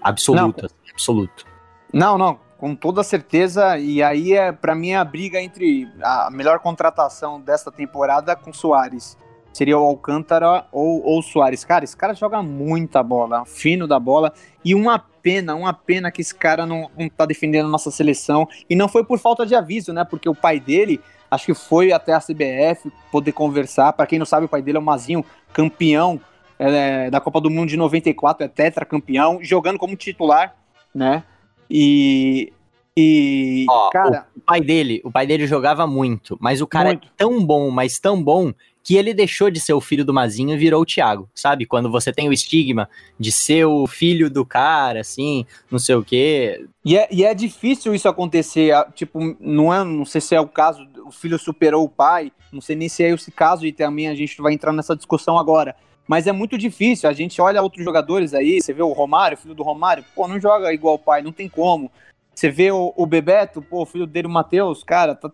Absoluto, 0.00 0.62
não. 0.62 0.70
absoluto. 0.92 1.46
Não, 1.92 2.16
não, 2.16 2.40
com 2.62 2.76
toda 2.76 3.02
certeza. 3.02 3.76
E 3.76 4.00
aí, 4.04 4.34
é 4.34 4.52
para 4.52 4.72
mim, 4.72 4.90
é 4.90 4.96
a 4.96 5.04
briga 5.04 5.42
entre 5.42 5.90
a 6.00 6.30
melhor 6.30 6.60
contratação 6.60 7.40
desta 7.40 7.72
temporada 7.72 8.36
com 8.36 8.52
Soares. 8.52 9.18
Seria 9.52 9.76
o 9.76 9.82
Alcântara 9.82 10.64
ou, 10.70 11.18
o 11.18 11.20
Soares. 11.22 11.64
Cara, 11.64 11.82
esse 11.82 11.96
cara 11.96 12.14
joga 12.14 12.40
muita 12.40 13.02
bola, 13.02 13.44
fino 13.44 13.88
da 13.88 13.98
bola. 13.98 14.32
E 14.64 14.76
uma 14.76 14.96
pena, 14.96 15.56
uma 15.56 15.72
pena 15.72 16.12
que 16.12 16.20
esse 16.20 16.32
cara 16.32 16.64
não, 16.64 16.88
não 16.96 17.08
tá 17.08 17.26
defendendo 17.26 17.66
a 17.66 17.68
nossa 17.68 17.90
seleção. 17.90 18.48
E 18.70 18.76
não 18.76 18.86
foi 18.86 19.04
por 19.04 19.18
falta 19.18 19.44
de 19.44 19.56
aviso, 19.56 19.92
né? 19.92 20.04
Porque 20.04 20.28
o 20.28 20.34
pai 20.34 20.60
dele, 20.60 21.00
acho 21.28 21.46
que 21.46 21.54
foi 21.54 21.90
até 21.90 22.12
a 22.12 22.20
CBF 22.20 22.92
poder 23.10 23.32
conversar. 23.32 23.92
Para 23.92 24.06
quem 24.06 24.20
não 24.20 24.26
sabe, 24.26 24.46
o 24.46 24.48
pai 24.48 24.62
dele 24.62 24.76
é 24.76 24.80
o 24.80 24.84
Mazinho, 24.84 25.24
campeão 25.52 26.20
é, 26.60 27.10
da 27.10 27.20
Copa 27.20 27.40
do 27.40 27.50
Mundo 27.50 27.70
de 27.70 27.76
94, 27.76 28.44
é 28.44 28.48
tetracampeão, 28.48 29.40
jogando 29.42 29.80
como 29.80 29.96
titular, 29.96 30.54
né? 30.94 31.24
E. 31.72 32.52
E. 32.94 33.64
Cara. 33.90 34.26
O 34.36 34.40
pai 34.40 34.60
dele, 34.60 35.00
o 35.02 35.10
pai 35.10 35.26
dele 35.26 35.46
jogava 35.46 35.86
muito, 35.86 36.36
mas 36.38 36.60
o 36.60 36.66
cara 36.66 36.90
é 36.90 36.92
muito. 36.92 37.06
é 37.06 37.10
tão 37.16 37.42
bom, 37.42 37.70
mas 37.70 37.98
tão 37.98 38.22
bom, 38.22 38.52
que 38.84 38.96
ele 38.96 39.14
deixou 39.14 39.50
de 39.50 39.58
ser 39.58 39.72
o 39.72 39.80
filho 39.80 40.04
do 40.04 40.12
Mazinho 40.12 40.52
e 40.52 40.58
virou 40.58 40.82
o 40.82 40.84
Thiago, 40.84 41.30
sabe? 41.34 41.64
Quando 41.64 41.90
você 41.90 42.12
tem 42.12 42.28
o 42.28 42.32
estigma 42.32 42.90
de 43.18 43.32
ser 43.32 43.64
o 43.64 43.86
filho 43.86 44.28
do 44.28 44.44
cara, 44.44 45.00
assim, 45.00 45.46
não 45.70 45.78
sei 45.78 45.94
o 45.94 46.04
quê. 46.04 46.66
E 46.84 46.98
é, 46.98 47.08
e 47.10 47.24
é 47.24 47.32
difícil 47.32 47.94
isso 47.94 48.08
acontecer, 48.08 48.74
tipo, 48.94 49.18
não 49.40 49.72
é, 49.72 49.82
não 49.84 50.04
sei 50.04 50.20
se 50.20 50.34
é 50.34 50.40
o 50.40 50.48
caso, 50.48 50.86
o 51.06 51.10
filho 51.10 51.38
superou 51.38 51.84
o 51.84 51.88
pai, 51.88 52.30
não 52.52 52.60
sei 52.60 52.76
nem 52.76 52.88
se 52.88 53.02
é 53.02 53.10
esse 53.10 53.30
caso 53.30 53.64
e 53.64 53.72
também 53.72 54.08
a 54.08 54.14
gente 54.14 54.42
vai 54.42 54.52
entrar 54.52 54.72
nessa 54.72 54.94
discussão 54.94 55.38
agora 55.38 55.74
mas 56.06 56.26
é 56.26 56.32
muito 56.32 56.58
difícil. 56.58 57.08
A 57.08 57.12
gente 57.12 57.40
olha 57.40 57.62
outros 57.62 57.84
jogadores 57.84 58.34
aí, 58.34 58.60
você 58.60 58.72
vê 58.72 58.82
o 58.82 58.92
Romário, 58.92 59.36
filho 59.36 59.54
do 59.54 59.62
Romário, 59.62 60.04
pô, 60.14 60.26
não 60.26 60.40
joga 60.40 60.72
igual 60.72 60.94
o 60.94 60.98
pai, 60.98 61.22
não 61.22 61.32
tem 61.32 61.48
como. 61.48 61.90
Você 62.34 62.50
vê 62.50 62.70
o, 62.70 62.92
o 62.96 63.06
Bebeto, 63.06 63.60
pô, 63.60 63.84
filho 63.84 64.06
dele, 64.06 64.26
o 64.26 64.30
Matheus, 64.30 64.82
cara, 64.82 65.14
tá 65.14 65.30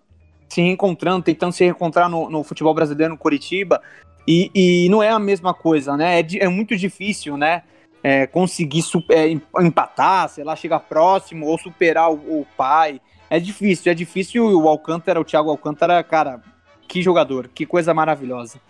se 0.49 0.63
reencontrando, 0.63 1.23
tentando 1.23 1.53
se 1.53 1.65
reencontrar 1.65 2.09
no, 2.09 2.29
no 2.31 2.43
futebol 2.43 2.75
brasileiro, 2.75 3.13
no 3.13 3.19
Curitiba, 3.19 3.83
e, 4.27 4.51
e, 4.55 4.89
não 4.91 5.03
é 5.03 5.09
a 5.09 5.19
mesma 5.19 5.55
coisa, 5.55 5.97
né? 5.97 6.21
É, 6.21 6.27
é 6.41 6.49
muito 6.49 6.77
difícil, 6.77 7.37
né? 7.39 7.63
É, 8.03 8.27
conseguir 8.27 8.85
é, 9.11 9.31
empatar, 9.65 10.29
sei 10.29 10.45
lá, 10.45 10.55
chegar 10.55 10.81
próximo 10.81 11.47
ou 11.47 11.59
superar 11.59 12.11
o, 12.11 12.41
o, 12.41 12.47
pai. 12.57 13.01
É 13.31 13.41
difícil, 13.41 13.91
é 13.91 13.95
difícil. 13.95 14.45
O 14.45 14.69
Alcântara, 14.69 15.19
o 15.19 15.25
Thiago 15.25 15.51
Alcântara, 15.51 16.03
cara, 16.05 16.43
que 16.87 17.01
jogador, 17.01 17.49
que 17.49 17.65
coisa 17.65 17.95
maravilhosa. 17.95 18.61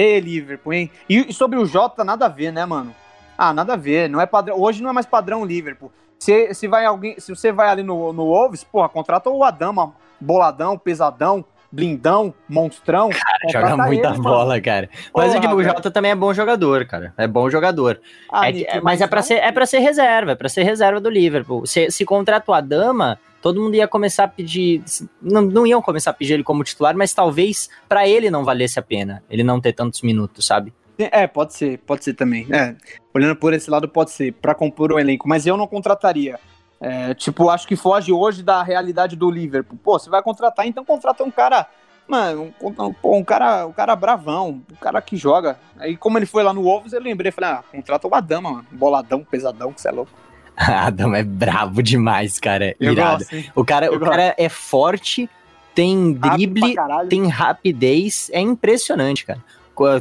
Ê, 0.00 0.18
Liverpool, 0.18 0.72
hein? 0.72 0.90
E, 1.06 1.30
sobre 1.30 1.58
o 1.58 1.66
Jota, 1.66 2.02
nada 2.02 2.24
a 2.24 2.28
ver, 2.28 2.50
né, 2.50 2.64
mano? 2.64 2.94
Ah, 3.36 3.52
nada 3.52 3.74
a 3.74 3.76
ver. 3.76 4.08
Não 4.08 4.18
é 4.18 4.24
padrão. 4.24 4.58
Hoje 4.58 4.82
não 4.82 4.88
é 4.88 4.92
mais 4.94 5.04
padrão 5.04 5.44
Liverpool. 5.44 5.92
Se, 6.18 6.54
se, 6.54 6.66
vai 6.66 6.86
alguém, 6.86 7.20
se 7.20 7.34
você 7.34 7.52
vai 7.52 7.68
ali 7.68 7.82
no, 7.82 8.10
no 8.10 8.24
Wolves, 8.24 8.64
porra, 8.64 8.88
contrata 8.88 9.28
o 9.28 9.44
Adama, 9.44 9.92
boladão, 10.18 10.78
pesadão, 10.78 11.44
blindão, 11.70 12.32
monstrão. 12.48 13.10
Cara, 13.52 13.68
joga 13.68 13.86
muita 13.88 14.08
ele, 14.08 14.18
bola, 14.18 14.46
mano. 14.46 14.62
cara. 14.62 14.88
Mas 15.14 15.34
Porra, 15.34 15.54
o 15.54 15.62
Jota 15.62 15.90
também 15.90 16.12
é 16.12 16.14
bom 16.14 16.32
jogador, 16.32 16.86
cara. 16.86 17.12
É 17.18 17.26
bom 17.26 17.50
jogador. 17.50 18.00
Ah, 18.32 18.50
é, 18.50 18.62
é, 18.62 18.80
mas 18.80 19.02
é 19.02 19.06
para 19.06 19.20
ser, 19.20 19.34
é 19.34 19.52
para 19.52 19.66
ser 19.66 19.80
reserva, 19.80 20.32
é 20.32 20.34
para 20.34 20.48
ser 20.48 20.62
reserva 20.62 21.00
do 21.00 21.10
Liverpool. 21.10 21.66
Se, 21.66 21.90
se 21.90 22.04
contrata 22.06 22.50
o 22.50 22.54
Adama, 22.54 23.18
todo 23.40 23.60
mundo 23.60 23.74
ia 23.74 23.88
começar 23.88 24.24
a 24.24 24.28
pedir. 24.28 24.82
Não, 25.20 25.42
não 25.42 25.66
iam 25.66 25.82
começar 25.82 26.10
a 26.10 26.14
pedir 26.14 26.34
ele 26.34 26.44
como 26.44 26.64
titular, 26.64 26.96
mas 26.96 27.14
talvez 27.14 27.68
para 27.88 28.06
ele 28.08 28.30
não 28.30 28.44
valesse 28.44 28.78
a 28.78 28.82
pena 28.82 29.22
ele 29.30 29.42
não 29.42 29.60
ter 29.60 29.72
tantos 29.72 30.02
minutos, 30.02 30.46
sabe? 30.46 30.72
É, 30.98 31.26
pode 31.26 31.54
ser, 31.54 31.78
pode 31.78 32.04
ser 32.04 32.14
também. 32.14 32.46
É, 32.52 32.74
olhando 33.14 33.36
por 33.36 33.54
esse 33.54 33.70
lado, 33.70 33.88
pode 33.88 34.10
ser, 34.10 34.32
para 34.34 34.54
compor 34.54 34.92
o 34.92 34.98
elenco, 34.98 35.26
mas 35.26 35.46
eu 35.46 35.56
não 35.56 35.66
contrataria. 35.66 36.38
É, 36.80 37.14
tipo, 37.14 37.48
acho 37.48 37.66
que 37.66 37.76
foge 37.76 38.12
hoje 38.12 38.42
da 38.42 38.62
realidade 38.62 39.16
do 39.16 39.30
Liverpool. 39.30 39.78
Pô, 39.82 39.98
você 39.98 40.10
vai 40.10 40.22
contratar, 40.22 40.66
então 40.66 40.84
contrata 40.84 41.22
um 41.24 41.30
cara. 41.30 41.66
Mano, 42.06 42.52
um, 42.60 42.94
um, 43.18 43.24
cara, 43.24 43.66
um 43.66 43.72
cara 43.72 43.94
bravão, 43.94 44.62
um 44.70 44.74
cara 44.76 45.00
que 45.00 45.16
joga. 45.16 45.58
Aí, 45.78 45.96
como 45.96 46.18
ele 46.18 46.26
foi 46.26 46.42
lá 46.42 46.52
no 46.52 46.62
Wolves, 46.62 46.92
eu 46.92 47.00
lembrei, 47.00 47.30
falei, 47.30 47.50
ah, 47.50 47.64
contrata 47.70 48.08
o 48.08 48.14
Adama, 48.14 48.50
mano. 48.50 48.66
Boladão, 48.72 49.22
pesadão, 49.22 49.72
que 49.72 49.80
você 49.80 49.88
é 49.88 49.92
louco. 49.92 50.10
Adam 50.56 51.14
é 51.14 51.22
brabo 51.22 51.82
demais, 51.82 52.38
cara. 52.38 52.74
Eu 52.78 52.92
Irado. 52.92 53.24
gosto, 53.24 53.52
O 53.54 53.64
cara, 53.64 53.86
Eu 53.86 53.94
o 53.94 54.00
cara 54.00 54.34
é 54.36 54.48
forte, 54.48 55.28
tem 55.74 56.12
drible, 56.12 56.74
tem 57.08 57.26
rapidez, 57.28 58.30
é 58.32 58.40
impressionante, 58.40 59.24
cara. 59.24 59.42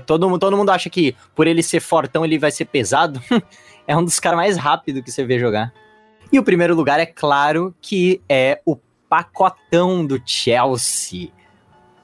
Todo, 0.06 0.38
todo 0.38 0.58
mundo 0.58 0.72
acha 0.72 0.90
que 0.90 1.16
por 1.34 1.48
ele 1.48 1.64
ser 1.64 1.80
fortão 1.80 2.26
ele 2.26 2.38
vai 2.38 2.52
ser 2.52 2.66
pesado. 2.66 3.22
é 3.88 3.96
um 3.96 4.04
dos 4.04 4.20
caras 4.20 4.38
mais 4.38 4.58
rápidos 4.58 5.02
que 5.02 5.12
você 5.12 5.24
vê 5.24 5.40
jogar. 5.40 5.74
E 6.32 6.38
o 6.38 6.44
primeiro 6.44 6.76
lugar 6.76 7.00
é 7.00 7.06
claro 7.06 7.74
que 7.82 8.22
é 8.28 8.62
o 8.66 8.78
pacotão 9.08 10.06
do 10.06 10.22
Chelsea. 10.24 11.30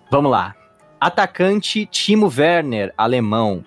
Vamos 0.09 0.31
lá. 0.31 0.55
Atacante 0.99 1.85
Timo 1.85 2.31
Werner, 2.35 2.93
alemão. 2.97 3.63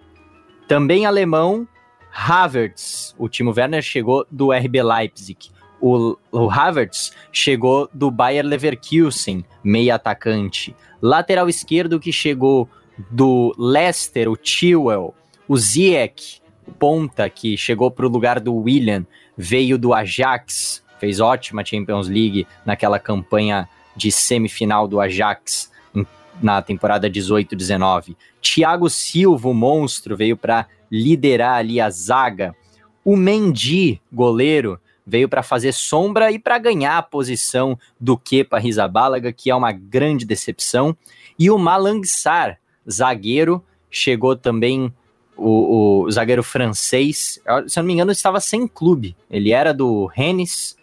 Também 0.67 1.07
alemão, 1.07 1.67
Havertz. 2.13 3.15
O 3.19 3.29
Timo 3.29 3.53
Werner 3.57 3.83
chegou 3.83 4.27
do 4.31 4.53
RB 4.53 4.83
Leipzig. 4.83 5.51
O, 5.81 6.17
o 6.33 6.51
Havertz 6.51 7.13
chegou 7.33 7.89
do 7.93 8.11
Bayer 8.11 8.45
Leverkusen, 8.45 9.45
meia 9.63 9.95
atacante. 9.95 10.75
Lateral 11.01 11.49
esquerdo 11.49 12.01
que 12.01 12.13
chegou 12.13 12.69
do 13.11 13.55
Leicester, 13.57 14.29
o 14.29 14.37
Chilwell. 14.41 15.15
O 15.47 15.57
Ziyech, 15.57 16.43
ponta, 16.79 17.31
que 17.31 17.57
chegou 17.57 17.91
para 17.91 18.07
o 18.07 18.09
lugar 18.09 18.41
do 18.41 18.55
William, 18.55 19.07
veio 19.37 19.79
do 19.79 19.95
Ajax, 19.95 20.85
fez 20.99 21.21
ótima 21.21 21.65
Champions 21.65 22.09
League 22.09 22.47
naquela 22.67 22.99
campanha 22.99 23.69
de 23.97 24.11
semifinal 24.11 24.87
do 24.89 25.01
Ajax 25.01 25.71
na 26.43 26.63
temporada 26.63 27.11
18-19. 27.11 28.17
Thiago 28.41 28.89
Silva, 28.89 29.49
o 29.49 29.55
monstro, 29.55 30.17
veio 30.17 30.37
para 30.37 30.67
liderar 30.91 31.57
ali 31.57 31.81
a 31.81 31.91
zaga. 31.91 32.55
O 33.05 33.17
Mendy, 33.17 34.01
goleiro, 34.13 34.79
veio 35.07 35.29
para 35.29 35.43
fazer 35.43 35.73
sombra 35.73 36.31
e 36.31 36.39
para 36.39 36.59
ganhar 36.59 36.99
a 36.99 37.03
posição 37.03 37.79
do 37.99 38.17
Kepa 38.19 38.57
Arrizabalaga, 38.57 39.33
que 39.33 39.51
é 39.51 39.55
uma 39.55 39.73
grande 39.73 40.27
decepção. 40.27 40.97
E 41.39 41.51
o 41.51 41.59
Malang 41.59 42.05
Sarr, 42.05 42.59
zagueiro, 42.89 43.65
chegou 43.91 44.37
também 44.37 44.93
o, 45.37 46.05
o 46.05 46.11
zagueiro 46.11 46.43
francês, 46.43 47.41
se 47.67 47.79
eu 47.79 47.83
não 47.83 47.87
me 47.87 47.95
engano, 47.95 48.13
estava 48.13 48.41
sem 48.41 48.67
clube. 48.67 49.17
Ele 49.31 49.53
era 49.53 49.73
do 49.73 50.07
Rennes 50.07 50.77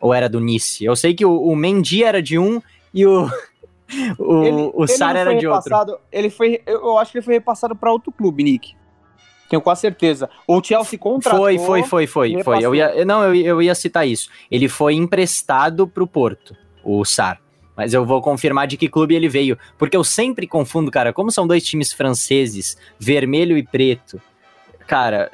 ou 0.00 0.14
era 0.14 0.28
do 0.28 0.40
Nice? 0.40 0.84
Eu 0.84 0.94
sei 0.96 1.14
que 1.14 1.24
o, 1.24 1.36
o 1.36 1.56
Mendy 1.56 2.04
era 2.04 2.22
de 2.22 2.38
um 2.38 2.62
e 2.94 3.04
o, 3.04 3.28
o, 4.18 4.82
o 4.82 4.86
Sarr 4.86 5.14
não 5.14 5.20
era 5.20 5.34
de 5.34 5.46
outro. 5.46 5.98
Ele 6.10 6.30
foi, 6.30 6.62
eu 6.66 6.80
eu 6.80 6.98
acho 6.98 7.12
que 7.12 7.18
ele 7.18 7.24
foi 7.24 7.34
repassado 7.34 7.74
para 7.74 7.92
outro 7.92 8.12
clube, 8.12 8.42
Nick. 8.42 8.74
Tenho 9.48 9.62
quase 9.62 9.82
certeza. 9.82 10.28
O 10.46 10.62
Chelsea 10.62 10.98
contratou. 10.98 11.40
Foi, 11.40 11.58
foi, 11.58 11.82
foi, 11.82 12.06
foi, 12.06 12.42
foi. 12.42 12.64
Eu 12.64 12.74
ia, 12.74 13.04
não, 13.04 13.22
eu, 13.24 13.34
ia- 13.34 13.46
eu 13.46 13.62
ia 13.62 13.74
citar 13.74 14.06
isso. 14.06 14.28
Ele 14.50 14.68
foi 14.68 14.94
emprestado 14.94 15.86
pro 15.86 16.06
Porto, 16.06 16.56
o 16.84 17.04
Sar. 17.04 17.40
Mas 17.76 17.92
eu 17.92 18.04
vou 18.06 18.22
confirmar 18.22 18.66
de 18.66 18.76
que 18.76 18.88
clube 18.88 19.14
ele 19.14 19.28
veio. 19.28 19.58
Porque 19.78 19.96
eu 19.96 20.02
sempre 20.02 20.46
confundo, 20.46 20.90
cara, 20.90 21.12
como 21.12 21.30
são 21.30 21.46
dois 21.46 21.62
times 21.64 21.92
franceses, 21.92 22.76
vermelho 22.98 23.56
e 23.58 23.62
preto. 23.62 24.20
Cara, 24.86 25.30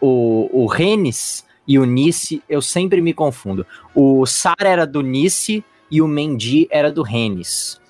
o, 0.00 0.48
o 0.52 0.66
Rennes 0.66 1.44
e 1.66 1.78
o 1.78 1.84
Nice, 1.84 2.42
eu 2.48 2.62
sempre 2.62 3.00
me 3.00 3.12
confundo. 3.12 3.66
O 3.94 4.24
Sar 4.26 4.54
era 4.60 4.86
do 4.86 5.02
Nice 5.02 5.64
e 5.90 6.00
o 6.00 6.06
Mendy 6.08 6.68
era 6.70 6.90
do 6.90 7.02
Rennes. 7.02 7.80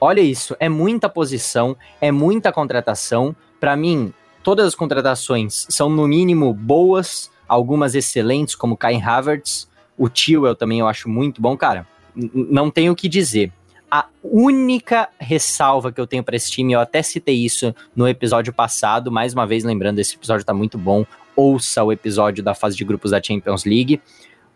Olha 0.00 0.20
isso, 0.20 0.54
é 0.60 0.68
muita 0.68 1.08
posição, 1.08 1.76
é 2.00 2.10
muita 2.12 2.52
contratação. 2.52 3.34
Pra 3.60 3.76
mim, 3.76 4.12
todas 4.44 4.66
as 4.66 4.74
contratações 4.74 5.66
são 5.70 5.88
no 5.88 6.06
mínimo 6.06 6.52
boas, 6.52 7.30
algumas 7.48 7.94
excelentes, 7.94 8.54
como 8.54 8.76
Kai 8.76 9.00
Havertz, 9.00 9.68
o 9.96 10.08
Tio 10.08 10.54
também 10.54 10.80
eu 10.80 10.86
acho 10.86 11.08
muito 11.08 11.40
bom, 11.40 11.56
cara. 11.56 11.86
Não 12.14 12.70
tenho 12.70 12.92
o 12.92 12.96
que 12.96 13.08
dizer. 13.08 13.50
A 13.90 14.06
única 14.22 15.08
ressalva 15.18 15.90
que 15.90 16.00
eu 16.00 16.06
tenho 16.06 16.22
para 16.22 16.36
esse 16.36 16.50
time, 16.50 16.72
eu 16.72 16.80
até 16.80 17.02
citei 17.02 17.36
isso 17.36 17.74
no 17.96 18.06
episódio 18.06 18.52
passado, 18.52 19.10
mais 19.10 19.32
uma 19.32 19.46
vez 19.46 19.64
lembrando, 19.64 19.98
esse 19.98 20.14
episódio 20.14 20.44
tá 20.44 20.52
muito 20.52 20.76
bom. 20.76 21.06
Ouça 21.34 21.82
o 21.82 21.92
episódio 21.92 22.44
da 22.44 22.54
fase 22.54 22.76
de 22.76 22.84
grupos 22.84 23.12
da 23.12 23.22
Champions 23.22 23.64
League. 23.64 24.00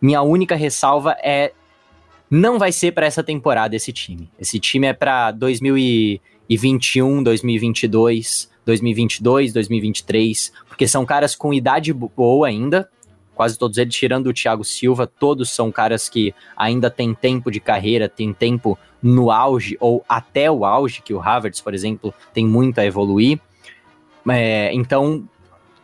Minha 0.01 0.23
única 0.23 0.55
ressalva 0.55 1.17
é 1.23 1.53
não 2.31 2.59
vai 2.59 2.73
ser 2.73 2.93
para 2.93 3.07
essa 3.07 3.23
temporada 3.23 3.75
esse 3.75 3.93
time. 3.93 4.29
Esse 4.39 4.61
time 4.61 4.87
é 4.89 4.93
para 4.93 5.31
2021, 5.31 7.23
2022, 7.23 8.51
2022, 8.69 9.55
2023, 9.55 10.53
porque 10.69 10.87
são 10.87 11.07
caras 11.07 11.35
com 11.35 11.55
idade 11.55 11.91
bo- 11.91 12.13
boa 12.15 12.47
ainda, 12.49 12.87
quase 13.35 13.59
todos 13.59 13.79
eles, 13.79 13.95
tirando 13.95 14.27
o 14.27 14.33
Thiago 14.33 14.63
Silva, 14.63 15.07
todos 15.07 15.49
são 15.49 15.73
caras 15.73 16.07
que 16.07 16.35
ainda 16.55 16.91
têm 16.91 17.15
tempo 17.15 17.51
de 17.51 17.61
carreira, 17.61 18.11
têm 18.11 18.31
tempo 18.35 18.79
no 19.03 19.31
auge 19.31 19.79
ou 19.81 20.05
até 20.07 20.51
o 20.51 20.67
auge, 20.67 21.01
que 21.01 21.15
o 21.15 21.21
Havertz, 21.23 21.63
por 21.63 21.73
exemplo, 21.73 22.13
tem 22.35 22.47
muito 22.47 22.79
a 22.79 22.85
evoluir. 22.85 23.41
É, 24.29 24.71
então, 24.75 25.27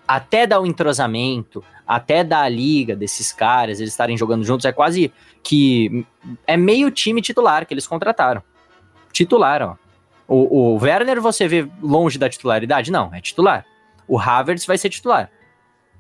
até 0.07 0.47
dar 0.47 0.61
o 0.61 0.67
entrosamento, 0.67 1.65
até 1.87 2.23
dar 2.23 2.43
a 2.43 2.49
liga 2.51 2.95
desses 2.95 3.33
caras, 3.33 3.81
eles 3.81 3.93
estarem 3.93 4.19
jogando 4.19 4.45
juntos, 4.45 4.67
é 4.67 4.73
quase 4.73 5.11
que 5.43 6.05
é 6.47 6.55
meio 6.55 6.91
time 6.91 7.23
titular 7.23 7.65
que 7.65 7.73
eles 7.73 7.87
contrataram. 7.87 8.43
Titular, 9.11 9.63
ó. 9.63 9.84
O, 10.27 10.75
o 10.75 10.79
Werner 10.83 11.21
você 11.21 11.47
vê 11.47 11.69
longe 11.83 12.19
da 12.19 12.29
titularidade? 12.29 12.91
Não, 12.91 13.15
é 13.15 13.21
titular. 13.21 13.65
O 14.09 14.19
Havertz 14.19 14.67
vai 14.67 14.79
ser 14.79 14.89
titular. 14.89 15.31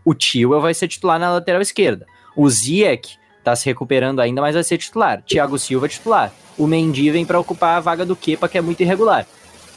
O 0.04 0.14
Tio 0.14 0.60
vai 0.60 0.74
ser 0.74 0.88
titular 0.88 1.18
na 1.18 1.32
lateral 1.32 1.60
esquerda. 1.60 2.06
O 2.36 2.48
Ziyech 2.48 3.18
tá 3.42 3.54
se 3.54 3.66
recuperando 3.66 4.20
ainda, 4.20 4.40
mas 4.40 4.54
vai 4.54 4.64
ser 4.64 4.78
titular. 4.78 5.22
Thiago 5.22 5.58
Silva 5.58 5.86
é 5.86 5.88
titular. 5.88 6.32
O 6.56 6.66
Mendy 6.66 7.10
vem 7.10 7.24
para 7.24 7.38
ocupar 7.38 7.76
a 7.76 7.80
vaga 7.80 8.04
do 8.04 8.16
Kepa, 8.16 8.48
que 8.48 8.58
é 8.58 8.60
muito 8.60 8.80
irregular. 8.80 9.26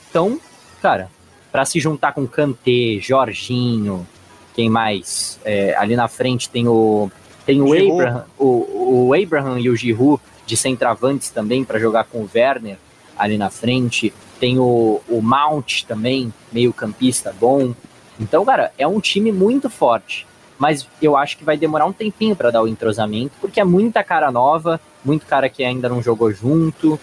Então, 0.09 0.39
cara, 0.81 1.09
para 1.51 1.65
se 1.65 1.79
juntar 1.79 2.13
com 2.13 2.27
Kanté, 2.27 2.99
Jorginho, 3.01 4.07
quem 4.53 4.69
mais? 4.69 5.39
É, 5.43 5.75
ali 5.77 5.95
na 5.95 6.07
frente 6.07 6.49
tem 6.49 6.67
o 6.67 7.11
tem 7.45 7.61
o 7.61 7.67
Giroud. 7.67 8.01
Abraham, 8.01 8.25
o, 8.37 9.07
o 9.07 9.13
Abraham 9.13 9.59
e 9.59 9.69
o 9.69 9.75
Giroud 9.75 10.21
de 10.45 10.57
centravantes 10.57 11.29
também 11.29 11.63
para 11.63 11.79
jogar 11.79 12.05
com 12.05 12.19
o 12.19 12.29
Werner 12.33 12.77
ali 13.17 13.37
na 13.37 13.49
frente. 13.49 14.13
Tem 14.39 14.59
o, 14.59 15.01
o 15.07 15.21
Mount 15.21 15.83
também, 15.83 16.33
meio 16.51 16.71
campista 16.73 17.33
bom. 17.39 17.73
Então, 18.19 18.45
cara, 18.45 18.71
é 18.77 18.87
um 18.87 18.99
time 18.99 19.31
muito 19.31 19.69
forte. 19.69 20.25
Mas 20.57 20.87
eu 21.01 21.15
acho 21.15 21.37
que 21.37 21.43
vai 21.43 21.55
demorar 21.55 21.85
um 21.85 21.93
tempinho 21.93 22.35
para 22.35 22.49
dar 22.49 22.63
o 22.63 22.67
entrosamento, 22.67 23.33
porque 23.39 23.59
é 23.59 23.63
muita 23.63 24.03
cara 24.03 24.31
nova, 24.31 24.79
muito 25.05 25.25
cara 25.25 25.49
que 25.49 25.63
ainda 25.63 25.87
não 25.87 26.01
jogou 26.01 26.31
junto. 26.31 26.99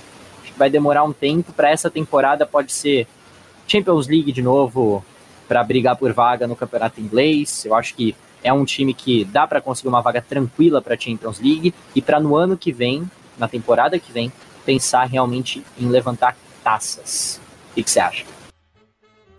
Vai 0.56 0.68
demorar 0.68 1.04
um 1.04 1.12
tempo. 1.12 1.52
Para 1.52 1.70
essa 1.70 1.90
temporada 1.90 2.44
pode 2.46 2.72
ser 2.72 3.06
Champions 3.66 4.08
League 4.08 4.32
de 4.32 4.42
novo 4.42 5.04
para 5.46 5.62
brigar 5.62 5.96
por 5.96 6.12
vaga 6.12 6.46
no 6.46 6.56
campeonato 6.56 7.00
inglês. 7.00 7.64
Eu 7.64 7.74
acho 7.74 7.94
que 7.94 8.14
é 8.42 8.52
um 8.52 8.64
time 8.64 8.92
que 8.92 9.24
dá 9.24 9.46
para 9.46 9.60
conseguir 9.60 9.88
uma 9.88 10.02
vaga 10.02 10.20
tranquila 10.20 10.82
para 10.82 10.98
Champions 10.98 11.40
League 11.40 11.74
e 11.94 12.02
para 12.02 12.20
no 12.20 12.36
ano 12.36 12.56
que 12.56 12.72
vem, 12.72 13.08
na 13.38 13.48
temporada 13.48 13.98
que 13.98 14.12
vem, 14.12 14.32
pensar 14.64 15.04
realmente 15.04 15.64
em 15.78 15.88
levantar 15.88 16.36
taças. 16.64 17.40
O 17.70 17.74
que 17.74 17.88
você 17.88 18.00
acha? 18.00 18.24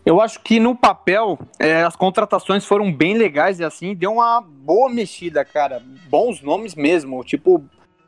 Eu 0.05 0.21
acho 0.21 0.39
que 0.41 0.59
no 0.59 0.75
papel 0.75 1.39
é, 1.59 1.81
as 1.81 1.95
contratações 1.95 2.63
foram 2.63 2.93
bem 2.93 3.17
legais 3.17 3.59
e 3.59 3.63
assim 3.63 3.95
deu 3.95 4.13
uma 4.13 4.39
boa 4.39 4.87
mexida, 4.87 5.43
cara. 5.43 5.81
Bons 6.07 6.41
nomes 6.41 6.75
mesmo. 6.75 7.23
Tipo, 7.23 7.65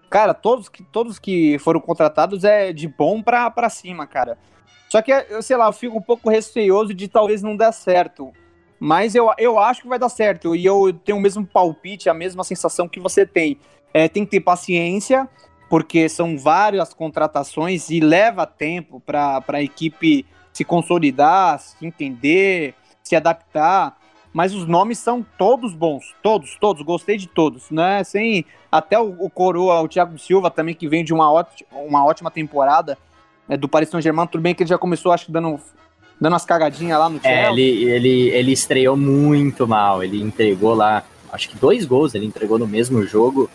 cara, 0.07 0.35
todos 0.35 0.69
que, 0.69 0.83
todos 0.83 1.17
que 1.17 1.57
foram 1.57 1.79
contratados 1.79 2.43
é 2.43 2.71
de 2.71 2.87
bom 2.87 3.23
pra, 3.23 3.49
pra 3.49 3.67
cima, 3.67 4.05
cara. 4.05 4.37
Só 4.87 5.01
que, 5.01 5.11
eu 5.11 5.41
sei 5.41 5.57
lá, 5.57 5.65
eu 5.65 5.73
fico 5.73 5.97
um 5.97 6.01
pouco 6.01 6.29
receoso 6.29 6.93
de 6.93 7.07
talvez 7.07 7.41
não 7.41 7.57
dar 7.57 7.71
certo. 7.71 8.31
Mas 8.79 9.15
eu, 9.15 9.31
eu 9.39 9.57
acho 9.57 9.81
que 9.81 9.87
vai 9.87 9.97
dar 9.97 10.09
certo. 10.09 10.55
E 10.55 10.63
eu 10.63 10.93
tenho 10.93 11.17
o 11.17 11.21
mesmo 11.21 11.45
palpite, 11.45 12.09
a 12.09 12.13
mesma 12.13 12.43
sensação 12.43 12.87
que 12.87 12.99
você 12.99 13.25
tem. 13.25 13.59
É, 13.91 14.07
tem 14.07 14.23
que 14.23 14.31
ter 14.31 14.41
paciência, 14.41 15.27
porque 15.69 16.07
são 16.07 16.37
várias 16.37 16.93
contratações 16.93 17.89
e 17.89 17.99
leva 17.99 18.45
tempo 18.45 18.99
para 18.99 19.43
a 19.47 19.61
equipe 19.61 20.25
se 20.53 20.63
consolidar, 20.63 21.59
se 21.59 21.85
entender, 21.85 22.73
se 23.03 23.15
adaptar. 23.15 23.97
Mas 24.33 24.53
os 24.53 24.67
nomes 24.67 24.97
são 24.99 25.25
todos 25.37 25.73
bons, 25.73 26.15
todos, 26.21 26.57
todos. 26.59 26.83
Gostei 26.83 27.17
de 27.17 27.27
todos, 27.27 27.71
né? 27.71 28.03
Sem 28.03 28.45
até 28.71 28.99
o, 28.99 29.15
o 29.19 29.29
coroa, 29.29 29.81
o 29.81 29.87
Thiago 29.87 30.17
Silva 30.19 30.51
também 30.51 30.75
que 30.75 30.87
vem 30.87 31.03
de 31.03 31.13
uma, 31.13 31.31
ótima, 31.31 31.69
uma 31.73 32.05
ótima 32.05 32.29
temporada 32.29 32.97
né, 33.47 33.57
do 33.57 33.67
Paris 33.67 33.89
Saint-Germain. 33.89 34.27
Tudo 34.27 34.41
bem 34.41 34.53
que 34.53 34.63
ele 34.63 34.69
já 34.69 34.77
começou, 34.77 35.11
acho 35.11 35.25
que 35.25 35.31
dando 35.31 35.59
dando 36.19 36.33
umas 36.33 36.45
cagadinhas 36.45 36.99
lá 36.99 37.09
no 37.09 37.21
Chelsea. 37.21 37.39
É, 37.39 37.51
ele, 37.51 37.83
ele, 37.85 38.29
ele 38.29 38.51
estreou 38.51 38.97
muito 38.97 39.67
mal. 39.67 40.03
Ele 40.03 40.21
entregou 40.21 40.73
lá, 40.73 41.03
acho 41.31 41.49
que 41.49 41.57
dois 41.57 41.85
gols 41.85 42.15
ele 42.15 42.25
entregou 42.25 42.57
no 42.57 42.67
mesmo 42.67 43.03
jogo. 43.03 43.49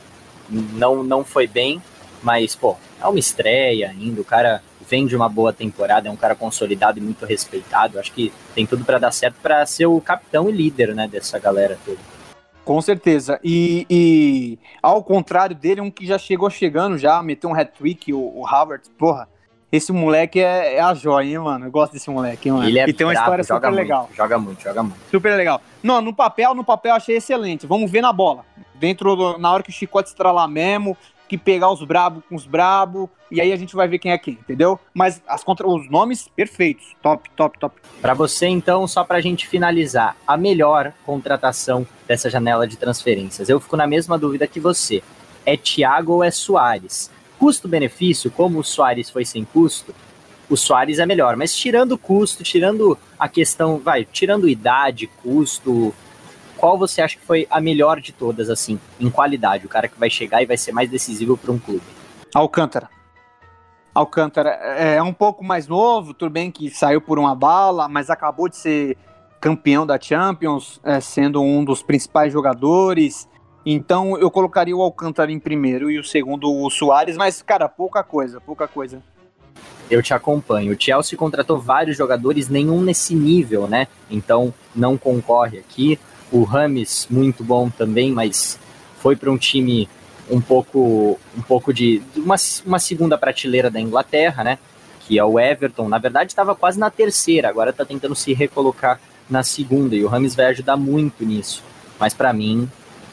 Não, 0.49 1.03
não 1.03 1.25
foi 1.25 1.47
bem, 1.47 1.83
mas, 2.23 2.55
pô, 2.55 2.77
é 3.01 3.07
uma 3.07 3.19
estreia 3.19 3.91
ainda. 3.91 4.21
O 4.21 4.25
cara 4.25 4.63
vem 4.89 5.07
de 5.07 5.17
uma 5.17 5.29
boa 5.29 5.53
temporada, 5.53 6.09
é 6.09 6.13
um 6.13 6.17
cara 6.17 6.35
consolidado 6.35 6.99
e 6.99 7.03
muito 7.03 7.25
respeitado. 7.25 7.99
Acho 7.99 8.13
que 8.13 8.33
tem 8.55 8.67
tudo 8.67 8.85
para 8.85 8.99
dar 8.99 9.11
certo 9.11 9.37
para 9.43 9.65
ser 9.67 9.87
o 9.87 10.01
capitão 10.01 10.49
e 10.49 10.53
líder, 10.53 10.95
né, 10.95 11.09
dessa 11.09 11.39
galera 11.39 11.79
toda. 11.85 11.99
Com 12.65 12.81
certeza. 12.81 13.41
E, 13.43 13.87
e, 13.91 14.59
ao 14.83 15.03
contrário 15.03 15.57
dele, 15.57 15.81
um 15.81 15.91
que 15.91 16.07
já 16.07 16.19
chegou 16.19 16.49
chegando 16.49 16.97
já, 16.97 17.23
meteu 17.23 17.51
um 17.51 17.55
hat-trick, 17.55 18.13
o, 18.13 18.19
o 18.19 18.47
Howard, 18.47 18.89
porra. 18.99 19.29
Esse 19.71 19.91
moleque 19.91 20.39
é, 20.39 20.75
é, 20.75 20.81
a 20.81 20.93
joia, 20.93 21.27
hein, 21.27 21.39
mano? 21.39 21.65
Eu 21.65 21.71
gosto 21.71 21.95
desse 21.95 22.11
moleque, 22.11 22.51
mano. 22.51 22.69
Ele 22.69 22.79
é 22.79 22.87
e 22.87 22.93
tem 22.93 23.07
uma 23.07 23.15
brabo, 23.15 23.25
história 23.25 23.45
super 23.45 23.69
muito, 23.69 23.81
legal. 23.81 24.11
Joga 24.15 24.39
muito, 24.39 24.63
joga 24.63 24.83
muito. 24.83 24.99
Super 25.11 25.35
legal. 25.35 25.63
Não, 25.83 26.03
no 26.03 26.15
papel, 26.15 26.55
no 26.55 26.63
papel 26.63 26.95
achei 26.95 27.17
excelente. 27.17 27.67
Vamos 27.67 27.91
ver 27.91 28.03
na 28.03 28.13
bola. 28.13 28.45
Dentro, 28.75 29.17
do, 29.17 29.39
na 29.39 29.51
hora 29.51 29.63
que 29.63 29.71
o 29.71 29.73
chicote 29.73 30.11
estralar 30.11 30.47
mesmo, 30.47 30.95
que 31.33 31.39
pegar 31.39 31.73
os 31.73 31.83
brabo 31.83 32.23
com 32.29 32.35
os 32.35 32.45
brabo, 32.45 33.09
e 33.31 33.41
aí 33.41 33.55
a 33.55 33.57
gente 33.57 33.75
vai 33.75 33.89
ver 33.89 33.99
quem 33.99 34.13
é 34.13 34.19
quem, 34.19 34.35
entendeu? 34.35 34.79
Mas 34.93 35.23
as 35.27 35.43
contra 35.43 35.67
os 35.67 35.91
nomes 35.91 36.29
perfeitos, 36.37 36.95
top, 37.03 37.31
top, 37.35 37.59
top. 37.59 37.81
Para 38.03 38.13
você 38.13 38.49
então, 38.49 38.87
só 38.87 39.03
pra 39.03 39.19
gente 39.23 39.49
finalizar, 39.49 40.15
a 40.27 40.37
melhor 40.37 40.93
contratação 41.07 41.87
dessa 42.07 42.29
janela 42.29 42.69
de 42.69 42.77
transferências. 42.77 43.49
Eu 43.49 43.59
fico 43.59 43.79
na 43.79 43.87
mesma 43.87 44.19
dúvida 44.19 44.47
que 44.47 44.61
você. 44.61 45.03
É 45.47 45.57
Thiago 45.57 46.13
ou 46.13 46.23
é 46.23 46.31
Soares? 46.31 47.11
Custo-benefício, 47.39 48.31
como 48.31 48.59
o 48.59 48.65
Soares 48.65 49.09
foi 49.09 49.25
sem 49.25 49.43
custo, 49.43 49.95
o 50.51 50.57
Soares 50.57 50.99
é 50.99 51.07
melhor, 51.07 51.35
mas 51.35 51.57
tirando 51.57 51.93
o 51.93 51.99
custo, 51.99 52.45
tirando 52.45 52.99
a 53.19 53.27
questão, 53.27 53.79
vai, 53.79 54.05
tirando 54.05 54.47
idade, 54.47 55.07
custo, 55.07 55.95
qual 56.63 56.79
você 56.79 57.03
acha 57.03 57.19
que 57.19 57.27
foi 57.27 57.45
a 57.51 57.61
melhor 57.61 58.01
de 58.01 58.13
todas, 58.13 58.49
assim, 58.49 58.79
em 59.01 59.11
qualidade? 59.11 59.67
O 59.67 59.69
cara 59.69 59.89
que 59.89 59.99
vai 59.99 60.09
chegar 60.09 60.45
e 60.45 60.47
vai 60.47 60.57
ser 60.57 60.71
mais 60.71 60.89
decisivo 60.89 61.37
para 61.37 61.51
um 61.51 61.59
clube? 61.59 61.83
Alcântara. 62.33 62.89
Alcântara 63.93 64.51
é 64.51 65.03
um 65.03 65.13
pouco 65.13 65.43
mais 65.43 65.67
novo, 65.67 66.15
tudo 66.15 66.31
bem 66.31 66.53
que 66.53 66.71
saiu 66.71 67.01
por 67.01 67.19
uma 67.19 67.35
bala, 67.35 67.89
mas 67.89 68.11
acabou 68.11 68.49
de 68.49 68.57
ser 68.57 68.97
campeão 69.41 69.85
da 69.85 69.99
Champions, 70.01 70.81
é, 70.85 71.01
sendo 71.01 71.43
um 71.43 71.65
dos 71.65 71.83
principais 71.83 72.33
jogadores. 72.33 73.29
Então 73.67 74.17
eu 74.17 74.31
colocaria 74.31 74.77
o 74.77 74.83
Alcântara 74.83 75.33
em 75.33 75.41
primeiro 75.41 75.91
e 75.91 75.99
o 75.99 76.05
segundo 76.05 76.49
o 76.49 76.71
Soares, 76.71 77.17
mas, 77.17 77.43
cara, 77.43 77.69
pouca 77.69 78.05
coisa, 78.05 78.41
pouca 78.41 78.69
coisa. 78.69 79.03
Eu 79.91 80.01
te 80.01 80.15
acompanho. 80.15 80.73
O 80.73 80.81
Chelsea 80.81 81.19
contratou 81.19 81.59
vários 81.59 81.97
jogadores, 81.97 82.49
nenhum 82.49 82.81
nesse 82.81 83.17
nível, 83.17 83.67
né? 83.67 83.89
Então 84.09 84.55
não 84.73 84.97
concorre 84.97 85.59
aqui. 85.59 85.99
O 86.33 86.45
Rames, 86.45 87.07
muito 87.11 87.45
bom 87.45 87.69
também, 87.69 88.11
mas 88.11 88.59
foi 88.99 89.15
para 89.15 89.31
um 89.31 89.37
time 89.37 89.87
um 90.31 90.41
pouco, 90.41 91.21
um 91.37 91.43
pouco 91.43 91.75
de 91.75 92.03
uma, 92.17 92.37
uma 92.65 92.79
segunda 92.79 93.19
prateleira 93.19 93.71
da 93.71 93.79
Inglaterra, 93.79 94.43
né? 94.43 94.59
Que 95.01 95.19
é 95.19 95.25
o 95.25 95.39
Everton. 95.39 95.89
Na 95.89 95.99
verdade, 95.99 96.33
estava 96.33 96.55
quase 96.55 96.79
na 96.79 96.91
terceira, 96.91 97.49
agora 97.49 97.69
está 97.69 97.85
tentando 97.85 98.15
se 98.15 98.33
recolocar 98.33 98.99
na 99.29 99.43
segunda, 99.43 99.95
e 99.95 100.03
o 100.03 100.09
Rames 100.09 100.35
vai 100.35 100.47
ajudar 100.47 100.77
muito 100.77 101.25
nisso. 101.25 101.63
Mas 101.99 102.15
para 102.15 102.33
mim, 102.33 102.69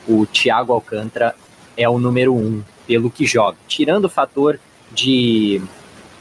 o 0.07 0.25
Thiago 0.25 0.71
Alcântara 0.71 1.35
é 1.75 1.87
o 1.89 1.99
número 1.99 2.33
um, 2.33 2.63
pelo 2.87 3.11
que 3.11 3.25
joga. 3.25 3.57
Tirando 3.67 4.05
o 4.05 4.09
fator 4.09 4.59
de, 4.91 5.61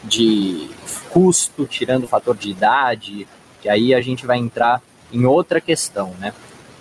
de 0.02 0.68
custo, 1.10 1.64
tirando 1.64 2.04
o 2.04 2.08
fator 2.08 2.36
de 2.36 2.50
idade, 2.50 3.26
que 3.60 3.68
aí 3.68 3.94
a 3.94 4.00
gente 4.00 4.26
vai 4.26 4.38
entrar 4.38 4.82
em 5.12 5.24
outra 5.24 5.60
questão, 5.60 6.14
né? 6.18 6.32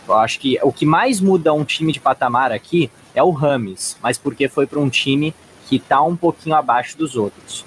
Eu 0.08 0.16
acho 0.16 0.40
que 0.40 0.58
o 0.64 0.72
que 0.72 0.86
mais 0.86 1.20
muda 1.20 1.54
um 1.54 1.66
time 1.66 1.92
de 1.92 2.00
patamar 2.00 2.52
aqui 2.52 2.90
é 3.14 3.22
o 3.22 3.32
Rames, 3.32 3.98
mas 4.02 4.18
porque 4.18 4.48
foi 4.48 4.66
para 4.66 4.80
um 4.80 4.90
time 4.90 5.34
que 5.68 5.76
está 5.76 6.02
um 6.02 6.16
pouquinho 6.16 6.56
abaixo 6.56 6.98
dos 6.98 7.16
outros. 7.16 7.66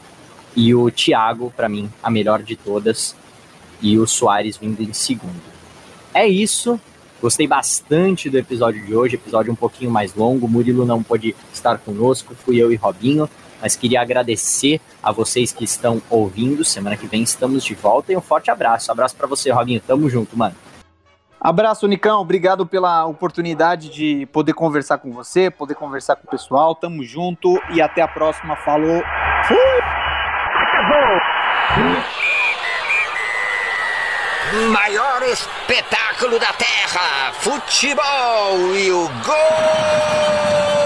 E 0.57 0.75
o 0.75 0.91
Thiago, 0.91 1.53
para 1.55 1.69
mim, 1.69 1.91
a 2.03 2.11
melhor 2.11 2.43
de 2.43 2.57
todas, 2.57 3.15
e 3.81 3.99
o 3.99 4.07
Soares 4.07 4.57
vindo 4.57 4.83
em 4.83 4.93
segundo. 4.93 5.41
É 6.13 6.27
isso. 6.27 6.81
Gostei 7.21 7.47
bastante 7.47 8.31
do 8.31 8.39
episódio 8.39 8.85
de 8.85 8.95
hoje, 8.95 9.17
episódio 9.17 9.53
um 9.53 9.57
pouquinho 9.57 9.91
mais 9.91 10.15
longo. 10.15 10.49
Murilo 10.49 10.87
não 10.87 11.03
pôde 11.03 11.37
estar 11.53 11.79
conosco, 11.79 12.35
fui 12.35 12.57
eu 12.57 12.73
e 12.73 12.77
Robinho, 12.77 13.29
mas 13.61 13.77
queria 13.77 14.01
agradecer 14.01 14.81
a 15.03 15.13
vocês 15.13 15.53
que 15.53 15.65
estão 15.65 16.01
ouvindo. 16.09 16.65
Semana 16.65 16.97
que 16.97 17.07
vem 17.07 17.23
estamos 17.23 17.63
de 17.63 17.75
volta 17.75 18.13
e 18.13 18.17
um 18.17 18.23
forte 18.23 18.51
abraço. 18.51 18.91
Abraço 18.91 19.15
para 19.15 19.27
você, 19.27 19.51
Robinho. 19.51 19.83
Tamo 19.87 20.09
junto, 20.09 20.37
mano. 20.37 20.55
Abraço, 21.41 21.87
Nicão. 21.87 22.21
Obrigado 22.21 22.67
pela 22.67 23.07
oportunidade 23.07 23.89
de 23.89 24.27
poder 24.27 24.53
conversar 24.53 24.99
com 24.99 25.11
você, 25.11 25.51
poder 25.51 25.75
conversar 25.75 26.17
com 26.17 26.27
o 26.27 26.31
pessoal. 26.31 26.75
Tamo 26.75 27.03
junto 27.03 27.59
e 27.71 27.81
até 27.81 28.03
a 28.03 28.09
próxima. 28.09 28.57
Falou. 28.57 29.03
Fui! 29.45 29.57
Maior 34.71 35.23
espetáculo 35.23 36.39
da 36.41 36.53
Terra, 36.53 37.33
futebol 37.33 38.75
e 38.75 38.91
o 38.91 39.09
gol! 39.25 40.80